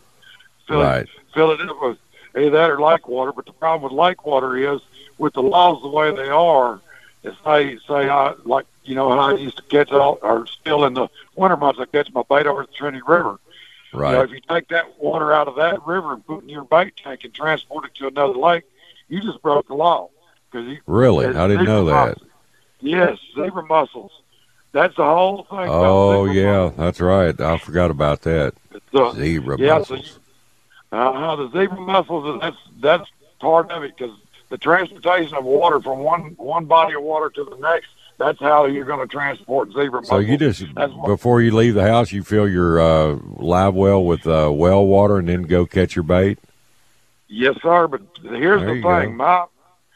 Fill 0.68 0.82
Right. 0.82 1.02
it, 1.04 1.10
fill 1.34 1.52
it 1.52 1.62
up 1.62 1.82
with 1.82 1.98
either 2.38 2.50
that 2.52 2.70
or 2.70 2.80
lake 2.82 3.08
water. 3.10 3.34
But 3.34 3.46
the 3.46 3.52
problem 3.54 3.84
with 3.92 3.98
lake 4.00 4.26
water 4.26 4.56
is 4.56 4.80
with 5.18 5.34
the 5.34 5.44
laws 5.44 5.82
the 5.82 5.90
way 5.90 6.16
they 6.16 6.30
are. 6.30 6.80
Is 7.24 7.36
say 7.46 7.78
say 7.88 8.10
I 8.10 8.34
like 8.46 8.66
you 8.86 8.96
know 8.96 9.10
how 9.12 9.20
I 9.20 9.34
used 9.34 9.58
to 9.58 9.64
catch 9.64 9.92
all 9.92 10.18
or 10.22 10.48
still 10.48 10.86
in 10.86 10.94
the 10.96 11.08
winter 11.36 11.58
months 11.58 11.80
I 11.80 11.86
catch 11.86 12.12
my 12.14 12.24
bait 12.30 12.48
over 12.48 12.64
the 12.64 12.72
Trinity 12.72 13.04
River. 13.06 13.38
Right. 13.94 14.12
You 14.12 14.16
know, 14.18 14.24
if 14.24 14.32
you 14.32 14.40
take 14.50 14.70
that 14.70 14.98
water 15.00 15.34
out 15.34 15.48
of 15.50 15.56
that 15.58 15.86
river 15.86 16.14
and 16.14 16.26
put 16.26 16.38
it 16.40 16.44
in 16.44 16.50
your 16.50 16.64
bait 16.64 16.96
tank 16.96 17.26
and 17.26 17.34
transport 17.34 17.86
it 17.86 17.94
to 17.96 18.08
another 18.08 18.34
lake, 18.34 18.64
you 19.12 19.22
just 19.22 19.42
broke 19.42 19.68
the 19.68 19.76
law. 19.76 20.10
Cause 20.52 20.66
you, 20.66 20.80
Really? 20.88 21.26
I 21.28 21.48
didn't 21.48 21.66
know 21.66 21.86
that. 21.86 22.08
mussels. 22.18 22.28
Yes, 22.80 23.18
zebra 23.36 23.66
mussels. 23.68 24.12
That's 24.74 24.96
the 24.96 25.04
whole 25.04 25.44
thing. 25.50 25.68
Oh 25.70 26.26
yeah, 26.26 26.72
that's 26.78 27.00
right. 27.00 27.40
I 27.40 27.58
forgot 27.58 27.92
about 27.92 28.22
that. 28.24 28.54
mussels. 28.72 28.84
So, 28.92 29.14
Zebra 29.20 29.58
yeah, 29.60 29.82
so 29.84 29.96
mussels. 29.96 30.20
uh, 30.92 31.36
the 31.36 31.52
zebra 31.52 31.80
mussels. 31.80 32.42
That's 32.42 32.58
that's 32.80 33.10
part 33.40 33.70
of 33.72 33.84
it 33.84 33.96
because 33.98 34.16
the 34.50 34.58
transportation 34.58 35.36
of 35.36 35.44
water 35.46 35.80
from 35.80 36.00
one 36.00 36.34
one 36.38 36.66
body 36.66 36.96
of 36.96 37.04
water 37.04 37.30
to 37.30 37.44
the 37.44 37.58
next. 37.58 37.88
That's 38.18 38.40
how 38.40 38.66
you're 38.66 38.86
going 38.86 39.00
to 39.00 39.08
transport 39.12 39.70
zebra 39.74 40.06
So 40.06 40.20
mussels. 40.20 40.28
you 40.28 40.38
just 40.38 41.06
before 41.06 41.42
you 41.42 41.56
leave 41.56 41.74
the 41.76 41.88
house, 41.88 42.12
you 42.12 42.24
fill 42.24 42.48
your 42.48 42.80
uh, 42.80 43.20
live 43.38 43.74
well 43.74 44.04
with 44.04 44.26
uh, 44.28 44.50
well 44.54 44.86
water, 44.86 45.18
and 45.18 45.28
then 45.30 45.44
go 45.44 45.66
catch 45.66 45.96
your 45.96 46.04
bait. 46.04 46.40
Yes, 47.32 47.56
sir. 47.62 47.88
But 47.88 48.02
here's 48.22 48.62
There 48.62 48.76
the 48.76 48.82
thing: 48.82 48.82
go. 48.82 49.12
my 49.12 49.46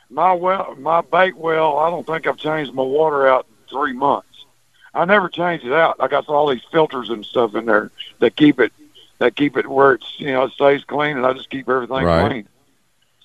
my 0.09 0.33
well, 0.33 0.75
my 0.79 1.01
bait 1.01 1.35
well. 1.35 1.77
I 1.77 1.89
don't 1.89 2.07
think 2.07 2.25
I've 2.25 2.37
changed 2.37 2.73
my 2.73 2.81
water 2.83 3.27
out 3.27 3.45
in 3.49 3.77
three 3.77 3.93
months. 3.93 4.45
I 4.93 5.03
never 5.03 5.27
change 5.27 5.65
it 5.65 5.73
out. 5.73 5.97
I 5.99 6.07
got 6.07 6.29
all 6.29 6.47
these 6.47 6.63
filters 6.71 7.09
and 7.09 7.25
stuff 7.25 7.53
in 7.55 7.65
there 7.65 7.91
that 8.19 8.37
keep 8.37 8.61
it 8.61 8.71
that 9.19 9.35
keep 9.35 9.57
it 9.57 9.67
where 9.67 9.93
it's 9.93 10.17
you 10.17 10.27
know 10.31 10.43
it 10.45 10.53
stays 10.53 10.85
clean, 10.85 11.17
and 11.17 11.25
I 11.25 11.33
just 11.33 11.49
keep 11.49 11.67
everything 11.67 12.05
Right. 12.05 12.31
clean. 12.31 12.47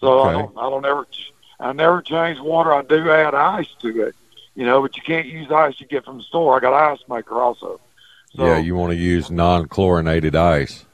So 0.01 0.23
I 0.23 0.33
don't 0.33 0.59
I 0.59 0.69
don't 0.69 0.85
ever 0.85 1.07
I 1.61 1.73
never 1.73 2.03
change 2.03 2.41
water. 2.41 2.75
I 2.75 2.83
do 2.83 3.11
add 3.11 3.35
ice 3.35 3.73
to 3.81 4.03
it, 4.03 4.17
you 4.57 4.67
know, 4.67 4.83
but 4.83 4.97
you 4.97 5.03
can't 5.03 5.27
use 5.27 5.53
ice 5.53 5.79
you 5.79 5.87
get 5.87 6.05
from 6.05 6.17
the 6.19 6.25
store. 6.25 6.57
I 6.57 6.61
got 6.61 6.75
an 6.75 6.95
ice 6.95 7.09
maker 7.09 7.41
also. 7.41 7.79
So, 8.35 8.47
yeah, 8.47 8.59
you 8.59 8.75
want 8.75 8.91
to 8.91 8.97
use 8.97 9.31
non-chlorinated 9.31 10.35
ice. 10.35 10.87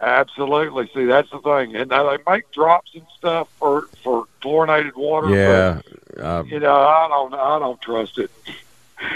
Absolutely. 0.00 0.88
See, 0.94 1.04
that's 1.04 1.30
the 1.30 1.40
thing. 1.40 1.74
And 1.74 1.90
now 1.90 2.10
they 2.10 2.22
make 2.30 2.50
drops 2.52 2.92
and 2.94 3.06
stuff 3.16 3.48
for 3.58 3.88
for 4.04 4.26
chlorinated 4.40 4.94
water. 4.96 5.28
but 5.28 5.84
Yeah, 6.16 6.22
uh, 6.22 6.42
you 6.44 6.60
know, 6.60 6.76
I 6.76 7.08
don't, 7.08 7.34
I 7.34 7.58
don't 7.58 7.80
trust 7.80 8.18
it. 8.18 8.30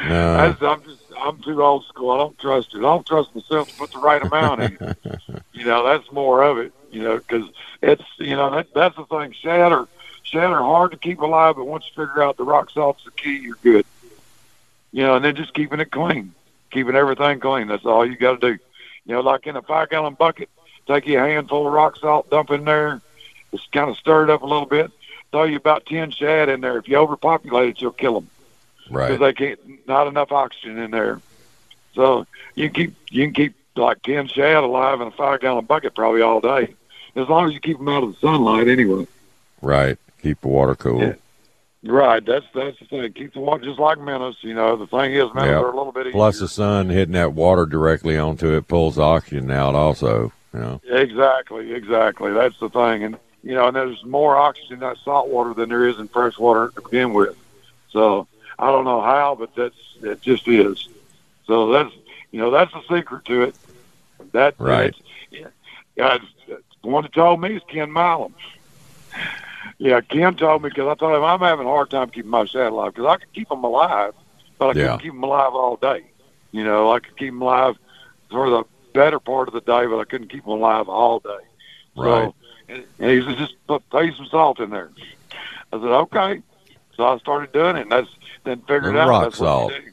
No. 0.09 0.37
I'm 0.61 0.83
just 0.83 1.03
I'm 1.17 1.41
too 1.43 1.63
old 1.63 1.85
school. 1.87 2.11
I 2.11 2.19
don't 2.19 2.39
trust 2.39 2.75
it. 2.75 2.79
I 2.79 2.83
don't 2.83 3.07
trust 3.07 3.35
myself 3.35 3.69
to 3.69 3.75
put 3.75 3.93
the 3.93 3.99
right 3.99 4.23
amount 4.23 4.63
in. 4.63 4.79
you 5.53 5.65
know, 5.65 5.85
that's 5.85 6.11
more 6.11 6.43
of 6.43 6.59
it. 6.59 6.73
You 6.91 7.03
know, 7.03 7.19
because 7.19 7.49
it's 7.81 8.05
you 8.19 8.37
know 8.37 8.51
that 8.51 8.75
that's 8.75 8.97
the 8.97 9.07
thing. 9.07 9.33
Shad 9.33 9.73
are 9.73 9.89
hard 10.63 10.93
to 10.93 10.97
keep 10.97 11.21
alive, 11.21 11.57
but 11.57 11.67
once 11.67 11.85
you 11.85 12.07
figure 12.07 12.23
out 12.23 12.37
the 12.37 12.45
rock 12.45 12.71
salt's 12.71 13.05
the 13.05 13.11
key, 13.11 13.39
you're 13.39 13.59
good. 13.63 13.85
You 14.93 15.03
know, 15.03 15.17
and 15.17 15.25
then 15.25 15.37
just 15.37 15.55
keeping 15.55 15.81
it 15.81 15.91
clean, 15.91 16.35
keeping 16.71 16.97
everything 16.97 17.41
clean. 17.41 17.69
That's 17.69 17.85
all 17.85 18.05
you 18.05 18.17
got 18.17 18.41
to 18.41 18.53
do. 18.55 18.59
You 19.05 19.15
know, 19.15 19.21
like 19.21 19.47
in 19.47 19.57
a 19.57 19.63
five 19.63 19.91
gallon 19.91 20.15
bucket, 20.15 20.49
take 20.87 21.07
you 21.07 21.19
a 21.19 21.23
handful 21.27 21.67
of 21.67 21.73
rock 21.73 21.97
salt, 21.97 22.31
dump 22.31 22.51
in 22.51 22.65
there, 22.65 23.01
just 23.53 23.71
kind 23.73 23.91
of 23.91 23.97
stir 23.97 24.25
it 24.25 24.31
up 24.31 24.43
a 24.43 24.47
little 24.47 24.67
bit. 24.67 24.91
Throw 25.31 25.45
you 25.45 25.57
about 25.57 25.87
ten 25.87 26.11
shad 26.11 26.49
in 26.49 26.61
there. 26.61 26.77
If 26.79 26.89
you 26.89 26.97
overpopulate 26.97 27.71
it, 27.71 27.81
you'll 27.81 27.93
kill 27.93 28.15
them 28.21 28.29
Right. 28.91 29.09
because 29.09 29.21
they 29.21 29.33
can't 29.33 29.87
not 29.89 30.07
enough 30.07 30.31
oxygen 30.33 30.79
in 30.79 30.91
there. 30.91 31.21
So 31.95 32.27
you 32.55 32.69
can 32.71 32.75
keep 32.89 32.97
you 33.11 33.25
can 33.25 33.35
keep 33.35 33.55
like 33.77 34.03
ten 34.03 34.29
shad 34.29 34.57
alive 34.63 35.01
in 35.01 35.09
a 35.09 35.13
five 35.13 35.41
gallon 35.41 35.65
bucket 35.65 35.95
probably 35.95 36.21
all 36.23 36.41
day, 36.41 36.75
as 37.17 37.29
long 37.29 37.47
as 37.49 37.55
you 37.55 37.61
keep 37.61 37.79
them 37.79 37.89
out 37.89 38.03
of 38.03 38.13
the 38.13 38.19
sunlight 38.19 38.69
anyway. 38.69 39.07
Right. 39.63 39.99
Keep 40.23 40.43
the 40.43 40.49
water 40.49 40.75
cool. 40.75 41.01
Yeah. 41.01 41.15
Right, 41.85 42.25
that's 42.25 42.47
that's 42.55 42.79
the 42.79 42.85
thing. 42.85 43.13
Keep 43.13 43.35
the 43.35 43.41
water 43.41 43.65
just 43.65 43.81
like 43.81 43.99
minnows. 43.99 44.37
You 44.43 44.55
know, 44.55 44.77
the 44.77 44.87
thing 44.87 45.15
is 45.15 45.25
minnows 45.35 45.49
Yep. 45.51 45.63
are 45.63 45.71
a 45.71 45.77
little 45.77 45.91
bit 45.93 46.13
Plus, 46.13 46.37
easier. 46.37 46.45
the 46.45 46.49
sun 46.49 46.91
hitting 46.91 47.15
that 47.15 47.33
water 47.33 47.67
directly 47.67 48.17
onto 48.17 48.53
it 48.55 48.69
pulls 48.69 48.99
oxygen 49.01 49.51
out. 49.51 49.75
Also, 49.75 50.31
you 50.53 50.61
know. 50.61 50.81
Exactly, 50.85 51.73
exactly. 51.73 52.33
That's 52.33 52.59
the 52.59 52.69
thing, 52.71 53.05
and 53.05 53.19
you 53.43 53.55
know, 53.55 53.67
and 53.69 53.77
there's 53.77 54.03
more 54.05 54.37
oxygen 54.37 54.75
in 54.75 54.81
that 54.81 54.99
salt 55.05 55.29
water 55.29 55.55
than 55.55 55.69
there 55.69 55.87
is 55.89 55.99
in 55.99 56.09
fresh 56.09 56.39
water 56.39 56.73
to 56.75 56.83
begin 56.83 57.13
with. 57.13 57.37
So 57.91 58.27
I 58.59 58.71
don't 58.71 58.85
know 58.85 59.01
how, 59.01 59.37
but 59.39 59.51
that's 59.57 59.77
it. 60.03 60.21
Just 60.23 60.49
is. 60.49 60.89
So 61.47 61.71
that's 61.73 61.93
you 62.31 62.41
know 62.41 62.51
that's 62.51 62.73
the 62.73 62.83
secret 62.95 63.25
to 63.27 63.43
it. 63.43 63.55
That 64.33 64.57
Right. 64.59 64.95
Yeah, 65.31 65.49
yeah, 65.97 66.19
the 66.49 66.89
one 66.89 67.03
that 67.03 67.13
told 67.13 67.41
me 67.41 67.57
is 67.57 67.63
Ken 67.69 67.93
Milam. 67.93 68.35
Yeah, 69.79 70.01
Ken 70.01 70.35
told 70.35 70.63
me 70.63 70.69
because 70.69 70.89
I 70.89 70.95
told 70.95 71.15
him 71.17 71.25
I'm 71.25 71.41
having 71.41 71.67
a 71.67 71.71
hard 71.71 71.91
time 71.91 72.11
keeping 72.11 72.31
my 72.31 72.45
shad 72.45 72.73
alive 72.73 72.93
because 72.95 73.09
I 73.09 73.17
can 73.17 73.29
keep 73.35 73.49
them 73.49 73.65
alive, 73.65 74.13
but 74.59 74.71
I 74.71 74.75
Yeah. 74.75 74.83
couldn't 74.83 74.99
keep 75.03 75.13
them 75.13 75.23
alive 75.25 75.53
all 75.55 75.77
day. 75.77 76.05
You 76.53 76.65
know, 76.65 76.93
I 76.93 77.01
could 77.01 77.17
keep 77.17 77.31
them 77.33 77.43
alive 77.43 77.77
for 78.31 78.51
the 78.51 78.65
better 78.93 79.19
part 79.21 79.49
of 79.49 79.55
the 79.55 79.61
day, 79.61 79.87
but 79.87 79.99
I 79.99 80.05
couldn't 80.05 80.29
keep 80.29 80.45
them 80.45 80.53
alive 80.53 80.89
all 80.89 81.21
day. 81.21 81.31
Right. 81.97 82.27
So, 82.27 82.35
and 82.69 82.85
and 82.99 83.11
he 83.11 83.23
said, 83.23 83.39
just 83.39 83.55
put 83.67 83.89
pay 83.91 84.15
some 84.15 84.27
salt 84.27 84.61
in 84.61 84.71
there. 84.71 84.91
I 85.73 85.79
said, 85.79 85.85
okay. 85.85 86.43
So 86.97 87.07
I 87.07 87.19
started 87.19 87.53
doing 87.53 87.77
it, 87.77 87.83
and 87.83 87.93
that's 87.93 88.09
then 88.45 88.61
figured 88.61 88.85
Little 88.85 89.01
out 89.01 89.09
rock 89.09 89.23
that's 89.25 89.39
salt. 89.39 89.73
what 89.73 89.81
you 89.81 89.87
do. 89.87 89.93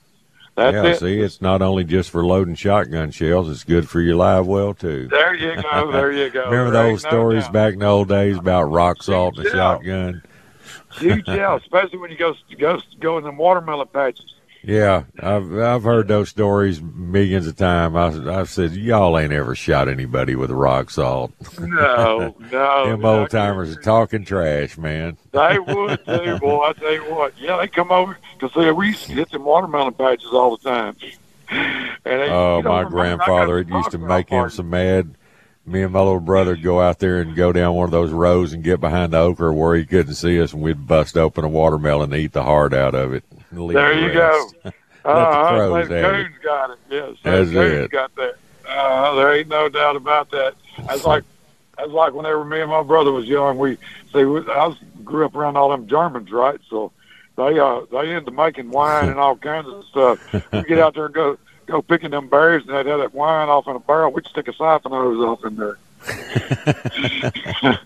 That's 0.56 0.76
yeah. 0.76 0.86
it. 0.88 1.00
See, 1.00 1.20
it's 1.22 1.41
not 1.41 1.62
only 1.62 1.86
just 1.86 2.10
for 2.10 2.26
loading 2.26 2.56
shotgun 2.56 3.12
shells; 3.12 3.50
it's 3.50 3.64
good 3.64 3.88
for 3.88 4.02
your 4.02 4.16
live 4.16 4.45
well 4.45 4.74
too. 4.74 5.08
There 5.08 5.34
you 5.34 5.62
go. 5.62 5.91
There 5.91 6.12
you 6.12 6.30
go. 6.30 6.50
Remember 6.50 6.72
There 6.72 6.84
those 6.84 7.04
ain't 7.04 7.04
no 7.04 7.10
stories 7.10 7.47
back 7.47 7.74
in 7.74 7.80
the 7.80 7.86
old 7.86 8.10
days 8.10 8.38
about 8.38 8.64
rock 8.64 9.02
salt 9.02 9.38
and 9.38 9.47
shotgun? 9.47 10.22
Huge, 10.97 11.28
yeah, 11.28 11.56
especially 11.56 12.00
when 12.00 12.12
you 12.12 12.18
go 12.18 12.36
go 12.58 12.82
go 13.00 13.18
in 13.18 13.24
the 13.24 13.32
watermelon 13.32 13.88
patches. 13.88 14.36
Yeah, 14.62 15.03
I've 15.20 15.57
I've 15.57 15.84
heard 15.84 16.07
those 16.10 16.30
stories 16.30 16.82
millions 16.82 17.47
of 17.47 17.55
times. 17.55 17.95
I 17.95 18.39
I've 18.39 18.49
said 18.49 18.74
y'all 18.74 19.18
ain't 19.18 19.32
ever 19.32 19.55
shot 19.55 19.88
anybody 19.88 20.36
with 20.36 20.51
a 20.51 20.55
rock 20.55 20.89
salt. 20.89 21.32
No, 21.60 22.36
no. 22.51 22.89
Them 22.89 23.05
old 23.05 23.30
timers 23.30 23.76
are 23.76 23.82
talking 23.82 24.26
trash, 24.26 24.78
man. 24.78 25.18
They 25.32 25.60
would 25.60 26.05
too, 26.05 26.38
boy. 26.39 26.66
I 26.66 26.74
tell 26.74 26.93
you 26.93 27.03
what. 27.03 27.39
Yeah, 27.39 27.57
they 27.57 27.68
come 27.68 27.91
over 27.91 28.18
because 28.38 28.53
see, 28.53 28.70
we 28.72 28.88
used 28.88 29.05
to 29.05 29.14
hit 29.14 29.32
them 29.32 29.45
watermelon 29.45 29.93
patches 29.93 30.32
all 30.34 30.57
the 30.57 30.70
time. 30.70 30.95
And 31.51 32.22
they, 32.22 32.30
Oh, 32.30 32.57
you 32.57 32.64
know, 32.64 32.70
my 32.70 32.82
remember, 32.82 32.99
I 33.01 33.16
got 33.16 33.18
grandfather, 33.18 33.60
it 33.60 33.70
used 33.70 33.91
to 33.91 33.97
make 33.97 34.30
him 34.30 34.49
so 34.49 34.64
mad. 34.64 35.16
Me 35.66 35.84
and 35.84 35.93
my 35.93 35.99
little 35.99 36.20
brother 36.20 36.55
go 36.55 36.82
out 36.82 36.99
there 36.99 37.22
and 37.22 37.36
go 37.36 37.51
down 37.51 37.76
one 37.76 37.86
of 37.86 37.91
those 37.91 38.12
rows 38.12 38.53
and 38.53 38.64
get 38.64 38.80
behind 38.82 39.14
the 39.14 39.18
okra 39.18 39.53
where 39.53 39.76
he 39.76 39.86
couldn't 39.86 40.16
see 40.16 40.41
us, 40.41 40.53
and 40.53 40.62
we'd 40.62 40.88
bust 40.88 41.16
open 41.16 41.43
a 41.43 41.49
watermelon 41.49 42.12
and 42.12 42.22
eat 42.22 42.32
the 42.34 42.43
heart 42.43 42.74
out 42.74 42.95
of 42.95 43.14
it. 43.14 43.24
There 43.51 43.95
the 43.95 44.01
you 44.01 44.14
go. 44.14 44.49
Uh, 45.05 45.49
crows 45.49 45.88
St. 45.88 45.91
have 45.91 46.14
it. 46.14 46.24
Coons 46.24 46.36
got 46.43 46.70
it. 46.72 46.78
Yes, 46.89 47.16
That's 47.24 47.49
Coons 47.49 47.86
it. 47.86 47.89
got 47.91 48.14
that. 48.16 48.36
Uh, 48.68 49.16
there 49.16 49.34
ain't 49.34 49.47
no 49.47 49.70
doubt 49.70 49.95
about 49.95 50.30
that. 50.32 50.55
That's 50.86 51.03
like 51.05 51.24
that's 51.78 51.89
like 51.89 52.14
whenever 52.14 52.43
me 52.43 52.60
and 52.62 52.70
my 52.70 52.84
brother 52.84 53.12
was 53.12 53.26
young. 53.26 53.57
We 53.57 53.78
see 54.14 54.26
we, 54.26 54.41
I 54.51 54.68
was, 54.68 54.78
grew 55.03 55.26
up 55.26 55.36
around 55.36 55.55
all 55.55 55.70
them 55.70 55.88
Germans, 55.88 56.30
right? 56.32 56.60
So 56.70 56.91
they 57.38 57.57
uh 57.57 57.82
they 57.91 58.14
into 58.14 58.32
making 58.32 58.70
wine 58.70 59.10
and 59.10 59.18
all 59.18 59.38
kinds 59.38 59.68
of 59.68 59.86
stuff. 59.86 60.34
We 60.53 60.64
get 60.64 60.80
out 60.80 60.93
there 60.93 61.05
and 61.05 61.14
go 61.16 61.38
go 61.70 61.82
picking 61.82 62.11
them 62.11 62.28
berries, 62.28 62.65
and 62.67 62.76
they'd 62.76 62.86
have 62.89 62.99
that 62.99 63.13
wine 63.13 63.49
off 63.49 63.67
in 63.67 63.76
a 63.76 63.80
barrel. 63.80 64.11
We'd 64.11 64.28
stick 64.28 64.47
a 64.47 64.53
siphon 64.53 64.91
hose 64.91 65.20
off 65.24 65.45
in 65.45 65.55
there. 65.55 65.78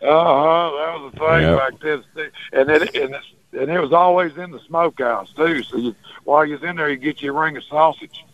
Uh 0.00 0.06
huh. 0.06 0.70
That 0.76 1.00
was 1.00 1.12
the 1.12 1.18
thing 1.18 1.42
Yep. 1.42 1.58
back 1.58 1.80
then, 1.80 2.30
and 2.52 2.70
it 2.70 2.94
and 2.96 3.14
it's, 3.16 3.26
and 3.52 3.68
it 3.70 3.80
was 3.80 3.92
always 3.92 4.36
in 4.36 4.52
the 4.52 4.60
smokehouse 4.60 5.32
too. 5.32 5.62
So 5.64 5.76
you, 5.76 5.94
while 6.24 6.46
you 6.46 6.54
was 6.54 6.62
in 6.62 6.76
there, 6.76 6.88
you 6.88 6.96
get 6.96 7.20
you 7.20 7.36
a 7.36 7.40
ring 7.40 7.56
of 7.56 7.64
sausage. 7.64 8.24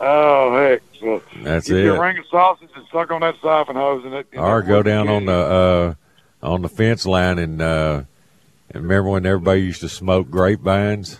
Oh 0.00 0.54
heck! 0.56 0.82
So 1.00 1.22
That's 1.42 1.70
it. 1.70 1.84
you 1.84 1.94
a 1.94 2.00
ring 2.00 2.18
of 2.18 2.26
sausage 2.26 2.68
and 2.76 2.84
suck 2.92 3.10
on 3.10 3.22
that 3.22 3.36
siphon 3.42 3.76
hose, 3.76 4.04
and 4.04 4.12
it. 4.14 4.26
and 4.32 4.40
Or 4.42 4.60
go 4.62 4.82
down 4.82 5.08
on 5.08 5.24
the 5.24 5.32
uh, 5.32 5.94
on 6.46 6.60
the 6.62 6.68
fence 6.68 7.06
line 7.06 7.38
and 7.38 7.62
uh, 7.62 8.02
and 8.70 8.82
remember 8.82 9.10
when 9.10 9.24
everybody 9.26 9.62
used 9.62 9.80
to 9.80 9.88
smoke 9.88 10.30
grapevines? 10.30 11.18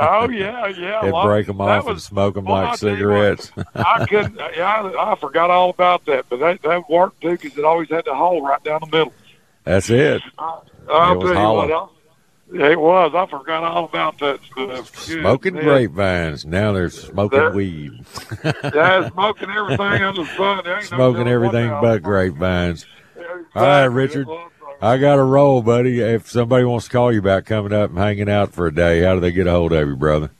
Oh 0.00 0.28
yeah, 0.28 0.66
yeah. 0.68 1.00
They'd 1.02 1.22
break 1.22 1.46
them 1.46 1.60
off 1.60 1.86
and 1.86 2.00
smoke 2.00 2.34
them 2.34 2.44
well, 2.46 2.62
like 2.62 2.72
you 2.72 2.76
cigarettes. 2.90 3.50
I 3.74 4.06
couldn't. 4.06 4.36
Yeah, 4.56 4.82
I, 4.96 5.12
I 5.12 5.14
forgot 5.16 5.50
all 5.50 5.70
about 5.70 6.04
that, 6.06 6.26
but 6.28 6.40
that 6.40 6.62
that 6.62 6.88
worked 6.90 7.20
too 7.20 7.32
because 7.38 7.56
it 7.56 7.64
always 7.64 7.88
had 7.88 8.04
the 8.04 8.14
hole 8.14 8.42
right 8.42 8.62
down 8.64 8.80
the 8.80 8.86
middle. 8.86 9.12
That's 9.64 9.90
it. 9.90 10.22
I'll 10.38 10.64
It 11.12 11.18
was 11.18 11.32
hollow. 11.36 11.68
what. 11.68 11.90
It 12.50 12.80
was. 12.80 13.12
I 13.14 13.26
forgot 13.26 13.62
all 13.62 13.84
about 13.84 14.18
that 14.20 14.40
stuff. 14.50 14.96
Smoking 14.98 15.52
Goodness. 15.52 15.64
grapevines. 15.64 16.46
Now 16.46 16.72
they're 16.72 16.88
smoking 16.88 17.38
That- 17.38 17.54
weed. 17.54 17.92
Yeah, 18.74 19.10
smoking 19.10 19.50
everything 19.50 20.02
under 20.02 20.22
the 20.24 20.36
sun. 20.36 20.56
Ain't 20.66 20.66
no 20.66 20.80
Smoking 20.96 21.28
everything 21.28 21.68
but 21.82 22.02
grapevines. 22.02 22.86
All 23.54 23.62
right, 23.62 23.84
Richard. 23.84 24.26
I 24.80 24.96
got 24.98 25.18
a 25.18 25.24
roll, 25.24 25.62
buddy. 25.62 26.00
If 26.00 26.30
somebody 26.30 26.64
wants 26.64 26.86
to 26.86 26.92
call 26.92 27.12
you 27.12 27.18
about 27.18 27.46
coming 27.46 27.72
up 27.72 27.90
and 27.90 27.98
hanging 27.98 28.30
out 28.30 28.52
for 28.52 28.66
a 28.68 28.74
day, 28.74 29.00
how 29.02 29.14
do 29.14 29.20
they 29.20 29.32
get 29.32 29.46
a 29.46 29.50
hold 29.50 29.72
of 29.72 29.88
you, 29.88 29.96
brother? 29.96 30.30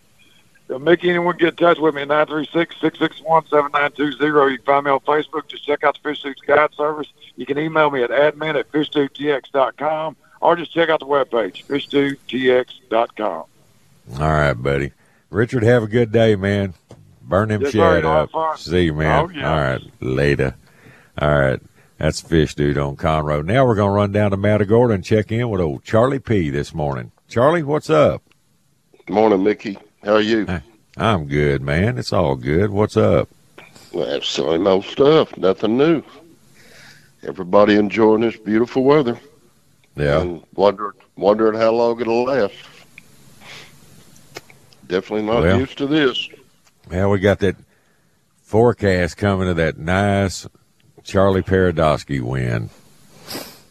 Mickey, 0.80 1.09
anyone 1.09 1.36
get 1.39 1.49
in 1.49 1.57
touch 1.57 1.78
with 1.78 1.95
me 1.95 2.03
at 2.03 2.09
936-661-7920. 2.09 4.51
You 4.51 4.59
can 4.59 4.66
find 4.66 4.84
me 4.84 4.91
on 4.91 5.01
Facebook. 5.01 5.49
Just 5.49 5.64
check 5.64 5.82
out 5.82 5.95
the 5.95 6.01
Fish 6.11 6.22
Dude 6.22 6.36
Guide 6.47 6.74
Service. 6.74 7.11
You 7.36 7.47
can 7.47 7.59
email 7.59 7.91
me 7.91 8.03
at 8.03 8.11
admin 8.11 8.55
at 8.59 8.70
fishdudetx.com 8.70 10.16
or 10.41 10.57
just 10.57 10.72
check 10.72 10.91
out 10.91 11.01
the 11.01 11.07
webpage, 11.07 11.64
fishdudetx.com. 11.64 13.28
All 13.28 13.49
right, 14.32 14.53
buddy. 14.53 14.93
Richard, 15.30 15.62
have 15.62 15.82
a 15.82 15.86
good 15.89 16.12
day, 16.12 16.36
man. 16.36 16.74
Burn 17.22 17.49
them 17.49 17.62
Yes, 17.62 17.72
sir. 17.72 17.78
shad 17.78 18.05
Have 18.05 18.34
up. 18.34 18.59
See 18.59 18.84
you, 18.84 18.95
man. 18.95 19.24
Oh, 19.24 19.28
yeah. 19.30 19.51
All 19.51 19.57
right, 19.61 19.82
later. 20.01 20.55
All 21.20 21.39
right. 21.39 21.61
That's 21.99 22.20
Fish 22.20 22.55
Dude 22.55 22.78
on 22.78 22.96
Conroe. 22.96 23.44
Now 23.44 23.66
we're 23.66 23.74
going 23.74 23.90
to 23.90 23.94
run 23.96 24.12
down 24.12 24.30
to 24.30 24.36
Matagorda 24.36 24.94
and 24.94 25.05
check 25.05 25.32
in 25.32 25.49
with 25.51 25.61
old 25.61 25.82
Charlie 25.84 26.20
P 26.20 26.49
this 26.51 26.72
morning. 26.72 27.11
Charlie, 27.28 27.64
what's 27.64 27.90
up? 27.90 28.22
Morning, 29.09 29.42
Mickey. 29.42 29.78
How 30.05 30.14
are 30.14 30.20
you? 30.20 30.46
I'm 30.96 31.26
good, 31.26 31.61
man. 31.61 31.99
It's 31.99 32.12
all 32.12 32.36
good. 32.36 32.70
What's 32.70 32.96
up? 32.96 33.28
Well, 33.92 34.20
same 34.20 34.66
old 34.66 34.84
stuff. 34.84 35.36
Nothing 35.36 35.76
new. 35.76 36.03
Everybody 37.26 37.74
enjoying 37.74 38.20
this 38.20 38.36
beautiful 38.36 38.84
weather 38.84 39.18
Yeah. 39.96 40.20
and 40.20 40.42
wondering 40.55 40.92
wondering 41.16 41.59
how 41.59 41.72
long 41.72 42.01
it'll 42.01 42.24
last. 42.24 42.55
Definitely 44.86 45.26
not 45.26 45.42
Well. 45.42 45.59
used 45.59 45.76
to 45.78 45.86
this. 45.88 46.28
Yeah, 46.90 47.09
we 47.09 47.18
got 47.18 47.40
that 47.40 47.57
forecast 48.42 49.16
coming 49.16 49.49
of 49.49 49.57
that 49.57 49.78
nice 49.78 50.46
Charlie 51.09 51.41
Paradowski 51.43 52.21
wind, 52.21 52.69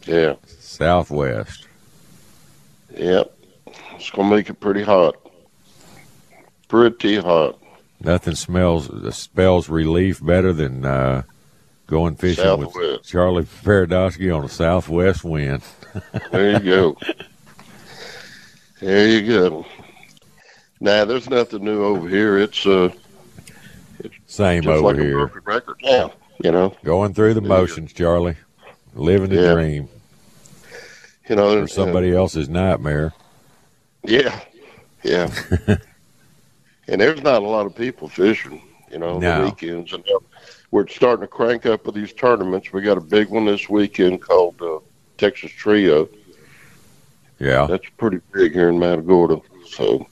Yeah. 0.04 0.34
southwest. 0.58 1.68
Yep. 2.96 3.32
It's 3.94 4.10
gonna 4.10 4.34
make 4.34 4.50
it 4.50 4.54
pretty 4.58 4.82
hot. 4.82 5.14
Pretty 6.66 7.18
hot. 7.20 7.56
Nothing 8.00 8.34
smells 8.34 8.90
spells 9.16 9.68
relief 9.68 10.20
better 10.24 10.52
than 10.52 10.84
uh, 10.84 11.22
going 11.86 12.16
fishing 12.16 12.58
with 12.58 13.04
Charlie 13.04 13.44
Paradowski 13.44 14.36
on 14.36 14.44
a 14.44 14.48
southwest 14.48 15.22
wind. 15.22 15.62
There 16.32 16.52
you 16.52 16.58
go. 16.60 16.96
there 18.80 19.08
you 19.08 19.26
go. 19.28 19.66
Now 20.80 21.04
there's 21.04 21.30
nothing 21.30 21.64
new 21.64 21.84
over 21.84 22.08
here. 22.08 22.36
It's 22.38 22.66
uh 22.66 22.90
Same 24.26 24.66
over 24.66 24.80
like 24.80 24.96
here. 24.96 25.26
record 25.44 25.76
now. 25.84 26.12
You 26.42 26.52
know. 26.52 26.74
Going 26.84 27.14
through 27.14 27.34
the 27.34 27.40
There 27.40 27.48
you 27.50 27.54
go. 27.56 27.60
motions, 27.62 27.92
Charlie. 27.92 28.36
Living 28.94 29.30
the 29.30 29.42
Yeah. 29.42 29.52
dream 29.54 29.88
You 31.28 31.36
know, 31.36 31.52
or 31.54 31.58
and- 31.60 31.70
somebody 31.70 32.14
else's 32.14 32.48
nightmare. 32.48 33.12
Yeah, 34.04 34.40
yeah. 35.02 35.28
and 36.88 37.00
there's 37.00 37.22
not 37.22 37.42
a 37.42 37.46
lot 37.46 37.66
of 37.66 37.74
people 37.74 38.08
fishing, 38.08 38.62
you 38.90 38.98
know, 38.98 39.18
No. 39.18 39.40
the 39.40 39.44
weekends. 39.46 39.92
And 39.92 40.04
we're 40.70 40.86
starting 40.86 41.22
to 41.22 41.26
crank 41.26 41.66
up 41.66 41.84
with 41.86 41.94
these 41.96 42.12
tournaments. 42.12 42.72
We 42.72 42.80
got 42.82 42.96
a 42.96 43.02
big 43.02 43.28
one 43.28 43.44
this 43.44 43.68
weekend 43.68 44.22
called 44.22 44.60
uh, 44.62 44.78
Texas 45.18 45.50
Trio. 45.50 46.08
Yeah. 47.38 47.66
That's 47.66 47.88
pretty 47.98 48.20
big 48.32 48.52
here 48.52 48.68
in 48.68 48.78
Matagorda. 48.78 49.40
So 49.68 50.06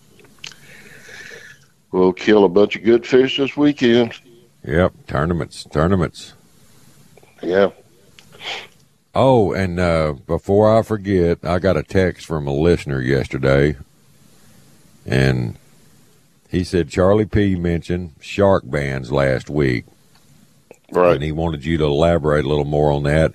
we'll 1.93 2.13
kill 2.13 2.45
a 2.45 2.49
bunch 2.49 2.77
of 2.77 2.83
good 2.85 3.07
fish 3.07 3.39
this 3.39 3.57
weekend. 3.57 4.13
Yep. 4.67 5.07
Tournaments. 5.07 5.65
Tournaments. 5.65 6.35
Yeah. 7.43 7.71
Oh, 9.15 9.53
and 9.53 9.81
uh, 9.81 10.15
before 10.27 10.77
I 10.77 10.83
forget, 10.83 11.39
I 11.45 11.59
got 11.59 11.77
a 11.77 11.83
text 11.83 12.27
from 12.27 12.47
a 12.47 12.53
listener 12.53 13.01
yesterday, 13.01 13.77
and 15.07 15.57
he 16.51 16.65
said 16.65 16.91
Charlie 16.91 17.25
P 17.25 17.57
mentioned 17.57 18.15
shark 18.21 18.69
bands 18.69 19.11
last 19.11 19.49
week, 19.49 19.87
Right. 20.93 21.15
and 21.15 21.23
he 21.23 21.33
wanted 21.33 21.65
you 21.65 21.79
to 21.79 21.85
elaborate 21.85 22.45
a 22.45 22.49
little 22.49 22.67
more 22.67 22.93
on 22.93 23.05
that. 23.05 23.33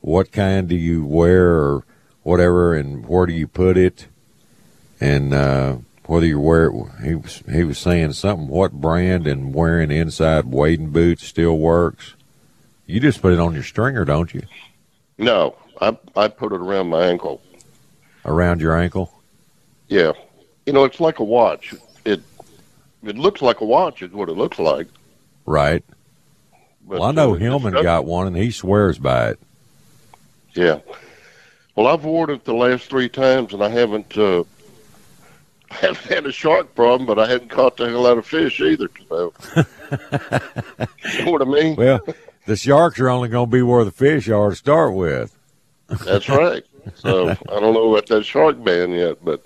What 0.00 0.32
kind 0.32 0.68
do 0.68 0.76
you 0.76 1.04
wear, 1.06 1.50
or 1.54 1.84
whatever, 2.22 2.74
and 2.74 3.06
where 3.06 3.24
do 3.24 3.32
you 3.32 3.46
put 3.46 3.78
it, 3.78 4.08
and 5.00 5.32
uh, 5.32 5.76
whether 6.06 6.26
you 6.26 6.40
wear 6.40 6.66
it? 6.66 6.72
He 7.02 7.14
was 7.14 7.42
he 7.50 7.64
was 7.64 7.78
saying 7.78 8.12
something. 8.12 8.48
What 8.48 8.72
brand 8.72 9.26
and 9.26 9.54
wearing 9.54 9.90
inside 9.90 10.46
wading 10.46 10.90
boots 10.90 11.24
still 11.24 11.58
works? 11.58 12.14
You 12.86 13.00
just 13.00 13.20
put 13.20 13.32
it 13.32 13.40
on 13.40 13.54
your 13.54 13.62
stringer, 13.62 14.04
don't 14.04 14.32
you? 14.32 14.42
No, 15.18 15.56
I 15.80 15.96
I 16.16 16.28
put 16.28 16.52
it 16.52 16.60
around 16.60 16.88
my 16.88 17.04
ankle. 17.06 17.40
Around 18.24 18.60
your 18.60 18.78
ankle. 18.78 19.12
Yeah. 19.88 20.12
You 20.64 20.72
know, 20.72 20.84
it's 20.84 21.00
like 21.00 21.18
a 21.18 21.24
watch. 21.24 21.74
It 22.04 22.22
it 23.02 23.16
looks 23.16 23.42
like 23.42 23.60
a 23.60 23.64
watch 23.64 24.02
is 24.02 24.12
what 24.12 24.28
it 24.28 24.36
looks 24.36 24.58
like. 24.58 24.88
Right. 25.44 25.84
But, 26.88 27.00
Well, 27.00 27.08
I 27.08 27.12
know 27.12 27.34
uh, 27.34 27.38
Hillman 27.38 27.74
got 27.74 28.04
one, 28.04 28.26
and 28.26 28.36
he 28.36 28.50
swears 28.50 28.98
by 28.98 29.30
it. 29.30 29.40
Yeah. 30.54 30.78
Well, 31.74 31.88
I've 31.88 32.04
worn 32.04 32.30
it 32.30 32.44
the 32.44 32.54
last 32.54 32.88
three 32.88 33.08
times, 33.08 33.52
and 33.52 33.62
I 33.62 33.68
haven't 33.68 34.16
uh, 34.16 34.44
haven't 35.70 36.12
had 36.12 36.26
a 36.26 36.32
shark 36.32 36.74
problem, 36.74 37.06
but 37.06 37.18
I 37.18 37.28
hadn't 37.28 37.48
caught 37.50 37.76
the 37.76 37.88
hell 37.88 38.06
out 38.06 38.18
of 38.18 38.26
fish 38.26 38.60
either. 38.60 38.88
So, 39.08 39.32
you 41.14 41.24
know 41.24 41.32
what 41.32 41.42
I 41.42 41.44
mean? 41.44 41.76
Well, 41.76 42.00
the 42.46 42.56
sharks 42.56 43.00
are 43.00 43.08
only 43.08 43.28
going 43.28 43.50
to 43.50 43.52
be 43.52 43.62
where 43.62 43.84
the 43.84 43.90
fish 43.90 44.28
are 44.28 44.50
to 44.50 44.56
start 44.56 44.94
with. 44.94 45.36
That's 45.88 46.28
right. 46.28 46.64
So 46.94 47.28
I 47.30 47.34
don't 47.60 47.74
know 47.74 47.92
about 47.92 48.06
that 48.06 48.24
shark 48.24 48.62
ban 48.62 48.92
yet, 48.92 49.24
but 49.24 49.42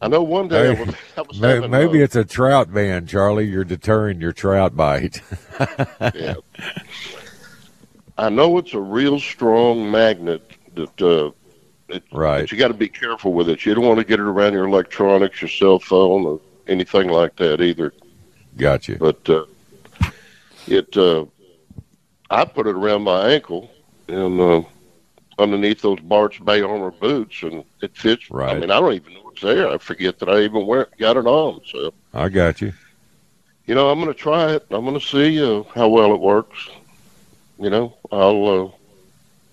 I 0.00 0.08
know 0.08 0.22
one 0.22 0.48
day 0.48 0.76
I 0.76 0.82
was, 0.82 0.94
I 1.16 1.22
was 1.22 1.40
May- 1.40 1.54
having, 1.54 1.70
Maybe 1.70 2.00
uh, 2.00 2.04
it's 2.04 2.16
a 2.16 2.24
trout 2.24 2.72
ban, 2.72 3.06
Charlie. 3.06 3.46
You're 3.46 3.64
deterring 3.64 4.20
your 4.20 4.32
trout 4.32 4.76
bite. 4.76 5.20
yeah. 6.14 6.34
I 8.16 8.28
know 8.28 8.58
it's 8.58 8.74
a 8.74 8.80
real 8.80 9.18
strong 9.18 9.90
magnet 9.90 10.48
that 10.74 11.02
uh, 11.02 11.30
it, 11.88 12.02
Right. 12.12 12.40
But 12.42 12.52
you 12.52 12.58
got 12.58 12.68
to 12.68 12.74
be 12.74 12.88
careful 12.88 13.32
with 13.32 13.48
it. 13.48 13.64
You 13.64 13.74
don't 13.74 13.84
want 13.84 13.98
to 13.98 14.04
get 14.04 14.20
it 14.20 14.24
around 14.24 14.52
your 14.52 14.66
electronics, 14.66 15.40
your 15.42 15.48
cell 15.48 15.78
phone, 15.78 16.24
or 16.24 16.40
anything 16.66 17.08
like 17.08 17.36
that 17.36 17.60
either. 17.60 17.92
Gotcha. 18.56 18.96
But 18.96 19.28
uh, 19.28 19.44
it, 20.66 20.96
uh, 20.96 21.26
I 22.30 22.44
put 22.44 22.66
it 22.66 22.76
around 22.76 23.02
my 23.02 23.32
ankle 23.32 23.70
and 24.08 24.40
uh, 24.40 24.62
underneath 25.38 25.82
those 25.82 26.00
Bart's 26.00 26.38
Bay 26.38 26.62
Armor 26.62 26.90
boots, 26.90 27.42
and 27.42 27.64
it 27.82 27.96
fits. 27.96 28.30
Right. 28.30 28.56
I 28.56 28.60
mean, 28.60 28.70
I 28.70 28.80
don't 28.80 28.94
even 28.94 29.14
know 29.14 29.30
it's 29.30 29.42
there. 29.42 29.68
I 29.68 29.78
forget 29.78 30.18
that 30.20 30.28
I 30.28 30.40
even 30.42 30.66
wear 30.66 30.88
got 30.98 31.16
it 31.16 31.26
on. 31.26 31.60
So 31.66 31.92
I 32.12 32.28
got 32.28 32.60
you. 32.60 32.72
you 33.66 33.74
know, 33.74 33.90
I'm 33.90 34.00
going 34.00 34.12
to 34.12 34.18
try 34.18 34.52
it. 34.52 34.66
I'm 34.70 34.84
going 34.84 34.98
to 34.98 35.04
see 35.04 35.42
uh, 35.42 35.64
how 35.74 35.88
well 35.88 36.14
it 36.14 36.20
works. 36.20 36.68
You 37.58 37.70
know, 37.70 37.96
I'll 38.10 38.46
uh, 38.46 38.70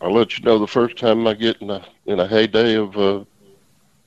I'll 0.01 0.13
let 0.13 0.37
you 0.37 0.43
know 0.43 0.57
the 0.57 0.67
first 0.67 0.97
time 0.97 1.27
I 1.27 1.33
get 1.33 1.61
in 1.61 1.69
a 1.69 1.85
in 2.05 2.19
a 2.19 2.27
heyday 2.27 2.75
of 2.75 2.97
uh, 2.97 3.23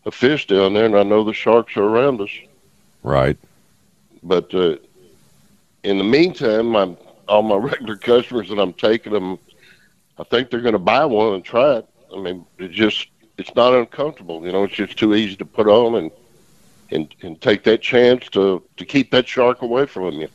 a 0.04 0.10
fish 0.10 0.46
down 0.46 0.74
there, 0.74 0.86
and 0.86 0.96
I 0.96 1.04
know 1.04 1.22
the 1.22 1.32
sharks 1.32 1.76
are 1.76 1.84
around 1.84 2.20
us. 2.20 2.30
Right. 3.02 3.38
But 4.22 4.52
uh, 4.54 4.76
in 5.84 5.98
the 5.98 6.04
meantime, 6.04 6.74
I'm 6.74 6.96
all 7.28 7.42
my 7.42 7.56
regular 7.70 7.96
customers 7.96 8.48
that 8.48 8.58
I'm 8.58 8.72
taking 8.72 9.12
them. 9.12 9.38
I 10.18 10.24
think 10.24 10.50
they're 10.50 10.60
going 10.60 10.72
to 10.72 10.78
buy 10.78 11.04
one 11.04 11.34
and 11.34 11.44
try 11.44 11.76
it. 11.76 11.88
I 12.14 12.20
mean, 12.20 12.44
it 12.58 12.72
just 12.72 13.08
it's 13.38 13.54
not 13.54 13.72
uncomfortable. 13.72 14.44
You 14.44 14.52
know, 14.52 14.64
it's 14.64 14.74
just 14.74 14.98
too 14.98 15.14
easy 15.14 15.36
to 15.36 15.44
put 15.44 15.68
on 15.68 15.94
and 15.96 16.10
and 16.90 17.14
and 17.22 17.40
take 17.40 17.62
that 17.64 17.82
chance 17.82 18.28
to 18.30 18.62
to 18.76 18.84
keep 18.84 19.10
that 19.12 19.28
shark 19.28 19.62
away 19.62 19.86
from 19.86 20.14
you. 20.14 20.28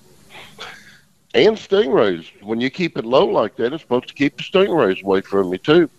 And 1.35 1.55
stingrays, 1.55 2.25
when 2.41 2.59
you 2.59 2.69
keep 2.69 2.97
it 2.97 3.05
low 3.05 3.25
like 3.25 3.55
that, 3.57 3.71
it's 3.73 3.83
supposed 3.83 4.07
to 4.07 4.13
keep 4.15 4.37
the 4.37 4.43
stingrays 4.43 5.03
away 5.03 5.21
from 5.21 5.51
you 5.51 5.59
too. 5.59 5.89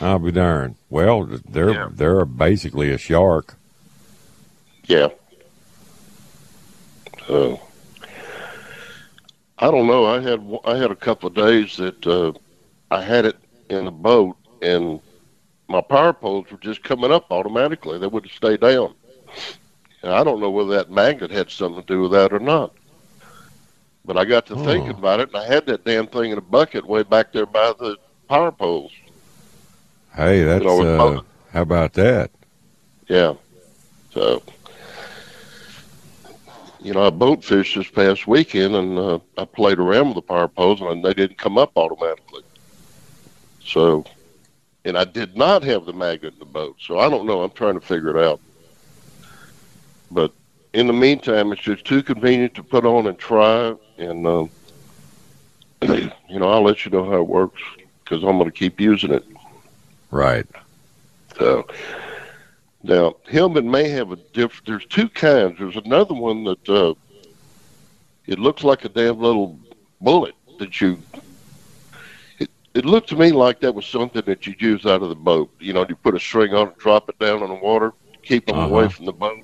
I'll 0.00 0.18
be 0.18 0.32
darned. 0.32 0.74
Well, 0.90 1.24
they're 1.48 1.70
Yeah. 1.70 1.88
they're 1.92 2.24
basically 2.24 2.90
a 2.90 2.98
shark. 2.98 3.54
Yeah. 4.86 5.08
So 7.26 7.60
I 9.58 9.70
don't 9.70 9.86
know. 9.86 10.04
I 10.04 10.20
had 10.20 10.58
I 10.64 10.76
had 10.76 10.90
a 10.90 10.96
couple 10.96 11.28
of 11.28 11.34
days 11.34 11.76
that 11.78 12.06
uh, 12.06 12.32
I 12.90 13.00
had 13.02 13.24
it 13.24 13.36
in 13.70 13.86
a 13.86 13.90
boat, 13.90 14.36
and 14.60 15.00
my 15.68 15.80
power 15.80 16.12
poles 16.12 16.50
were 16.50 16.58
just 16.58 16.82
coming 16.84 17.10
up 17.12 17.30
automatically. 17.30 17.98
They 17.98 18.06
wouldn't 18.06 18.32
stay 18.32 18.56
down. 18.58 18.94
And 20.02 20.12
I 20.12 20.22
don't 20.22 20.40
know 20.40 20.50
whether 20.50 20.70
that 20.74 20.90
magnet 20.90 21.30
had 21.30 21.50
something 21.50 21.82
to 21.82 21.86
do 21.86 22.02
with 22.02 22.12
that 22.12 22.32
or 22.32 22.38
not. 22.40 22.74
But 24.04 24.18
I 24.18 24.24
got 24.24 24.46
to 24.46 24.56
thinking 24.56 24.92
Oh. 24.92 24.98
about 24.98 25.20
it, 25.20 25.28
and 25.28 25.36
I 25.36 25.46
had 25.46 25.66
that 25.66 25.84
damn 25.84 26.06
thing 26.06 26.30
in 26.30 26.38
a 26.38 26.42
bucket 26.42 26.86
way 26.86 27.02
back 27.02 27.32
there 27.32 27.46
by 27.46 27.72
the 27.78 27.96
power 28.28 28.52
poles. 28.52 28.92
Hey, 30.14 30.42
that's 30.42 30.64
know, 30.64 30.80
uh, 30.80 31.20
how 31.52 31.62
about 31.62 31.94
that? 31.94 32.30
Yeah. 33.08 33.34
So, 34.12 34.42
you 36.80 36.92
know, 36.92 37.06
I 37.06 37.10
boat 37.10 37.42
fished 37.42 37.74
this 37.76 37.88
past 37.90 38.26
weekend 38.26 38.74
and 38.76 38.98
uh, 38.98 39.18
I 39.38 39.44
played 39.44 39.78
around 39.78 40.08
with 40.08 40.16
the 40.16 40.22
power 40.22 40.48
poles 40.48 40.80
and 40.80 41.04
they 41.04 41.14
didn't 41.14 41.38
come 41.38 41.58
up 41.58 41.72
automatically. 41.76 42.42
So, 43.64 44.04
and 44.84 44.96
I 44.96 45.04
did 45.04 45.36
not 45.36 45.62
have 45.64 45.86
the 45.86 45.92
magnet 45.92 46.34
in 46.34 46.38
the 46.38 46.44
boat. 46.44 46.76
So 46.80 46.98
I 46.98 47.08
don't 47.08 47.26
know. 47.26 47.42
I'm 47.42 47.50
trying 47.50 47.74
to 47.74 47.80
figure 47.80 48.16
it 48.16 48.22
out. 48.24 48.40
But 50.10 50.32
in 50.74 50.86
the 50.88 50.92
meantime, 50.92 51.52
it's 51.52 51.62
just 51.62 51.84
too 51.84 52.02
convenient 52.02 52.54
to 52.54 52.62
put 52.62 52.84
on 52.84 53.06
and 53.06 53.18
try. 53.18 53.74
And, 53.96 54.26
um, 54.26 54.50
you 55.82 56.38
know, 56.40 56.48
I'll 56.50 56.62
let 56.62 56.84
you 56.84 56.90
know 56.90 57.04
how 57.08 57.20
it 57.20 57.28
works 57.28 57.62
because 58.02 58.22
I'm 58.22 58.36
going 58.38 58.50
to 58.50 58.50
keep 58.50 58.80
using 58.80 59.12
it. 59.12 59.24
Right. 60.10 60.46
So 61.38 61.66
now 62.82 63.14
Hillman 63.26 63.70
may 63.70 63.88
have 63.88 64.12
a 64.12 64.16
different. 64.16 64.66
There's 64.66 64.86
two 64.86 65.08
kinds. 65.08 65.58
There's 65.58 65.76
another 65.76 66.14
one 66.14 66.44
that 66.44 66.68
uh, 66.68 66.94
it 68.26 68.38
looks 68.38 68.62
like 68.64 68.84
a 68.84 68.88
damn 68.88 69.18
little 69.18 69.58
bullet 70.00 70.34
that 70.58 70.80
you. 70.80 71.00
It, 72.38 72.50
it 72.74 72.84
looked 72.84 73.08
to 73.10 73.16
me 73.16 73.32
like 73.32 73.60
that 73.60 73.74
was 73.74 73.86
something 73.86 74.22
that 74.26 74.46
you'd 74.46 74.60
use 74.62 74.86
out 74.86 75.02
of 75.02 75.08
the 75.08 75.14
boat. 75.14 75.50
You 75.60 75.72
know, 75.72 75.86
you 75.88 75.96
put 75.96 76.14
a 76.14 76.20
string 76.20 76.54
on 76.54 76.68
it, 76.68 76.78
drop 76.78 77.08
it 77.08 77.18
down 77.18 77.42
in 77.42 77.48
the 77.48 77.54
water, 77.54 77.92
keep 78.22 78.46
them 78.46 78.58
away 78.58 78.84
Uh-huh. 78.84 78.90
from 78.90 79.06
the 79.06 79.12
boat. 79.12 79.43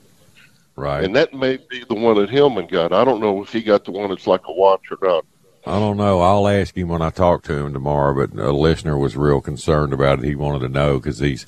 Right. 0.81 1.05
And 1.05 1.15
that 1.15 1.35
may 1.35 1.59
be 1.59 1.85
the 1.87 1.95
one 1.95 2.17
that 2.17 2.31
Hillman 2.31 2.67
got. 2.67 2.91
I 2.95 3.05
don't 3.05 3.21
know 3.21 3.43
if 3.43 3.53
he 3.53 3.61
got 3.63 3.85
the 3.85 3.91
one 3.91 4.09
that's 4.09 4.27
like 4.27 4.41
a 4.49 4.53
watch 4.53 4.91
or 4.91 4.97
not. 5.03 5.27
I 5.67 5.79
don't 5.79 5.99
know. 5.99 6.21
I'll 6.21 6.49
ask 6.49 6.75
him 6.75 6.89
when 6.89 7.03
I 7.03 7.11
talk 7.11 7.43
to 7.45 7.53
him 7.55 7.75
tomorrow. 7.75 8.15
But 8.15 8.39
a 8.39 8.51
listener 8.51 8.97
was 8.97 9.15
real 9.15 9.43
concerned 9.43 9.93
about 9.93 10.21
it. 10.21 10.25
He 10.25 10.35
wanted 10.35 10.61
to 10.61 10.69
know 10.71 10.99
because 10.99 11.19
he's. 11.19 11.45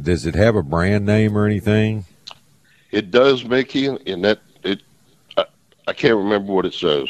Does 0.00 0.26
it 0.26 0.34
have 0.34 0.54
a 0.54 0.62
brand 0.62 1.06
name 1.06 1.36
or 1.36 1.46
anything? 1.46 2.04
It 2.90 3.10
does, 3.10 3.42
Mickey, 3.42 3.86
and 3.86 4.22
that 4.22 4.40
it. 4.62 4.82
I, 5.38 5.46
I 5.88 5.94
can't 5.94 6.16
remember 6.16 6.52
what 6.52 6.66
it 6.66 6.74
says, 6.74 7.08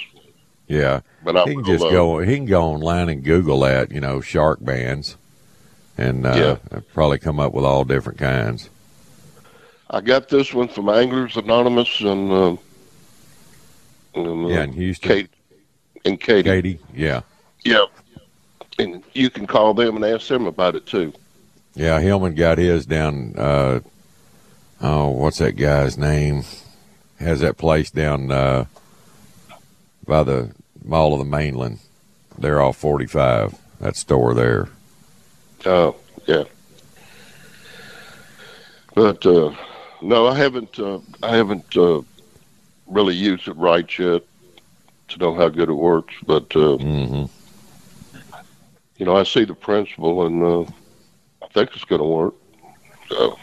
Yeah. 0.68 1.01
but 1.24 1.36
I 1.36 1.43
he 1.45 1.55
can 1.57 1.64
just 1.64 1.84
uh, 1.84 1.90
go. 1.90 2.20
He 2.20 2.36
can 2.36 2.47
go 2.47 2.62
online 2.62 3.09
and 3.09 3.24
Google 3.24 3.59
that. 3.61 3.90
You 3.90 4.01
know, 4.01 4.20
shark 4.20 4.64
bands, 4.64 5.16
and 5.99 6.24
uh, 6.24 6.57
probably 6.95 7.18
come 7.18 7.40
up 7.40 7.53
with 7.53 7.64
all 7.64 7.84
different 7.84 8.20
kinds. 8.20 8.70
I 9.93 10.01
got 10.01 10.28
this 10.28 10.55
one 10.55 10.68
from 10.68 10.88
Anglers 10.88 11.36
Anonymous 11.36 12.01
and, 12.01 12.32
uh, 12.32 12.57
and 14.14 14.47
uh, 14.47 14.49
Yeah, 14.49 14.64
in 14.64 14.72
Houston. 14.72 15.09
Kate 15.09 15.30
and 16.05 16.18
Katie. 16.18 16.49
Katie. 16.49 16.78
Yeah. 16.95 17.20
Yeah, 17.62 17.84
and 18.78 19.05
you 19.12 19.28
can 19.30 19.47
call 19.47 19.74
them 19.74 19.97
and 19.97 20.05
ask 20.05 20.28
them 20.28 20.47
about 20.47 20.74
it 20.74 20.86
too. 20.86 21.12
Yeah, 21.74 22.01
Hillman 22.01 22.34
got 22.34 22.59
his 22.59 22.86
down. 22.86 23.34
Uh, 23.36 23.80
oh, 24.80 25.09
what's 25.11 25.38
that 25.38 25.53
guy's 25.53 25.97
name? 25.97 26.43
Has 27.20 27.40
that 27.40 27.57
place 27.57 27.90
down 27.90 28.30
uh, 28.30 28.64
by 30.07 30.22
the 30.24 30.51
Mall 30.84 31.12
of 31.12 31.18
the 31.18 31.24
Mainland? 31.24 31.78
They're 32.36 32.61
all 32.61 32.72
45. 32.72 33.55
That 33.80 33.97
store 33.97 34.34
there. 34.34 34.68
Oh, 35.64 35.97
yeah. 36.26 36.45
But 38.95 39.24
uh, 39.24 39.55
no, 40.03 40.27
I 40.27 40.37
haven't. 40.37 40.79
Uh, 40.79 40.99
I 41.23 41.37
haven't 41.37 41.77
uh, 41.77 42.03
really 42.87 43.15
used 43.15 43.49
it 43.49 43.57
right 43.57 43.87
yet 43.99 44.23
to 45.09 45.19
know 45.19 45.35
how 45.35 45.49
good 45.49 45.69
it 45.69 45.75
works, 45.75 46.15
but 46.27 46.55
uh, 46.57 46.77
hmm 46.77 47.25
you 48.99 49.07
know, 49.07 49.17
I 49.17 49.25
see 49.25 49.45
the 49.45 49.55
principle, 49.55 50.27
and 50.27 50.43
uh, 50.43 50.61
I 51.43 51.49
think 51.53 51.71
it's 51.75 51.85
going 51.85 52.01
to 52.01 52.07
work. 52.07 52.35
So 53.09 53.37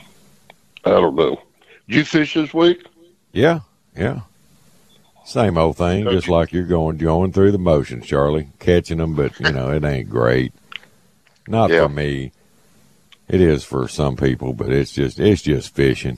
I 0.86 0.92
don't 0.92 1.16
know. 1.16 1.42
Did 1.88 1.96
you 1.98 2.06
fish 2.06 2.36
this 2.36 2.54
week? 2.54 2.86
Yeah, 3.34 3.62
yeah. 3.96 4.22
Same 5.26 5.58
old 5.58 5.78
thing, 5.78 6.10
just 6.10 6.30
like 6.30 6.54
you're 6.54 6.64
going 6.64 6.98
going 6.98 7.34
through 7.34 7.52
the 7.52 7.58
motions, 7.60 8.06
Charlie, 8.06 8.50
catching 8.60 8.98
them, 9.00 9.16
but 9.16 9.40
you 9.40 9.52
know 9.52 9.70
it 9.70 9.84
ain't 9.84 10.10
great. 10.10 10.54
Not 11.48 11.70
Yeah. 11.70 11.82
for 11.82 11.90
me. 11.90 12.32
It 13.28 13.42
is 13.42 13.64
for 13.64 13.88
some 13.88 14.16
people, 14.16 14.54
but 14.54 14.72
it's 14.72 14.92
just 14.92 15.20
it's 15.20 15.42
just 15.44 15.76
fishing. 15.76 16.18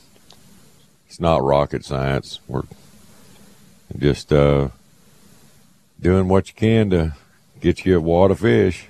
It's 1.12 1.20
not 1.20 1.44
rocket 1.44 1.84
science. 1.84 2.40
We're 2.48 2.64
just 4.00 4.32
uh, 4.32 4.70
doing 6.00 6.30
what 6.30 6.48
you 6.48 6.54
can 6.56 6.90
to 6.92 7.16
get 7.60 7.86
you 7.86 7.98
a 7.98 8.00
wad 8.00 8.32
of 8.32 8.40
fish. 8.40 8.88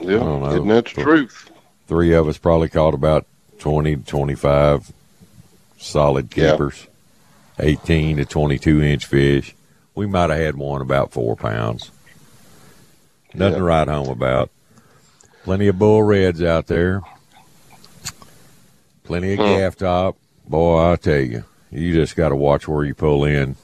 Yeah, 0.00 0.18
don't 0.18 0.42
know. 0.42 0.62
and 0.62 0.68
that's 0.68 0.92
the 0.94 1.02
truth. 1.04 1.48
Three 1.86 2.12
of 2.12 2.26
us 2.26 2.38
probably 2.38 2.68
caught 2.68 2.92
about 2.92 3.24
20 3.60 3.94
to 3.98 4.02
25 4.02 4.90
solid 5.78 6.36
Yeah. 6.36 6.50
keepers, 6.50 6.88
18 7.60 8.16
to 8.16 8.24
22 8.24 8.82
inch 8.82 9.06
fish. 9.06 9.54
We 9.94 10.06
might 10.08 10.30
have 10.30 10.40
had 10.40 10.56
one 10.56 10.80
about 10.80 11.12
four 11.12 11.36
pounds. 11.36 11.92
Nothing 13.32 13.52
Yeah. 13.52 13.58
to 13.58 13.64
write 13.64 13.86
home 13.86 14.08
about. 14.08 14.50
Plenty 15.44 15.68
of 15.68 15.78
bull 15.78 16.02
reds 16.02 16.42
out 16.42 16.66
there. 16.66 17.00
Plenty 19.04 19.34
of 19.34 19.38
gaff 19.38 19.76
top. 19.76 20.16
Boy, 20.48 20.92
I 20.92 20.96
tell 20.96 21.20
you, 21.20 21.44
you 21.70 21.92
just 21.92 22.16
got 22.16 22.30
to 22.30 22.36
watch 22.36 22.66
where 22.66 22.84
you 22.84 22.94
pull 22.94 23.24
in. 23.24 23.56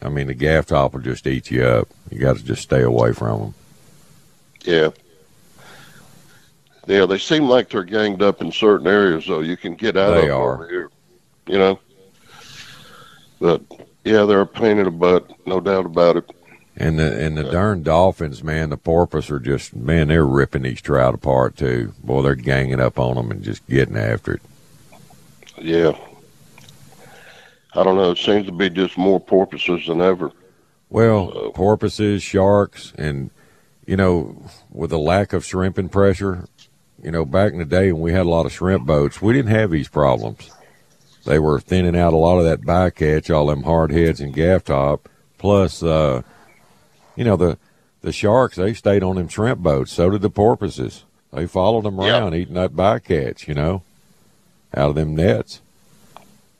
I 0.00 0.08
mean, 0.08 0.26
the 0.26 0.34
gaff 0.34 0.66
top 0.66 0.94
will 0.94 1.00
just 1.00 1.26
eat 1.26 1.50
you 1.50 1.64
up. 1.64 1.88
You 2.10 2.18
got 2.18 2.36
to 2.38 2.44
just 2.44 2.62
stay 2.62 2.82
away 2.82 3.12
from 3.12 3.40
them. 3.40 3.54
Yeah. 4.64 4.90
Yeah, 6.86 7.06
they 7.06 7.18
seem 7.18 7.44
like 7.44 7.68
they're 7.68 7.84
ganged 7.84 8.22
up 8.22 8.40
in 8.40 8.50
certain 8.50 8.86
areas, 8.88 9.26
though. 9.26 9.40
You 9.40 9.56
can 9.56 9.74
get 9.74 9.96
out 9.96 10.14
They 10.14 10.28
of 10.28 10.36
are. 10.36 10.54
over 10.54 10.68
here, 10.68 10.90
you 11.46 11.58
know. 11.58 11.78
But 13.38 13.62
yeah, 14.04 14.24
they're 14.24 14.40
a 14.40 14.46
pain 14.46 14.78
in 14.78 14.84
the 14.84 14.90
butt, 14.90 15.30
no 15.46 15.60
doubt 15.60 15.86
about 15.86 16.16
it. 16.16 16.30
And 16.76 16.98
the 16.98 17.24
and 17.24 17.36
the 17.36 17.44
darn 17.44 17.82
dolphins, 17.82 18.42
man, 18.42 18.70
the 18.70 18.76
porpoise 18.76 19.30
are 19.30 19.38
just 19.38 19.76
man, 19.76 20.08
they're 20.08 20.26
ripping 20.26 20.62
these 20.62 20.80
trout 20.80 21.14
apart 21.14 21.56
too. 21.56 21.92
Boy, 22.02 22.22
they're 22.22 22.34
ganging 22.34 22.80
up 22.80 22.98
on 22.98 23.14
them 23.14 23.30
and 23.30 23.42
just 23.42 23.64
getting 23.68 23.96
after 23.96 24.34
it. 24.34 24.42
Yeah. 25.58 25.96
I 27.74 27.82
don't 27.82 27.96
know. 27.96 28.10
It 28.10 28.18
seems 28.18 28.46
to 28.46 28.52
be 28.52 28.68
just 28.68 28.98
more 28.98 29.20
porpoises 29.20 29.86
than 29.86 30.00
ever. 30.00 30.32
Well, 30.90 31.52
porpoises, 31.54 32.22
sharks, 32.22 32.92
and 32.98 33.30
you 33.86 33.96
know, 33.96 34.44
with 34.70 34.90
the 34.90 34.98
lack 34.98 35.32
of 35.32 35.44
shrimp 35.44 35.78
and 35.78 35.90
pressure, 35.90 36.46
you 37.02 37.10
know, 37.10 37.24
back 37.24 37.52
in 37.52 37.58
the 37.58 37.64
day 37.64 37.90
when 37.92 38.02
we 38.02 38.12
had 38.12 38.26
a 38.26 38.30
lot 38.30 38.46
of 38.46 38.52
shrimp 38.52 38.86
boats, 38.86 39.22
we 39.22 39.32
didn't 39.32 39.50
have 39.50 39.70
these 39.70 39.88
problems. 39.88 40.50
They 41.24 41.38
were 41.38 41.60
thinning 41.60 41.96
out 41.96 42.12
a 42.12 42.16
lot 42.16 42.38
of 42.38 42.44
that 42.44 42.60
bycatch, 42.60 43.34
all 43.34 43.46
them 43.46 43.62
hard 43.62 43.90
heads 43.90 44.20
and 44.20 44.34
gaff 44.34 44.64
top. 44.64 45.08
Plus, 45.38 45.82
uh, 45.82 46.22
you 47.16 47.24
know, 47.24 47.36
the 47.36 47.58
the 48.02 48.12
sharks 48.12 48.56
they 48.56 48.74
stayed 48.74 49.02
on 49.02 49.16
them 49.16 49.28
shrimp 49.28 49.60
boats. 49.60 49.92
So 49.92 50.10
did 50.10 50.22
the 50.22 50.30
porpoises. 50.30 51.04
They 51.32 51.46
followed 51.46 51.84
them 51.84 51.98
around 51.98 52.34
eating 52.34 52.54
that 52.54 52.74
bycatch, 52.74 53.48
you 53.48 53.54
know, 53.54 53.82
out 54.74 54.90
of 54.90 54.94
them 54.94 55.16
nets. 55.16 55.61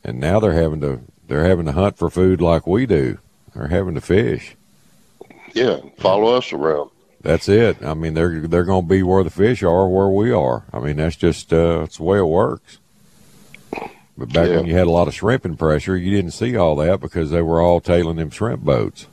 And 0.05 0.19
now 0.19 0.41
they're 0.41 0.53
having 0.53 0.81
to 0.81 1.01
they're 1.29 1.45
having 1.45 1.67
to 1.67 1.73
hunt 1.73 1.97
for 1.97 2.11
food 2.11 2.41
like 2.41 2.67
we 2.67 2.87
do. 2.87 3.19
They're 3.55 3.69
having 3.69 3.95
to 3.95 4.01
fish. 4.01 4.57
Yeah, 5.55 5.81
follow 5.99 6.35
us 6.35 6.53
around. 6.53 6.91
That's 7.21 7.49
it. 7.49 7.83
I 7.85 7.95
mean, 7.95 8.15
they're 8.15 8.41
they're 8.41 8.65
going 8.65 8.85
to 8.85 8.89
be 8.89 9.03
where 9.03 9.23
the 9.23 9.31
fish 9.31 9.63
are, 9.63 9.89
where 9.89 10.09
we 10.09 10.33
are. 10.33 10.65
I 10.73 10.81
mean, 10.81 10.97
that's 10.97 11.17
just 11.17 11.53
uh, 11.53 11.81
that's 11.81 11.99
the 11.99 12.03
way 12.03 12.19
it 12.19 12.25
works. 12.25 12.79
But 14.19 14.33
back 14.33 14.51
when 14.51 14.67
you 14.67 14.75
had 14.75 14.87
a 14.87 14.91
lot 14.91 15.09
of 15.09 15.15
shrimping 15.15 15.57
pressure, 15.57 15.97
you 15.97 16.15
didn't 16.15 16.33
see 16.33 16.57
all 16.57 16.77
that 16.77 17.01
because 17.01 17.31
they 17.31 17.41
were 17.41 17.63
all 17.63 17.81
tailing 17.81 18.17
them 18.17 18.31
shrimp 18.31 18.63
boats. 18.63 19.07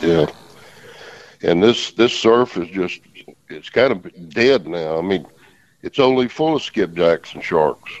Yeah. 0.00 0.26
And 1.42 1.62
this 1.62 1.92
this 1.92 2.12
surf 2.12 2.56
is 2.56 2.68
just 2.68 3.00
it's 3.48 3.70
kind 3.70 3.92
of 3.92 4.30
dead 4.30 4.66
now. 4.66 4.98
I 4.98 5.02
mean, 5.02 5.26
it's 5.82 5.98
only 5.98 6.28
full 6.28 6.56
of 6.56 6.62
skipjacks 6.62 7.34
and 7.34 7.42
sharks. 7.42 7.92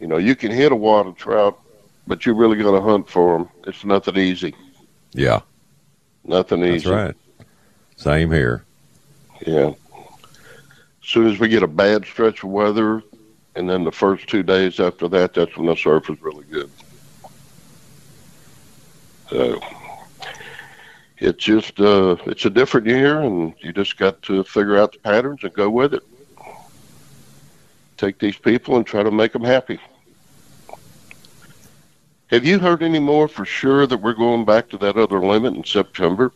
You 0.00 0.06
know, 0.06 0.18
you 0.18 0.36
can 0.36 0.50
hit 0.50 0.72
a 0.72 0.76
of 0.76 1.16
trout, 1.16 1.58
but 2.06 2.26
you're 2.26 2.34
really 2.34 2.56
going 2.56 2.80
to 2.80 2.86
hunt 2.86 3.08
for 3.08 3.38
them. 3.38 3.48
It's 3.66 3.84
nothing 3.84 4.16
easy. 4.16 4.54
Yeah, 5.12 5.40
Nothing 6.26 6.60
that's 6.60 6.84
easy. 6.84 6.90
That's 6.90 7.06
right. 7.06 7.16
Same 7.96 8.30
here. 8.30 8.64
Yeah. 9.46 9.72
As 9.72 11.08
soon 11.08 11.28
as 11.28 11.38
we 11.38 11.48
get 11.48 11.62
a 11.62 11.68
bad 11.68 12.04
stretch 12.04 12.42
of 12.42 12.50
weather, 12.50 13.02
and 13.54 13.70
then 13.70 13.84
the 13.84 13.92
first 13.92 14.28
two 14.28 14.42
days 14.42 14.80
after 14.80 15.08
that, 15.08 15.34
that's 15.34 15.56
when 15.56 15.66
the 15.66 15.76
surf 15.76 16.10
is 16.10 16.20
really 16.20 16.44
good. 16.44 16.70
So 19.30 19.60
it's 21.18 21.42
just 21.42 21.80
uh, 21.80 22.16
it's 22.26 22.44
a 22.44 22.50
different 22.50 22.86
year, 22.86 23.20
and 23.20 23.54
you 23.60 23.72
just 23.72 23.96
got 23.96 24.20
to 24.22 24.44
figure 24.44 24.76
out 24.76 24.92
the 24.92 24.98
patterns 24.98 25.42
and 25.42 25.52
go 25.52 25.70
with 25.70 25.94
it. 25.94 26.02
Take 27.96 28.18
these 28.18 28.36
people 28.36 28.76
and 28.76 28.86
try 28.86 29.02
to 29.02 29.10
make 29.10 29.32
them 29.32 29.44
happy. 29.44 29.80
Have 32.28 32.44
you 32.44 32.58
heard 32.58 32.82
any 32.82 32.98
more 32.98 33.28
for 33.28 33.44
sure 33.44 33.86
that 33.86 33.98
we're 33.98 34.12
going 34.12 34.44
back 34.44 34.68
to 34.70 34.78
that 34.78 34.96
other 34.96 35.20
limit 35.20 35.54
in 35.54 35.64
September? 35.64 36.32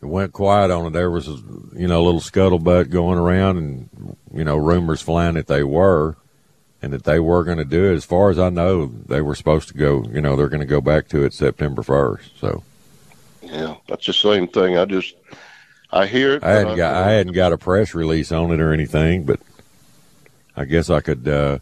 It 0.00 0.06
went 0.06 0.32
quiet 0.32 0.70
on 0.70 0.86
it. 0.86 0.92
There 0.92 1.10
was, 1.10 1.28
a, 1.28 1.38
you 1.74 1.88
know, 1.88 2.00
a 2.00 2.04
little 2.04 2.20
scuttlebutt 2.20 2.90
going 2.90 3.18
around, 3.18 3.56
and 3.58 4.16
you 4.32 4.44
know, 4.44 4.56
rumors 4.56 5.02
flying 5.02 5.34
that 5.34 5.48
they 5.48 5.62
were, 5.62 6.16
and 6.80 6.92
that 6.92 7.04
they 7.04 7.20
were 7.20 7.44
going 7.44 7.58
to 7.58 7.64
do 7.64 7.92
it. 7.92 7.94
As 7.94 8.04
far 8.04 8.30
as 8.30 8.38
I 8.38 8.50
know, 8.50 8.86
they 8.86 9.20
were 9.20 9.34
supposed 9.34 9.68
to 9.68 9.74
go. 9.74 10.04
You 10.12 10.20
know, 10.20 10.36
they're 10.36 10.48
going 10.48 10.60
to 10.60 10.66
go 10.66 10.80
back 10.80 11.08
to 11.08 11.24
it 11.24 11.32
September 11.32 11.82
first. 11.82 12.38
So 12.38 12.62
Yeah, 13.42 13.76
that's 13.88 14.06
the 14.06 14.12
same 14.12 14.48
thing. 14.48 14.76
I 14.76 14.84
just 14.84 15.14
I 15.90 16.06
hear 16.06 16.34
it. 16.34 16.44
I 16.44 16.50
hadn't 16.50 16.76
got 16.76 16.94
I 16.94 17.10
hadn't 17.10 17.34
got 17.34 17.52
a 17.52 17.58
press 17.58 17.94
release 17.94 18.32
on 18.32 18.50
it 18.50 18.60
or 18.60 18.72
anything, 18.72 19.24
but 19.24 19.40
I 20.56 20.64
guess 20.64 20.90
I 20.90 21.00
could 21.00 21.26
uh, 21.26 21.58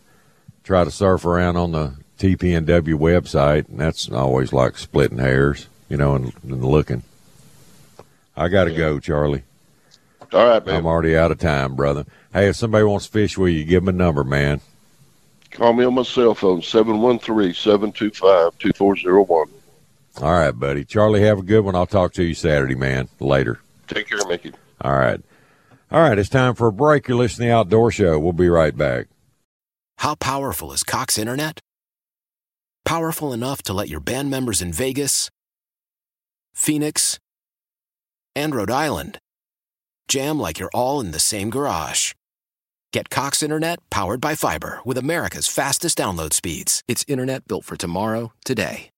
try 0.64 0.84
to 0.84 0.91
surf 0.91 1.24
around 1.24 1.57
on 1.57 1.72
the 1.72 1.95
TPNW 2.18 2.95
website, 2.95 3.68
and 3.68 3.80
that's 3.80 4.11
always 4.11 4.53
like 4.53 4.76
splitting 4.78 5.18
hairs, 5.18 5.68
you 5.88 5.97
know, 5.97 6.16
and, 6.16 6.32
and 6.43 6.64
looking. 6.64 7.03
I 8.36 8.49
got 8.49 8.64
to 8.64 8.74
go, 8.74 8.99
Charlie. 8.99 9.43
All 10.32 10.47
right, 10.47 10.64
man. 10.64 10.76
I'm 10.76 10.86
already 10.86 11.16
out 11.16 11.32
of 11.32 11.38
time, 11.38 11.74
brother. 11.74 12.07
Hey, 12.32 12.49
if 12.49 12.57
somebody 12.57 12.84
wants 12.84 13.07
to 13.07 13.12
fish 13.12 13.36
with 13.36 13.53
you, 13.53 13.64
give 13.64 13.84
them 13.84 13.95
a 13.95 13.99
number, 13.99 14.22
man. 14.22 14.61
Call 15.51 15.72
me 15.72 15.84
on 15.84 15.95
my 15.95 16.05
cell 16.05 16.34
phone, 16.34 16.61
713-725-2401. 16.61 19.28
All 19.28 19.49
right, 20.32 20.53
buddy. 20.53 20.84
Charlie, 20.84 21.22
have 21.22 21.38
a 21.38 21.43
good 21.43 21.64
one. 21.64 21.74
I'll 21.74 21.86
talk 21.86 22.12
to 22.14 22.22
you 22.22 22.34
Saturday, 22.34 22.76
man. 22.76 23.09
Later. 23.18 23.59
Take 23.88 24.09
care, 24.09 24.24
Mickey. 24.28 24.53
All 24.80 24.97
right. 24.97 25.20
All 25.93 26.01
right, 26.01 26.16
it's 26.16 26.28
time 26.28 26.55
for 26.55 26.68
a 26.68 26.72
break. 26.72 27.09
You're 27.09 27.16
listening 27.16 27.47
to 27.47 27.51
the 27.51 27.57
Outdoor 27.57 27.91
Show. 27.91 28.16
We'll 28.16 28.32
be 28.32 28.49
right 28.49 28.76
back. 28.76 29.09
How 29.99 30.14
powerful 30.14 30.72
is 30.72 30.84
Cox 30.84 31.18
Internet? 31.18 31.59
Powerful 32.84 33.32
enough 33.32 33.61
to 33.64 33.72
let 33.72 33.88
your 33.88 33.99
band 33.99 34.30
members 34.30 34.62
in 34.62 34.72
Vegas, 34.72 35.30
Phoenix, 36.55 37.18
and 38.36 38.55
Rhode 38.55 38.70
Island 38.70 39.18
jam 40.07 40.38
like 40.38 40.61
you're 40.61 40.70
all 40.72 41.01
in 41.01 41.11
the 41.11 41.18
same 41.18 41.51
garage. 41.51 42.14
Get 42.93 43.11
Cox 43.11 43.43
Internet 43.43 43.80
powered 43.91 44.20
by 44.20 44.36
fiber 44.36 44.78
with 44.84 44.97
America's 44.97 45.49
fastest 45.49 45.99
download 45.99 46.32
speeds. 46.32 46.82
It's 46.86 47.05
internet 47.09 47.49
built 47.49 47.64
for 47.64 47.76
tomorrow, 47.76 48.32
today. 48.45 48.91